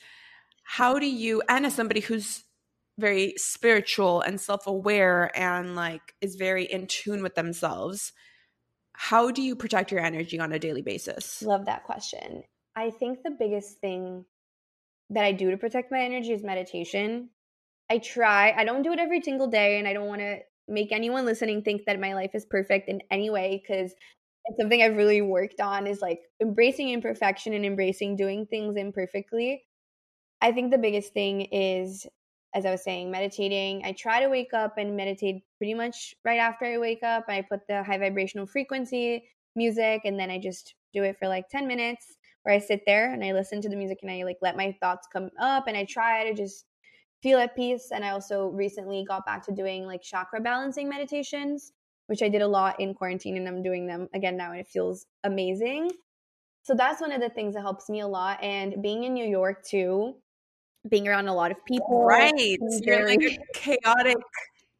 how 0.70 0.99
do 0.99 1.07
you 1.07 1.41
and 1.49 1.65
as 1.65 1.74
somebody 1.74 2.01
who's 2.01 2.43
very 2.99 3.34
spiritual 3.38 4.22
and 4.22 4.41
self-aware 4.41 5.32
and 5.36 5.76
like 5.76 6.13
is 6.20 6.36
very 6.36 6.65
in 6.65 6.88
tune 6.88 7.24
with 7.24 7.36
themselves 7.36 8.11
how 8.99 9.30
do 9.30 9.43
you 9.43 9.55
protect 9.55 9.91
your 9.91 10.01
energy 10.01 10.39
on 10.39 10.51
a 10.51 10.57
daily 10.57 10.82
basis? 10.82 11.43
Love 11.43 11.65
that 11.65 11.84
question. 11.84 12.41
I 12.76 12.89
think 12.89 13.20
the 13.22 13.30
biggest 13.30 13.78
thing 13.78 14.26
that 15.11 15.24
i 15.24 15.32
do 15.32 15.51
to 15.51 15.57
protect 15.57 15.89
my 15.89 16.01
energy 16.01 16.34
is 16.34 16.43
meditation. 16.43 17.30
I 17.89 17.99
try 17.99 18.51
i 18.51 18.65
don't 18.65 18.82
do 18.82 18.91
it 18.91 18.99
every 18.99 19.22
single 19.22 19.47
day 19.47 19.80
and 19.80 19.88
i 19.88 19.93
don't 19.93 20.09
want 20.09 20.20
to 20.20 20.39
make 20.68 20.91
anyone 20.91 21.24
listening 21.24 21.61
think 21.61 21.86
that 21.86 21.97
my 21.97 22.13
life 22.13 22.32
is 22.34 22.45
perfect 22.45 22.89
in 22.89 23.01
any 23.09 23.30
way 23.30 23.63
because 23.63 23.93
it's 24.43 24.59
something 24.59 24.82
i've 24.82 24.97
really 24.97 25.22
worked 25.22 25.61
on 25.61 25.88
is 25.88 26.01
like 26.01 26.20
embracing 26.41 26.89
imperfection 26.89 27.53
and 27.53 27.65
embracing 27.65 28.18
doing 28.18 28.45
things 28.45 28.76
imperfectly 28.76 29.63
I 30.41 30.51
think 30.51 30.71
the 30.71 30.77
biggest 30.77 31.13
thing 31.13 31.41
is, 31.41 32.05
as 32.53 32.65
I 32.65 32.71
was 32.71 32.83
saying, 32.83 33.11
meditating. 33.11 33.83
I 33.85 33.91
try 33.93 34.21
to 34.21 34.29
wake 34.29 34.53
up 34.53 34.77
and 34.77 34.95
meditate 34.95 35.43
pretty 35.57 35.73
much 35.73 36.15
right 36.23 36.39
after 36.39 36.65
I 36.65 36.77
wake 36.77 37.03
up. 37.03 37.25
I 37.27 37.41
put 37.41 37.67
the 37.67 37.83
high 37.83 37.97
vibrational 37.97 38.45
frequency 38.45 39.23
music 39.55 40.01
and 40.05 40.19
then 40.19 40.29
I 40.29 40.39
just 40.39 40.75
do 40.93 41.03
it 41.03 41.17
for 41.19 41.27
like 41.27 41.49
10 41.49 41.67
minutes 41.67 42.17
where 42.43 42.55
I 42.55 42.59
sit 42.59 42.83
there 42.85 43.11
and 43.11 43.23
I 43.23 43.33
listen 43.33 43.61
to 43.61 43.69
the 43.69 43.75
music 43.75 43.99
and 44.01 44.11
I 44.11 44.23
like 44.23 44.38
let 44.41 44.55
my 44.55 44.75
thoughts 44.79 45.07
come 45.11 45.29
up 45.39 45.67
and 45.67 45.75
I 45.75 45.85
try 45.85 46.23
to 46.29 46.33
just 46.33 46.65
feel 47.21 47.39
at 47.39 47.55
peace. 47.55 47.89
And 47.93 48.05
I 48.05 48.11
also 48.11 48.49
recently 48.49 49.03
got 49.07 49.25
back 49.25 49.43
to 49.45 49.51
doing 49.51 49.85
like 49.85 50.01
chakra 50.01 50.39
balancing 50.39 50.88
meditations, 50.88 51.73
which 52.05 52.21
I 52.21 52.29
did 52.29 52.41
a 52.41 52.47
lot 52.47 52.79
in 52.79 52.93
quarantine 52.93 53.38
and 53.38 53.47
I'm 53.47 53.63
doing 53.63 53.88
them 53.88 54.07
again 54.13 54.38
now 54.38 54.51
and 54.51 54.59
it 54.59 54.67
feels 54.67 55.07
amazing. 55.23 55.91
So 56.63 56.75
that's 56.75 57.01
one 57.01 57.11
of 57.11 57.21
the 57.21 57.29
things 57.29 57.55
that 57.55 57.61
helps 57.61 57.89
me 57.89 58.01
a 58.01 58.07
lot. 58.07 58.41
And 58.43 58.81
being 58.81 59.03
in 59.03 59.13
New 59.13 59.25
York 59.25 59.65
too, 59.65 60.15
being 60.89 61.07
around 61.07 61.27
a 61.27 61.33
lot 61.33 61.51
of 61.51 61.63
people. 61.65 62.03
Right. 62.03 62.57
You're 62.59 63.07
like 63.07 63.21
a 63.21 63.38
chaotic, 63.53 64.17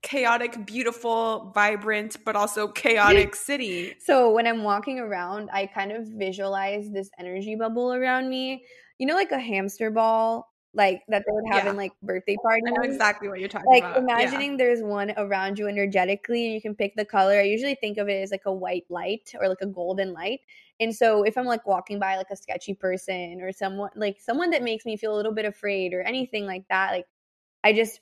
chaotic, 0.02 0.66
beautiful, 0.66 1.52
vibrant, 1.54 2.18
but 2.26 2.36
also 2.36 2.68
chaotic 2.68 3.36
city. 3.50 3.96
So 4.00 4.32
when 4.32 4.48
I'm 4.48 4.64
walking 4.64 5.00
around, 5.00 5.50
I 5.52 5.66
kind 5.68 5.92
of 5.92 6.08
visualize 6.08 6.90
this 6.92 7.10
energy 7.20 7.56
bubble 7.56 7.94
around 7.94 8.30
me. 8.30 8.64
You 9.00 9.08
know, 9.08 9.16
like 9.16 9.32
a 9.32 9.40
hamster 9.40 9.92
ball 9.92 10.48
like 10.74 11.02
that 11.08 11.24
they 11.26 11.32
would 11.32 11.54
have 11.54 11.66
Yeah. 11.66 11.72
in 11.72 11.76
like 11.78 11.94
birthday 12.04 12.36
parties. 12.44 12.64
I 12.68 12.72
know 12.72 12.84
exactly 12.84 13.28
what 13.30 13.40
you're 13.40 13.50
talking 13.50 13.68
like 13.72 13.84
about. 13.84 13.96
Yeah. 13.96 14.02
imagining 14.04 14.58
there's 14.58 14.82
one 14.84 15.12
around 15.18 15.58
you 15.58 15.68
energetically 15.68 16.46
and 16.46 16.54
you 16.54 16.62
can 16.62 16.76
pick 16.76 16.96
the 16.96 17.06
color 17.06 17.40
i 17.40 17.44
usually 17.44 17.76
think 17.76 17.98
of 17.98 18.08
it 18.10 18.22
as 18.22 18.32
like 18.32 18.46
a 18.46 18.54
white 18.54 18.86
light 18.90 19.34
or 19.40 19.48
like 19.48 19.62
a 19.62 19.66
golden 19.66 20.14
light 20.14 20.42
and 20.80 20.96
so 20.96 21.24
if 21.24 21.38
i'm 21.38 21.46
like 21.46 21.66
walking 21.66 22.00
by 22.00 22.18
like 22.18 22.30
a 22.32 22.36
sketchy 22.36 22.74
person 22.74 23.40
or 23.42 23.52
someone 23.52 23.90
like 23.96 24.18
someone 24.20 24.50
that 24.52 24.62
makes 24.62 24.86
me 24.86 24.98
feel 24.98 25.14
a 25.14 25.18
little 25.18 25.34
bit 25.34 25.46
afraid 25.46 25.94
or 25.94 26.02
anything 26.02 26.46
like 26.46 26.68
that 26.70 26.92
like 26.92 27.06
i 27.64 27.74
just 27.74 28.02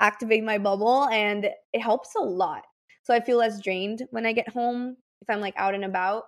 activate 0.00 0.42
my 0.44 0.58
bubble 0.58 1.04
and 1.08 1.44
it 1.72 1.80
helps 1.80 2.14
a 2.16 2.20
lot 2.20 2.64
so 3.02 3.14
i 3.14 3.20
feel 3.20 3.38
less 3.38 3.60
drained 3.60 4.02
when 4.10 4.26
i 4.26 4.32
get 4.32 4.48
home 4.48 4.96
if 5.20 5.30
i'm 5.30 5.40
like 5.40 5.54
out 5.56 5.74
and 5.74 5.84
about 5.84 6.24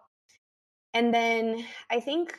and 0.94 1.12
then 1.12 1.64
i 1.90 2.00
think 2.00 2.34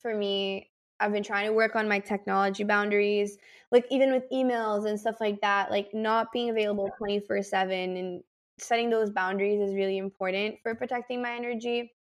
for 0.00 0.14
me 0.16 0.71
i've 1.02 1.12
been 1.12 1.22
trying 1.22 1.46
to 1.46 1.52
work 1.52 1.76
on 1.76 1.88
my 1.88 1.98
technology 1.98 2.64
boundaries 2.64 3.38
like 3.70 3.86
even 3.90 4.12
with 4.12 4.24
emails 4.30 4.88
and 4.88 4.98
stuff 4.98 5.16
like 5.20 5.40
that 5.40 5.70
like 5.70 5.92
not 5.92 6.32
being 6.32 6.50
available 6.50 6.90
24 6.98 7.42
7 7.42 7.96
and 7.96 8.22
setting 8.58 8.90
those 8.90 9.10
boundaries 9.10 9.60
is 9.60 9.74
really 9.74 9.98
important 9.98 10.56
for 10.62 10.74
protecting 10.74 11.20
my 11.20 11.34
energy. 11.34 11.92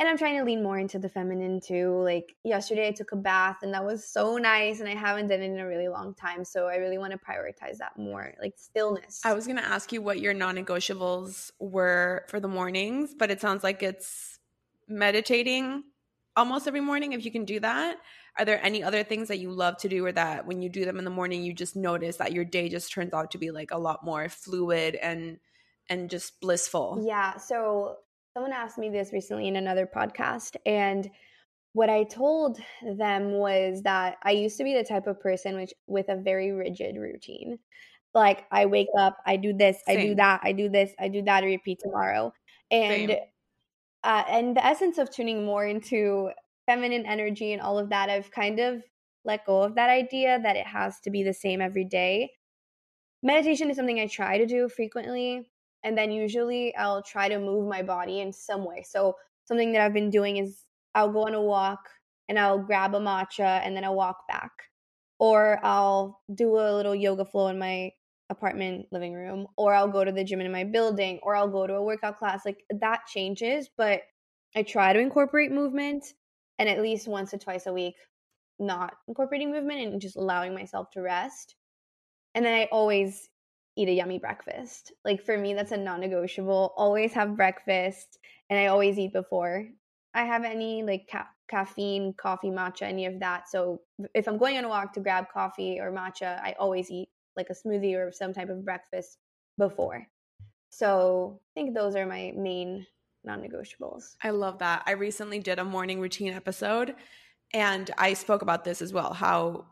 And 0.00 0.08
i'm 0.08 0.16
trying 0.16 0.38
to 0.38 0.44
lean 0.44 0.62
more 0.62 0.78
into 0.78 1.00
the 1.00 1.08
feminine 1.08 1.60
too 1.60 2.00
like 2.04 2.36
yesterday 2.44 2.86
i 2.86 2.92
took 2.92 3.10
a 3.10 3.16
bath 3.16 3.56
and 3.62 3.74
that 3.74 3.84
was 3.84 4.08
so 4.08 4.36
nice 4.36 4.78
and 4.78 4.88
i 4.88 4.94
haven't 4.94 5.26
done 5.26 5.42
it 5.42 5.50
in 5.50 5.58
a 5.58 5.66
really 5.66 5.88
long 5.88 6.14
time 6.14 6.44
so 6.44 6.68
i 6.68 6.76
really 6.76 6.98
want 6.98 7.10
to 7.10 7.18
prioritize 7.18 7.78
that 7.78 7.98
more 7.98 8.32
like 8.40 8.54
stillness. 8.56 9.20
I 9.24 9.34
was 9.34 9.46
going 9.46 9.56
to 9.56 9.64
ask 9.64 9.92
you 9.92 10.00
what 10.00 10.20
your 10.20 10.34
non 10.34 10.54
negotiables 10.54 11.50
were 11.58 12.24
for 12.28 12.38
the 12.38 12.46
mornings, 12.46 13.12
but 13.18 13.32
it 13.32 13.40
sounds 13.40 13.64
like 13.64 13.82
it's 13.82 14.38
meditating 14.86 15.82
almost 16.38 16.68
every 16.68 16.80
morning 16.80 17.12
if 17.12 17.24
you 17.24 17.32
can 17.32 17.44
do 17.44 17.58
that. 17.60 17.98
Are 18.38 18.44
there 18.44 18.64
any 18.64 18.82
other 18.82 19.02
things 19.02 19.28
that 19.28 19.40
you 19.40 19.50
love 19.50 19.76
to 19.78 19.88
do 19.88 20.06
or 20.06 20.12
that 20.12 20.46
when 20.46 20.62
you 20.62 20.68
do 20.68 20.84
them 20.84 20.98
in 20.98 21.04
the 21.04 21.10
morning 21.10 21.42
you 21.42 21.52
just 21.52 21.74
notice 21.74 22.16
that 22.18 22.32
your 22.32 22.44
day 22.44 22.68
just 22.68 22.92
turns 22.92 23.12
out 23.12 23.32
to 23.32 23.38
be 23.38 23.50
like 23.50 23.72
a 23.72 23.78
lot 23.78 24.04
more 24.04 24.28
fluid 24.28 24.94
and 24.94 25.38
and 25.90 26.08
just 26.08 26.40
blissful? 26.40 27.02
Yeah. 27.04 27.36
So 27.38 27.96
someone 28.34 28.52
asked 28.52 28.78
me 28.78 28.88
this 28.88 29.12
recently 29.12 29.48
in 29.48 29.56
another 29.56 29.88
podcast, 29.92 30.54
and 30.64 31.10
what 31.72 31.90
I 31.90 32.04
told 32.04 32.58
them 32.96 33.32
was 33.32 33.82
that 33.82 34.16
I 34.22 34.30
used 34.30 34.56
to 34.58 34.64
be 34.64 34.74
the 34.74 34.84
type 34.84 35.06
of 35.06 35.20
person 35.20 35.56
which 35.56 35.72
with 35.86 36.08
a 36.08 36.16
very 36.16 36.52
rigid 36.52 36.96
routine. 36.96 37.58
Like 38.14 38.44
I 38.50 38.66
wake 38.66 38.88
up, 38.98 39.16
I 39.26 39.36
do 39.36 39.52
this, 39.52 39.76
I 39.86 39.96
do 39.96 40.14
that, 40.14 40.40
I 40.42 40.52
do 40.52 40.68
this, 40.68 40.92
I 40.98 41.08
do 41.08 41.22
that, 41.22 41.42
I 41.42 41.46
repeat 41.46 41.80
tomorrow. 41.82 42.32
And 42.70 43.10
Same. 43.10 43.18
Uh, 44.04 44.24
and 44.28 44.56
the 44.56 44.64
essence 44.64 44.98
of 44.98 45.10
tuning 45.10 45.44
more 45.44 45.66
into 45.66 46.30
feminine 46.66 47.06
energy 47.06 47.52
and 47.52 47.62
all 47.62 47.78
of 47.78 47.88
that, 47.90 48.10
I've 48.10 48.30
kind 48.30 48.60
of 48.60 48.82
let 49.24 49.46
go 49.46 49.62
of 49.62 49.74
that 49.74 49.90
idea 49.90 50.38
that 50.42 50.56
it 50.56 50.66
has 50.66 51.00
to 51.00 51.10
be 51.10 51.22
the 51.22 51.34
same 51.34 51.60
every 51.60 51.84
day. 51.84 52.30
Meditation 53.22 53.70
is 53.70 53.76
something 53.76 53.98
I 53.98 54.06
try 54.06 54.38
to 54.38 54.46
do 54.46 54.68
frequently, 54.68 55.50
and 55.82 55.98
then 55.98 56.10
usually 56.12 56.74
I'll 56.76 57.02
try 57.02 57.28
to 57.28 57.38
move 57.38 57.68
my 57.68 57.82
body 57.82 58.20
in 58.20 58.32
some 58.32 58.64
way. 58.64 58.84
So 58.88 59.16
something 59.44 59.72
that 59.72 59.82
I've 59.82 59.94
been 59.94 60.10
doing 60.10 60.36
is 60.36 60.64
I'll 60.94 61.12
go 61.12 61.26
on 61.26 61.34
a 61.34 61.42
walk 61.42 61.88
and 62.28 62.38
I'll 62.38 62.58
grab 62.58 62.94
a 62.94 63.00
matcha 63.00 63.60
and 63.64 63.74
then 63.76 63.84
I'll 63.84 63.94
walk 63.94 64.28
back, 64.28 64.52
or 65.18 65.58
I'll 65.64 66.20
do 66.34 66.58
a 66.58 66.74
little 66.74 66.94
yoga 66.94 67.24
flow 67.24 67.48
in 67.48 67.58
my 67.58 67.92
apartment 68.30 68.86
living 68.92 69.14
room, 69.14 69.46
or 69.56 69.74
I'll 69.74 69.88
go 69.88 70.04
to 70.04 70.12
the 70.12 70.24
gym 70.24 70.40
in 70.40 70.52
my 70.52 70.64
building, 70.64 71.20
or 71.22 71.34
I'll 71.34 71.48
go 71.48 71.66
to 71.66 71.74
a 71.74 71.82
workout 71.82 72.18
class. 72.18 72.44
Like 72.44 72.64
that 72.70 73.06
changes, 73.06 73.68
but 73.76 74.02
I 74.56 74.62
try 74.62 74.92
to 74.92 74.98
incorporate 74.98 75.52
movement 75.52 76.04
and 76.58 76.68
at 76.68 76.82
least 76.82 77.08
once 77.08 77.32
or 77.32 77.38
twice 77.38 77.66
a 77.66 77.72
week, 77.72 77.94
not 78.58 78.94
incorporating 79.06 79.52
movement 79.52 79.80
and 79.80 80.00
just 80.00 80.16
allowing 80.16 80.54
myself 80.54 80.90
to 80.92 81.02
rest. 81.02 81.54
And 82.34 82.44
then 82.44 82.54
I 82.54 82.68
always 82.72 83.28
eat 83.76 83.88
a 83.88 83.92
yummy 83.92 84.18
breakfast. 84.18 84.92
Like 85.04 85.22
for 85.22 85.38
me, 85.38 85.54
that's 85.54 85.72
a 85.72 85.76
non 85.76 86.00
negotiable. 86.00 86.74
Always 86.76 87.12
have 87.12 87.36
breakfast 87.36 88.18
and 88.50 88.58
I 88.58 88.66
always 88.66 88.98
eat 88.98 89.12
before 89.12 89.68
I 90.14 90.24
have 90.24 90.44
any 90.44 90.82
like 90.82 91.08
ca- 91.10 91.28
caffeine, 91.48 92.14
coffee, 92.14 92.50
matcha, 92.50 92.82
any 92.82 93.06
of 93.06 93.20
that. 93.20 93.48
So 93.48 93.82
if 94.14 94.26
I'm 94.26 94.38
going 94.38 94.56
on 94.56 94.64
a 94.64 94.68
walk 94.68 94.94
to 94.94 95.00
grab 95.00 95.26
coffee 95.32 95.78
or 95.80 95.92
matcha, 95.92 96.40
I 96.42 96.56
always 96.58 96.90
eat 96.90 97.08
like 97.38 97.48
a 97.48 97.54
smoothie 97.54 97.96
or 97.96 98.12
some 98.12 98.34
type 98.34 98.50
of 98.50 98.64
breakfast 98.64 99.16
before. 99.56 100.06
So 100.68 101.40
I 101.40 101.60
think 101.60 101.74
those 101.74 101.96
are 101.96 102.04
my 102.04 102.34
main 102.36 102.86
non 103.24 103.40
negotiables. 103.40 104.16
I 104.22 104.30
love 104.30 104.58
that. 104.58 104.82
I 104.86 104.92
recently 104.92 105.38
did 105.38 105.58
a 105.58 105.64
morning 105.64 106.00
routine 106.00 106.34
episode 106.34 106.94
and 107.54 107.90
I 107.96 108.12
spoke 108.12 108.42
about 108.42 108.64
this 108.64 108.82
as 108.82 108.92
well 108.92 109.14
how 109.14 109.64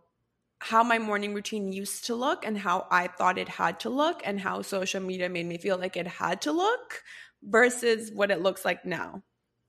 how 0.60 0.82
my 0.82 0.98
morning 0.98 1.34
routine 1.34 1.70
used 1.70 2.06
to 2.06 2.14
look 2.14 2.46
and 2.46 2.56
how 2.56 2.86
I 2.90 3.08
thought 3.08 3.36
it 3.38 3.48
had 3.48 3.78
to 3.80 3.90
look 3.90 4.22
and 4.24 4.40
how 4.40 4.62
social 4.62 5.02
media 5.02 5.28
made 5.28 5.46
me 5.46 5.58
feel 5.58 5.76
like 5.76 5.96
it 5.96 6.06
had 6.06 6.40
to 6.42 6.52
look 6.52 7.02
versus 7.42 8.10
what 8.12 8.30
it 8.30 8.40
looks 8.40 8.64
like 8.64 8.84
now. 8.84 9.22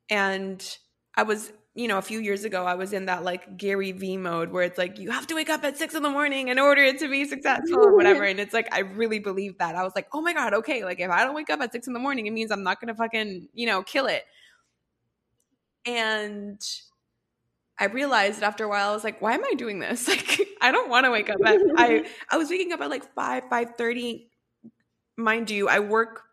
And 0.10 0.66
I 1.14 1.24
was, 1.24 1.52
you 1.78 1.88
know, 1.88 2.00
a 2.00 2.02
few 2.02 2.20
years 2.20 2.44
ago, 2.44 2.66
I 2.66 2.74
was 2.74 2.92
in 2.92 3.06
that 3.06 3.24
like 3.24 3.56
Gary 3.56 3.92
V 3.92 4.18
mode 4.18 4.50
where 4.50 4.64
it's 4.64 4.80
like, 4.80 4.98
you 4.98 5.12
have 5.12 5.28
to 5.28 5.36
wake 5.36 5.52
up 5.52 5.64
at 5.64 5.78
six 5.78 5.94
in 5.94 6.02
the 6.02 6.10
morning 6.10 6.48
in 6.48 6.58
order 6.58 6.92
to 6.92 7.08
be 7.08 7.24
successful 7.24 7.78
or 7.78 7.96
whatever. 7.96 8.24
And 8.24 8.40
it's 8.40 8.52
like, 8.52 8.68
I 8.74 8.80
really 8.80 9.20
believe 9.20 9.60
that. 9.60 9.76
I 9.76 9.84
was 9.84 9.94
like, 9.96 10.08
oh 10.12 10.20
my 10.20 10.34
God, 10.34 10.56
okay. 10.56 10.84
Like, 10.84 11.00
if 11.00 11.12
I 11.12 11.24
don't 11.24 11.36
wake 11.36 11.52
up 11.52 11.62
at 11.62 11.72
six 11.72 11.86
in 11.86 11.94
the 11.94 12.00
morning, 12.00 12.26
it 12.26 12.32
means 12.32 12.50
I'm 12.50 12.64
not 12.64 12.82
going 12.82 12.88
to 12.88 12.96
fucking, 12.96 13.50
you 13.54 13.68
know, 13.68 13.84
kill 13.84 14.08
it. 14.08 14.24
And 15.86 16.60
I 17.80 17.86
realized 17.86 18.42
after 18.42 18.64
a 18.64 18.68
while, 18.68 18.90
I 18.90 18.94
was 18.94 19.04
like, 19.04 19.22
why 19.22 19.34
am 19.34 19.46
I 19.46 19.54
doing 19.54 19.78
this? 19.78 20.08
Like, 20.18 20.48
I 20.60 20.72
don't 20.72 20.90
want 20.90 21.06
to 21.06 21.12
wake 21.12 21.30
up 21.30 21.38
at, 21.46 21.60
I, 21.78 22.06
I 22.32 22.38
was 22.38 22.50
waking 22.50 22.74
up 22.74 22.82
at 22.82 22.90
like 22.90 23.14
5, 23.14 23.44
5.30. 23.52 24.26
Mind 25.16 25.52
you, 25.52 25.70
I 25.70 25.78
work 25.78 26.24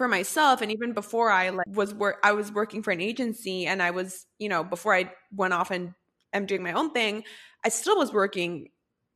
for 0.00 0.08
myself 0.08 0.62
and 0.62 0.72
even 0.72 0.94
before 0.94 1.30
I 1.30 1.50
like 1.50 1.66
was 1.68 1.92
work 1.92 2.20
I 2.22 2.32
was 2.32 2.50
working 2.50 2.82
for 2.82 2.90
an 2.90 3.02
agency 3.02 3.66
and 3.66 3.82
I 3.82 3.90
was, 3.90 4.24
you 4.38 4.48
know, 4.48 4.64
before 4.64 4.94
I 4.94 5.12
went 5.30 5.52
off 5.52 5.70
and 5.70 5.92
am 6.32 6.46
doing 6.46 6.62
my 6.62 6.72
own 6.72 6.92
thing, 6.92 7.22
I 7.66 7.68
still 7.68 7.98
was 7.98 8.10
working 8.10 8.68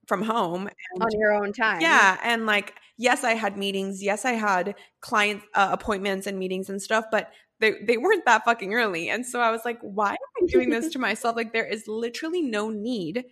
from 0.07 0.21
home 0.21 0.69
and 0.69 1.03
On 1.03 1.09
your 1.19 1.33
own 1.33 1.55
time. 1.55 1.81
yeah, 1.81 2.21
and 2.23 2.45
like 2.45 2.75
yes, 2.99 3.25
I 3.25 3.33
had 3.33 3.57
meetings, 3.57 4.03
yes, 4.03 4.27
I 4.27 4.33
had 4.33 4.75
client 5.01 5.41
uh, 5.55 5.71
appointments 5.73 6.27
and 6.27 6.39
meetings 6.39 6.69
and 6.69 6.83
stuff, 6.83 7.07
but 7.11 7.31
they 7.61 7.77
they 7.83 7.97
weren't 7.97 8.27
that 8.27 8.45
fucking 8.45 8.75
early. 8.75 9.09
And 9.09 9.25
so 9.25 9.41
I 9.41 9.51
was 9.51 9.63
like, 9.65 9.79
why 9.81 10.11
am 10.11 10.43
I 10.43 10.47
doing 10.49 10.69
this 10.69 10.93
to 10.93 10.99
myself? 11.09 11.35
Like 11.35 11.55
there 11.55 11.65
is 11.65 11.89
literally 11.89 12.43
no 12.43 12.69
need. 12.69 13.25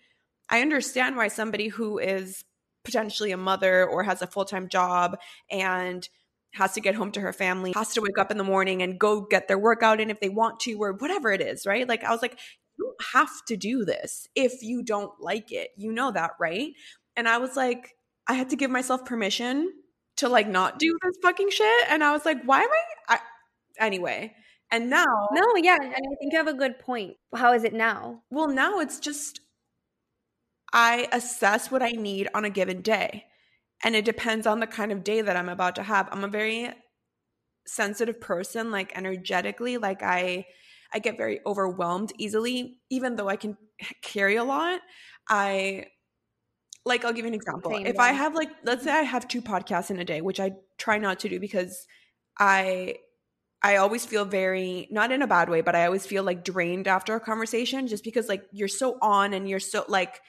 I 0.48 0.62
understand 0.62 1.18
why 1.18 1.28
somebody 1.28 1.68
who 1.68 1.98
is 1.98 2.44
potentially 2.82 3.30
a 3.30 3.36
mother 3.36 3.86
or 3.86 4.04
has 4.04 4.22
a 4.22 4.26
full-time 4.26 4.70
job 4.70 5.18
and 5.50 6.08
has 6.54 6.72
to 6.72 6.80
get 6.80 6.94
home 6.94 7.12
to 7.12 7.20
her 7.20 7.32
family, 7.32 7.72
has 7.74 7.94
to 7.94 8.00
wake 8.00 8.18
up 8.18 8.30
in 8.30 8.38
the 8.38 8.44
morning 8.44 8.82
and 8.82 8.98
go 8.98 9.22
get 9.22 9.48
their 9.48 9.58
workout 9.58 10.00
in 10.00 10.10
if 10.10 10.20
they 10.20 10.28
want 10.28 10.60
to, 10.60 10.74
or 10.74 10.92
whatever 10.92 11.30
it 11.32 11.40
is, 11.40 11.66
right? 11.66 11.88
Like, 11.88 12.04
I 12.04 12.10
was 12.10 12.22
like, 12.22 12.38
you 12.78 12.84
don't 12.84 13.08
have 13.14 13.44
to 13.48 13.56
do 13.56 13.84
this 13.84 14.28
if 14.34 14.62
you 14.62 14.82
don't 14.82 15.12
like 15.20 15.52
it. 15.52 15.70
You 15.76 15.92
know 15.92 16.10
that, 16.12 16.32
right? 16.40 16.72
And 17.16 17.28
I 17.28 17.38
was 17.38 17.56
like, 17.56 17.94
I 18.26 18.34
had 18.34 18.50
to 18.50 18.56
give 18.56 18.70
myself 18.70 19.04
permission 19.04 19.72
to 20.16 20.28
like 20.28 20.48
not 20.48 20.78
do 20.78 20.96
this 21.02 21.16
fucking 21.22 21.50
shit. 21.50 21.84
And 21.88 22.04
I 22.04 22.12
was 22.12 22.24
like, 22.24 22.42
why 22.44 22.62
am 22.62 22.68
I? 23.08 23.14
I 23.16 23.84
anyway. 23.84 24.34
And 24.70 24.88
now, 24.88 25.28
No, 25.32 25.42
yeah, 25.56 25.76
and 25.80 25.92
I 25.94 26.14
think 26.18 26.32
you 26.32 26.38
have 26.38 26.46
a 26.46 26.54
good 26.54 26.78
point. 26.78 27.16
How 27.34 27.52
is 27.52 27.64
it 27.64 27.74
now? 27.74 28.22
well, 28.30 28.48
now 28.48 28.78
it's 28.80 28.98
just 28.98 29.40
I 30.72 31.08
assess 31.12 31.70
what 31.70 31.82
I 31.82 31.90
need 31.90 32.28
on 32.34 32.44
a 32.46 32.50
given 32.50 32.80
day. 32.80 33.26
And 33.84 33.96
it 33.96 34.04
depends 34.04 34.46
on 34.46 34.60
the 34.60 34.66
kind 34.66 34.92
of 34.92 35.02
day 35.02 35.22
that 35.22 35.36
I'm 35.36 35.48
about 35.48 35.74
to 35.76 35.82
have. 35.82 36.08
I'm 36.12 36.24
a 36.24 36.28
very 36.28 36.72
sensitive 37.66 38.20
person, 38.20 38.70
like 38.70 38.96
energetically. 38.96 39.76
Like 39.76 40.02
I 40.02 40.46
I 40.92 40.98
get 40.98 41.16
very 41.16 41.40
overwhelmed 41.46 42.12
easily, 42.18 42.80
even 42.90 43.16
though 43.16 43.28
I 43.28 43.36
can 43.36 43.56
carry 44.02 44.36
a 44.36 44.44
lot. 44.44 44.80
I 45.28 45.86
like 46.84 47.04
I'll 47.04 47.12
give 47.12 47.24
you 47.24 47.28
an 47.28 47.34
example. 47.34 47.72
Same, 47.72 47.86
if 47.86 47.98
I 47.98 48.12
have 48.12 48.34
like 48.34 48.50
let's 48.64 48.84
say 48.84 48.90
I 48.92 49.02
have 49.02 49.28
two 49.28 49.42
podcasts 49.42 49.90
in 49.90 49.98
a 49.98 50.04
day, 50.04 50.20
which 50.20 50.40
I 50.40 50.52
try 50.78 50.98
not 50.98 51.20
to 51.20 51.28
do 51.28 51.40
because 51.40 51.86
I 52.38 52.96
I 53.62 53.76
always 53.76 54.04
feel 54.04 54.24
very 54.24 54.88
not 54.90 55.12
in 55.12 55.22
a 55.22 55.26
bad 55.26 55.48
way, 55.48 55.60
but 55.60 55.76
I 55.76 55.86
always 55.86 56.06
feel 56.06 56.24
like 56.24 56.44
drained 56.44 56.88
after 56.88 57.14
a 57.14 57.20
conversation 57.20 57.86
just 57.86 58.04
because 58.04 58.28
like 58.28 58.44
you're 58.52 58.68
so 58.68 58.98
on 59.00 59.32
and 59.32 59.48
you're 59.48 59.60
so 59.60 59.84
like 59.88 60.20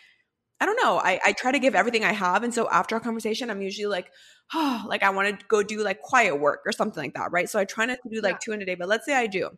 I 0.63 0.65
don't 0.65 0.77
know. 0.81 0.97
I, 0.97 1.19
I 1.25 1.33
try 1.33 1.51
to 1.51 1.59
give 1.59 1.75
everything 1.75 2.05
I 2.05 2.13
have. 2.13 2.41
And 2.43 2.53
so 2.53 2.69
after 2.69 2.95
a 2.95 3.01
conversation, 3.01 3.49
I'm 3.49 3.61
usually 3.61 3.87
like, 3.87 4.09
oh, 4.53 4.85
like 4.87 5.03
I 5.03 5.09
want 5.09 5.37
to 5.37 5.45
go 5.47 5.61
do 5.61 5.83
like 5.83 6.01
quiet 6.01 6.39
work 6.39 6.61
or 6.65 6.71
something 6.71 7.03
like 7.03 7.15
that. 7.15 7.33
Right. 7.33 7.49
So 7.49 7.59
I 7.59 7.65
try 7.65 7.85
not 7.85 7.97
to 8.03 8.09
do 8.09 8.21
like 8.21 8.35
Yeah. 8.35 8.39
two 8.41 8.51
in 8.53 8.61
a 8.61 8.65
day, 8.65 8.75
but 8.75 8.87
let's 8.87 9.05
say 9.05 9.13
I 9.13 9.27
do. 9.27 9.49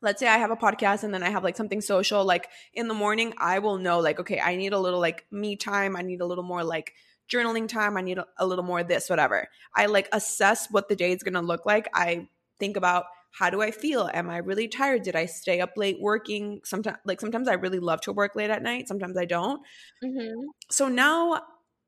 Let's 0.00 0.20
say 0.20 0.28
I 0.28 0.38
have 0.38 0.52
a 0.52 0.56
podcast 0.56 1.02
and 1.02 1.12
then 1.12 1.24
I 1.24 1.30
have 1.30 1.42
like 1.42 1.56
something 1.56 1.80
social. 1.80 2.24
Like 2.24 2.48
in 2.72 2.86
the 2.86 2.94
morning, 2.94 3.34
I 3.36 3.58
will 3.58 3.78
know 3.78 3.98
like, 3.98 4.20
okay, 4.20 4.38
I 4.38 4.54
need 4.54 4.72
a 4.72 4.78
little 4.78 5.00
like 5.00 5.26
me 5.32 5.56
time. 5.56 5.96
I 5.96 6.02
need 6.02 6.20
a 6.20 6.24
little 6.26 6.44
more 6.44 6.62
like 6.62 6.92
journaling 7.28 7.66
time. 7.66 7.96
I 7.96 8.02
need 8.02 8.18
a, 8.18 8.26
a 8.38 8.46
little 8.46 8.64
more 8.64 8.84
this, 8.84 9.10
whatever. 9.10 9.48
I 9.74 9.86
like 9.86 10.08
assess 10.12 10.68
what 10.70 10.88
the 10.88 10.94
day 10.94 11.10
is 11.10 11.24
going 11.24 11.34
to 11.34 11.40
look 11.40 11.66
like. 11.66 11.88
I 11.92 12.28
think 12.60 12.76
about 12.76 13.06
how 13.30 13.50
do 13.50 13.62
I 13.62 13.70
feel? 13.70 14.10
Am 14.12 14.28
I 14.30 14.38
really 14.38 14.68
tired? 14.68 15.02
Did 15.02 15.16
I 15.16 15.26
stay 15.26 15.60
up 15.60 15.72
late 15.76 16.00
working? 16.00 16.60
Sometimes, 16.64 16.98
like 17.04 17.20
sometimes 17.20 17.48
I 17.48 17.54
really 17.54 17.78
love 17.78 18.00
to 18.02 18.12
work 18.12 18.34
late 18.34 18.50
at 18.50 18.62
night. 18.62 18.88
Sometimes 18.88 19.16
I 19.16 19.24
don't. 19.24 19.60
Mm-hmm. 20.04 20.46
So 20.70 20.88
now 20.88 21.42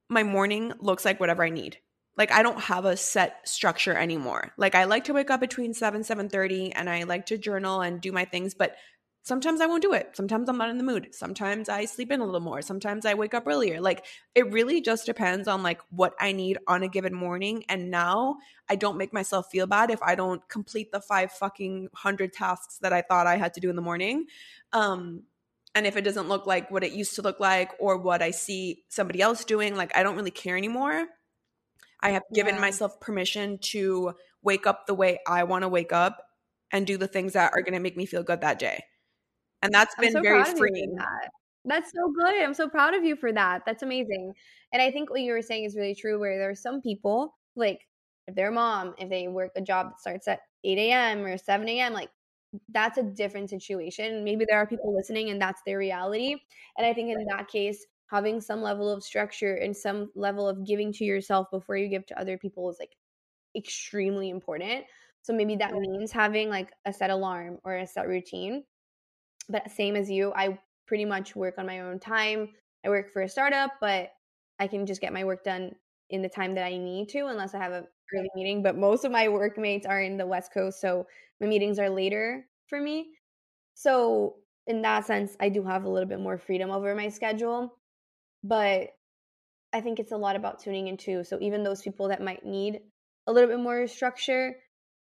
my 0.08 0.22
morning 0.22 0.72
looks 0.80 1.04
like 1.04 1.20
whatever 1.20 1.42
I 1.42 1.50
need. 1.50 1.78
Like 2.16 2.32
I 2.32 2.42
don't 2.42 2.60
have 2.60 2.84
a 2.84 2.96
set 2.96 3.48
structure 3.48 3.96
anymore. 3.96 4.52
Like 4.58 4.74
I 4.74 4.84
like 4.84 5.04
to 5.04 5.14
wake 5.14 5.30
up 5.30 5.40
between 5.40 5.72
7 5.72 6.02
7:30 6.02 6.72
and 6.74 6.90
I 6.90 7.04
like 7.04 7.26
to 7.26 7.38
journal 7.38 7.80
and 7.80 8.00
do 8.00 8.12
my 8.12 8.24
things, 8.24 8.54
but 8.54 8.76
sometimes 9.22 9.60
I 9.60 9.66
won't 9.66 9.82
do 9.82 9.92
it. 9.92 10.10
Sometimes 10.16 10.48
I'm 10.48 10.56
not 10.58 10.70
in 10.70 10.78
the 10.78 10.84
mood. 10.84 11.14
Sometimes 11.14 11.68
I 11.68 11.84
sleep 11.84 12.10
in 12.10 12.20
a 12.20 12.24
little 12.24 12.40
more. 12.40 12.62
Sometimes 12.62 13.04
I 13.06 13.14
wake 13.14 13.34
up 13.34 13.46
earlier. 13.46 13.80
Like 13.80 14.06
it 14.34 14.50
really 14.50 14.80
just 14.80 15.06
depends 15.06 15.46
on 15.48 15.62
like 15.62 15.80
what 15.90 16.14
I 16.20 16.32
need 16.32 16.58
on 16.66 16.82
a 16.82 16.88
given 16.88 17.14
morning. 17.14 17.64
And 17.68 17.90
now 17.90 18.38
I 18.68 18.76
don't 18.76 18.96
make 18.96 19.12
myself 19.12 19.50
feel 19.50 19.66
bad 19.66 19.90
if 19.90 20.02
I 20.02 20.14
don't 20.14 20.46
complete 20.48 20.90
the 20.92 21.00
five 21.00 21.32
fucking 21.32 21.88
hundred 21.94 22.32
tasks 22.32 22.78
that 22.78 22.92
I 22.92 23.02
thought 23.02 23.26
I 23.26 23.36
had 23.36 23.54
to 23.54 23.60
do 23.60 23.70
in 23.70 23.76
the 23.76 23.82
morning. 23.82 24.26
Um 24.72 25.24
and 25.74 25.86
if 25.86 25.96
it 25.96 26.02
doesn't 26.02 26.28
look 26.28 26.46
like 26.46 26.70
what 26.70 26.82
it 26.82 26.92
used 26.92 27.14
to 27.16 27.22
look 27.22 27.38
like 27.38 27.70
or 27.78 27.96
what 27.96 28.22
I 28.22 28.32
see 28.32 28.84
somebody 28.88 29.20
else 29.22 29.44
doing, 29.44 29.76
like 29.76 29.96
I 29.96 30.02
don't 30.02 30.16
really 30.16 30.32
care 30.32 30.56
anymore. 30.56 31.06
I 32.00 32.10
have 32.10 32.22
given 32.32 32.56
Yeah. 32.56 32.60
myself 32.60 33.00
permission 33.00 33.58
to 33.72 34.14
wake 34.42 34.66
up 34.66 34.86
the 34.86 34.94
way 34.94 35.18
I 35.26 35.44
want 35.44 35.62
to 35.62 35.68
wake 35.68 35.92
up 35.92 36.22
and 36.72 36.86
do 36.86 36.96
the 36.96 37.08
things 37.08 37.34
that 37.34 37.52
are 37.54 37.62
going 37.62 37.74
to 37.74 37.80
make 37.80 37.96
me 37.96 38.06
feel 38.06 38.22
good 38.22 38.40
that 38.42 38.58
day. 38.58 38.84
And 39.62 39.72
that's 39.72 39.94
I'm 39.98 40.02
been 40.04 40.12
so 40.12 40.22
very 40.22 40.42
proud 40.42 40.52
of 40.52 40.58
you 40.58 40.58
freeing. 40.58 40.94
that. 40.96 41.30
That's 41.64 41.92
so 41.92 42.12
good. 42.12 42.42
I'm 42.42 42.54
so 42.54 42.68
proud 42.68 42.94
of 42.94 43.04
you 43.04 43.16
for 43.16 43.32
that. 43.32 43.62
That's 43.66 43.82
amazing. 43.82 44.32
And 44.72 44.80
I 44.80 44.90
think 44.90 45.10
what 45.10 45.20
you 45.20 45.32
were 45.32 45.42
saying 45.42 45.64
is 45.64 45.76
really 45.76 45.94
true. 45.94 46.18
Where 46.18 46.38
there 46.38 46.50
are 46.50 46.54
some 46.54 46.80
people, 46.80 47.36
like 47.56 47.86
if 48.26 48.34
they're 48.34 48.48
a 48.48 48.52
mom, 48.52 48.94
if 48.98 49.10
they 49.10 49.28
work 49.28 49.52
a 49.56 49.60
job 49.60 49.90
that 49.90 50.00
starts 50.00 50.28
at 50.28 50.40
8 50.64 50.78
a.m. 50.78 51.24
or 51.24 51.36
7 51.36 51.68
a.m., 51.68 51.92
like 51.92 52.10
that's 52.70 52.98
a 52.98 53.02
different 53.02 53.50
situation. 53.50 54.24
Maybe 54.24 54.44
there 54.48 54.58
are 54.58 54.66
people 54.66 54.94
listening 54.94 55.30
and 55.30 55.40
that's 55.40 55.62
their 55.66 55.78
reality. 55.78 56.36
And 56.78 56.86
I 56.86 56.92
think 56.94 57.10
in 57.10 57.24
that 57.28 57.48
case, 57.48 57.84
having 58.10 58.40
some 58.40 58.62
level 58.62 58.90
of 58.90 59.04
structure 59.04 59.54
and 59.56 59.76
some 59.76 60.10
level 60.16 60.48
of 60.48 60.66
giving 60.66 60.92
to 60.94 61.04
yourself 61.04 61.48
before 61.52 61.76
you 61.76 61.88
give 61.88 62.06
to 62.06 62.20
other 62.20 62.38
people 62.38 62.68
is 62.70 62.78
like 62.80 62.96
extremely 63.56 64.30
important. 64.30 64.84
So 65.22 65.32
maybe 65.32 65.56
that 65.56 65.72
means 65.72 66.10
having 66.10 66.48
like 66.48 66.72
a 66.86 66.92
set 66.92 67.10
alarm 67.10 67.58
or 67.62 67.76
a 67.76 67.86
set 67.86 68.08
routine. 68.08 68.64
But 69.48 69.70
same 69.70 69.96
as 69.96 70.10
you, 70.10 70.32
I 70.34 70.58
pretty 70.86 71.04
much 71.04 71.34
work 71.36 71.56
on 71.58 71.66
my 71.66 71.80
own 71.80 71.98
time. 71.98 72.50
I 72.84 72.88
work 72.88 73.12
for 73.12 73.22
a 73.22 73.28
startup, 73.28 73.72
but 73.80 74.10
I 74.58 74.66
can 74.66 74.86
just 74.86 75.00
get 75.00 75.12
my 75.12 75.24
work 75.24 75.44
done 75.44 75.74
in 76.10 76.22
the 76.22 76.28
time 76.28 76.54
that 76.54 76.64
I 76.64 76.76
need 76.76 77.08
to 77.10 77.26
unless 77.26 77.54
I 77.54 77.58
have 77.58 77.72
a 77.72 77.86
early 78.14 78.30
meeting. 78.34 78.62
But 78.62 78.76
most 78.76 79.04
of 79.04 79.12
my 79.12 79.28
workmates 79.28 79.86
are 79.86 80.00
in 80.00 80.16
the 80.16 80.26
West 80.26 80.52
Coast, 80.52 80.80
so 80.80 81.06
my 81.40 81.46
meetings 81.46 81.78
are 81.78 81.90
later 81.90 82.46
for 82.66 82.80
me. 82.80 83.12
So 83.74 84.36
in 84.66 84.82
that 84.82 85.06
sense, 85.06 85.36
I 85.40 85.48
do 85.48 85.62
have 85.64 85.84
a 85.84 85.88
little 85.88 86.08
bit 86.08 86.20
more 86.20 86.38
freedom 86.38 86.70
over 86.70 86.94
my 86.94 87.08
schedule. 87.08 87.76
But 88.42 88.90
I 89.72 89.80
think 89.80 90.00
it's 90.00 90.12
a 90.12 90.16
lot 90.16 90.36
about 90.36 90.60
tuning 90.60 90.88
into. 90.88 91.24
So 91.24 91.38
even 91.40 91.62
those 91.62 91.82
people 91.82 92.08
that 92.08 92.22
might 92.22 92.44
need 92.44 92.80
a 93.26 93.32
little 93.32 93.48
bit 93.48 93.60
more 93.60 93.86
structure, 93.86 94.56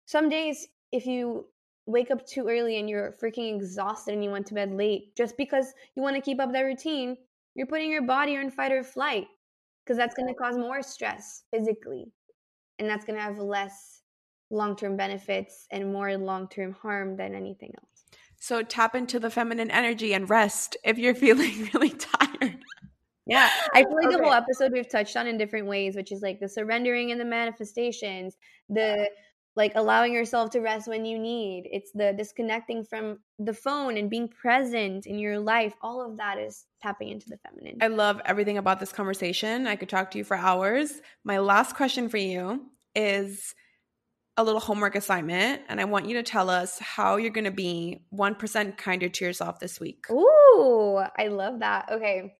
some 0.06 0.28
days 0.28 0.68
if 0.92 1.06
you 1.06 1.46
wake 1.90 2.10
up 2.10 2.26
too 2.26 2.48
early 2.48 2.78
and 2.78 2.88
you're 2.88 3.14
freaking 3.22 3.54
exhausted 3.56 4.14
and 4.14 4.24
you 4.24 4.30
went 4.30 4.46
to 4.46 4.54
bed 4.54 4.72
late 4.72 5.14
just 5.16 5.36
because 5.36 5.72
you 5.94 6.02
want 6.02 6.16
to 6.16 6.22
keep 6.22 6.40
up 6.40 6.52
that 6.52 6.60
routine, 6.62 7.16
you're 7.54 7.66
putting 7.66 7.90
your 7.90 8.02
body 8.02 8.36
on 8.36 8.50
fight 8.50 8.72
or 8.72 8.82
flight 8.82 9.26
because 9.84 9.96
that's 9.96 10.14
going 10.14 10.28
to 10.28 10.34
cause 10.34 10.56
more 10.56 10.82
stress 10.82 11.44
physically. 11.52 12.12
And 12.78 12.88
that's 12.88 13.04
going 13.04 13.16
to 13.16 13.22
have 13.22 13.38
less 13.38 14.00
long 14.50 14.76
term 14.76 14.96
benefits 14.96 15.66
and 15.70 15.92
more 15.92 16.16
long 16.16 16.48
term 16.48 16.72
harm 16.72 17.16
than 17.16 17.34
anything 17.34 17.72
else. 17.76 18.04
So 18.38 18.62
tap 18.62 18.94
into 18.94 19.20
the 19.20 19.30
feminine 19.30 19.70
energy 19.70 20.14
and 20.14 20.28
rest 20.28 20.76
if 20.84 20.98
you're 20.98 21.14
feeling 21.26 21.70
really 21.74 21.90
tired. 21.90 22.58
Yeah, 23.26 23.48
I 23.74 23.84
feel 23.84 23.94
like 23.94 24.10
the 24.10 24.24
whole 24.24 24.32
episode 24.32 24.72
we've 24.72 24.88
touched 24.88 25.16
on 25.16 25.28
in 25.28 25.38
different 25.38 25.66
ways, 25.66 25.94
which 25.94 26.10
is 26.10 26.20
like 26.20 26.40
the 26.40 26.48
surrendering 26.48 27.12
and 27.12 27.20
the 27.20 27.24
manifestations, 27.24 28.36
the 28.68 29.08
like 29.56 29.72
allowing 29.74 30.12
yourself 30.12 30.50
to 30.50 30.60
rest 30.60 30.86
when 30.88 31.04
you 31.04 31.18
need. 31.18 31.68
It's 31.70 31.90
the 31.92 32.14
disconnecting 32.16 32.84
from 32.84 33.18
the 33.38 33.52
phone 33.52 33.96
and 33.96 34.08
being 34.08 34.28
present 34.28 35.06
in 35.06 35.18
your 35.18 35.38
life. 35.38 35.74
All 35.82 36.04
of 36.04 36.16
that 36.18 36.38
is 36.38 36.66
tapping 36.80 37.08
into 37.08 37.28
the 37.28 37.38
feminine. 37.38 37.78
I 37.80 37.88
love 37.88 38.20
everything 38.24 38.58
about 38.58 38.80
this 38.80 38.92
conversation. 38.92 39.66
I 39.66 39.76
could 39.76 39.88
talk 39.88 40.12
to 40.12 40.18
you 40.18 40.24
for 40.24 40.36
hours. 40.36 41.00
My 41.24 41.38
last 41.38 41.74
question 41.74 42.08
for 42.08 42.18
you 42.18 42.66
is 42.94 43.54
a 44.36 44.44
little 44.44 44.60
homework 44.60 44.94
assignment, 44.94 45.62
and 45.68 45.80
I 45.80 45.84
want 45.84 46.06
you 46.06 46.14
to 46.14 46.22
tell 46.22 46.48
us 46.48 46.78
how 46.78 47.16
you're 47.16 47.30
going 47.30 47.44
to 47.44 47.50
be 47.50 48.04
1% 48.14 48.78
kinder 48.78 49.08
to 49.08 49.24
yourself 49.24 49.58
this 49.58 49.80
week. 49.80 50.04
Ooh, 50.10 51.02
I 51.18 51.26
love 51.26 51.60
that. 51.60 51.90
Okay. 51.90 52.34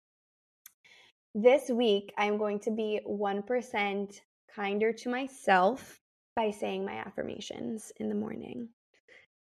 This 1.35 1.69
week, 1.69 2.13
I'm 2.17 2.39
going 2.39 2.61
to 2.61 2.71
be 2.71 3.01
1% 3.07 4.21
kinder 4.55 4.93
to 4.93 5.09
myself 5.09 6.00
by 6.37 6.51
saying 6.51 6.85
my 6.85 6.95
affirmations 6.95 7.93
in 7.99 8.09
the 8.09 8.15
morning 8.15 8.69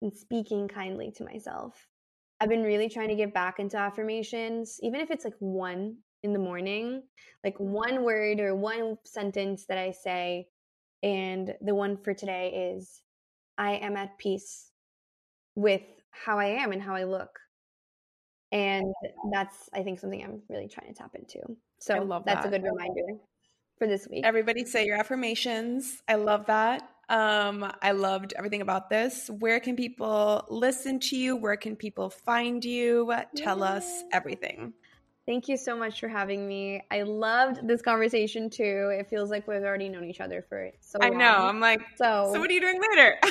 and 0.01 0.13
speaking 0.13 0.67
kindly 0.67 1.11
to 1.15 1.23
myself. 1.23 1.87
I've 2.39 2.49
been 2.49 2.63
really 2.63 2.89
trying 2.89 3.09
to 3.09 3.15
get 3.15 3.33
back 3.33 3.59
into 3.59 3.77
affirmations, 3.77 4.77
even 4.81 4.99
if 4.99 5.09
it's 5.09 5.25
like 5.25 5.35
one 5.39 5.97
in 6.23 6.33
the 6.33 6.39
morning, 6.39 7.03
like 7.43 7.55
mm-hmm. 7.55 7.71
one 7.71 8.03
word 8.03 8.39
or 8.39 8.55
one 8.55 8.97
sentence 9.05 9.65
that 9.67 9.77
I 9.77 9.91
say. 9.91 10.47
And 11.03 11.53
the 11.61 11.75
one 11.75 11.97
for 11.97 12.13
today 12.13 12.73
is 12.73 13.01
I 13.57 13.75
am 13.75 13.95
at 13.95 14.17
peace 14.17 14.71
with 15.55 15.83
how 16.11 16.39
I 16.39 16.45
am 16.45 16.71
and 16.71 16.81
how 16.81 16.95
I 16.95 17.03
look. 17.03 17.39
And 18.51 18.93
that's, 19.31 19.69
I 19.73 19.83
think, 19.83 19.99
something 19.99 20.23
I'm 20.23 20.41
really 20.49 20.67
trying 20.67 20.87
to 20.87 20.93
tap 20.93 21.11
into. 21.15 21.41
So 21.79 22.01
love 22.03 22.23
that's 22.25 22.45
a 22.45 22.49
good 22.49 22.63
reminder 22.63 23.19
for 23.77 23.87
this 23.87 24.07
week. 24.09 24.25
Everybody 24.25 24.65
say 24.65 24.85
your 24.85 24.97
affirmations. 24.97 26.01
I 26.07 26.15
love 26.15 26.45
that. 26.47 26.89
Um, 27.09 27.71
I 27.81 27.91
loved 27.91 28.33
everything 28.37 28.61
about 28.61 28.89
this. 28.89 29.29
Where 29.29 29.59
can 29.59 29.75
people 29.75 30.45
listen 30.49 30.99
to 31.01 31.15
you? 31.15 31.35
Where 31.35 31.57
can 31.57 31.75
people 31.75 32.09
find 32.09 32.63
you? 32.65 33.13
Tell 33.35 33.63
us 33.63 34.03
everything. 34.11 34.73
Thank 35.27 35.47
you 35.47 35.57
so 35.57 35.75
much 35.75 35.99
for 35.99 36.07
having 36.07 36.47
me. 36.47 36.81
I 36.91 37.01
loved 37.01 37.67
this 37.67 37.81
conversation 37.81 38.47
too. 38.47 38.91
It 38.93 39.09
feels 39.09 39.31
like 39.31 39.47
we've 39.47 39.63
already 39.63 39.89
known 39.89 40.05
each 40.05 40.21
other 40.21 40.45
for 40.47 40.69
so 40.81 40.99
long. 40.99 41.15
I 41.15 41.17
know. 41.17 41.47
I'm 41.47 41.59
like, 41.59 41.81
so, 41.95 42.29
so 42.31 42.39
what 42.39 42.47
are 42.47 42.53
you 42.53 42.61
doing 42.61 42.79
later? 42.91 43.17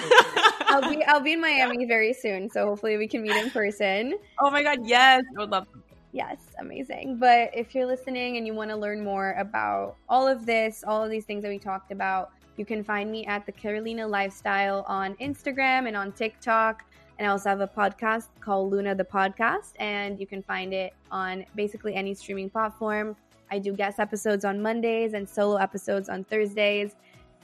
I'll 0.66 0.90
be 0.90 1.04
I'll 1.04 1.20
be 1.20 1.34
in 1.34 1.40
Miami 1.40 1.84
very 1.84 2.12
soon, 2.12 2.50
so 2.50 2.66
hopefully 2.66 2.96
we 2.96 3.06
can 3.06 3.22
meet 3.22 3.36
in 3.36 3.48
person. 3.50 4.18
oh 4.40 4.50
my 4.50 4.64
God, 4.64 4.80
yes. 4.84 5.22
I 5.36 5.40
would 5.40 5.50
love 5.50 5.68
Yes, 6.14 6.38
amazing. 6.60 7.16
But 7.18 7.50
if 7.52 7.74
you're 7.74 7.86
listening 7.86 8.36
and 8.36 8.46
you 8.46 8.54
want 8.54 8.70
to 8.70 8.76
learn 8.76 9.02
more 9.02 9.32
about 9.32 9.96
all 10.08 10.28
of 10.28 10.46
this, 10.46 10.84
all 10.86 11.02
of 11.02 11.10
these 11.10 11.24
things 11.24 11.42
that 11.42 11.48
we 11.48 11.58
talked 11.58 11.90
about, 11.90 12.30
you 12.56 12.64
can 12.64 12.84
find 12.84 13.10
me 13.10 13.26
at 13.26 13.44
the 13.46 13.50
Carolina 13.50 14.06
Lifestyle 14.06 14.84
on 14.86 15.16
Instagram 15.16 15.88
and 15.88 15.96
on 15.96 16.12
TikTok. 16.12 16.84
And 17.18 17.26
I 17.26 17.32
also 17.32 17.48
have 17.48 17.60
a 17.62 17.66
podcast 17.66 18.28
called 18.38 18.70
Luna 18.70 18.94
the 18.94 19.04
Podcast, 19.04 19.72
and 19.80 20.20
you 20.20 20.26
can 20.28 20.40
find 20.40 20.72
it 20.72 20.94
on 21.10 21.44
basically 21.56 21.96
any 21.96 22.14
streaming 22.14 22.48
platform. 22.48 23.16
I 23.50 23.58
do 23.58 23.72
guest 23.72 23.98
episodes 23.98 24.44
on 24.44 24.62
Mondays 24.62 25.14
and 25.14 25.28
solo 25.28 25.56
episodes 25.56 26.08
on 26.08 26.22
Thursdays. 26.22 26.94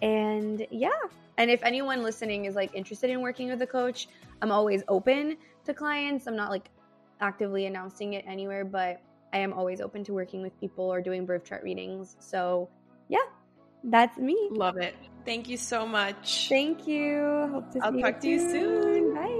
And 0.00 0.64
yeah, 0.70 0.90
and 1.38 1.50
if 1.50 1.64
anyone 1.64 2.04
listening 2.04 2.44
is 2.44 2.54
like 2.54 2.72
interested 2.76 3.10
in 3.10 3.20
working 3.20 3.48
with 3.48 3.60
a 3.62 3.66
coach, 3.66 4.06
I'm 4.42 4.52
always 4.52 4.84
open 4.86 5.36
to 5.64 5.74
clients. 5.74 6.28
I'm 6.28 6.36
not 6.36 6.50
like 6.50 6.70
actively 7.20 7.66
announcing 7.66 8.14
it 8.14 8.24
anywhere, 8.26 8.64
but 8.64 9.00
I 9.32 9.38
am 9.38 9.52
always 9.52 9.80
open 9.80 10.04
to 10.04 10.12
working 10.12 10.42
with 10.42 10.58
people 10.60 10.84
or 10.84 11.00
doing 11.00 11.26
birth 11.26 11.44
chart 11.44 11.62
readings. 11.62 12.16
So, 12.18 12.68
yeah, 13.08 13.18
that's 13.84 14.18
me. 14.18 14.48
Love 14.50 14.76
it. 14.78 14.94
Thank 15.24 15.48
you 15.48 15.56
so 15.56 15.86
much. 15.86 16.48
Thank 16.48 16.86
you. 16.86 17.48
Hope 17.52 17.70
to 17.72 17.80
I'll 17.82 17.92
see 17.92 18.02
talk 18.02 18.20
to 18.20 18.28
you 18.28 18.38
soon. 18.38 19.14
Bye. 19.14 19.39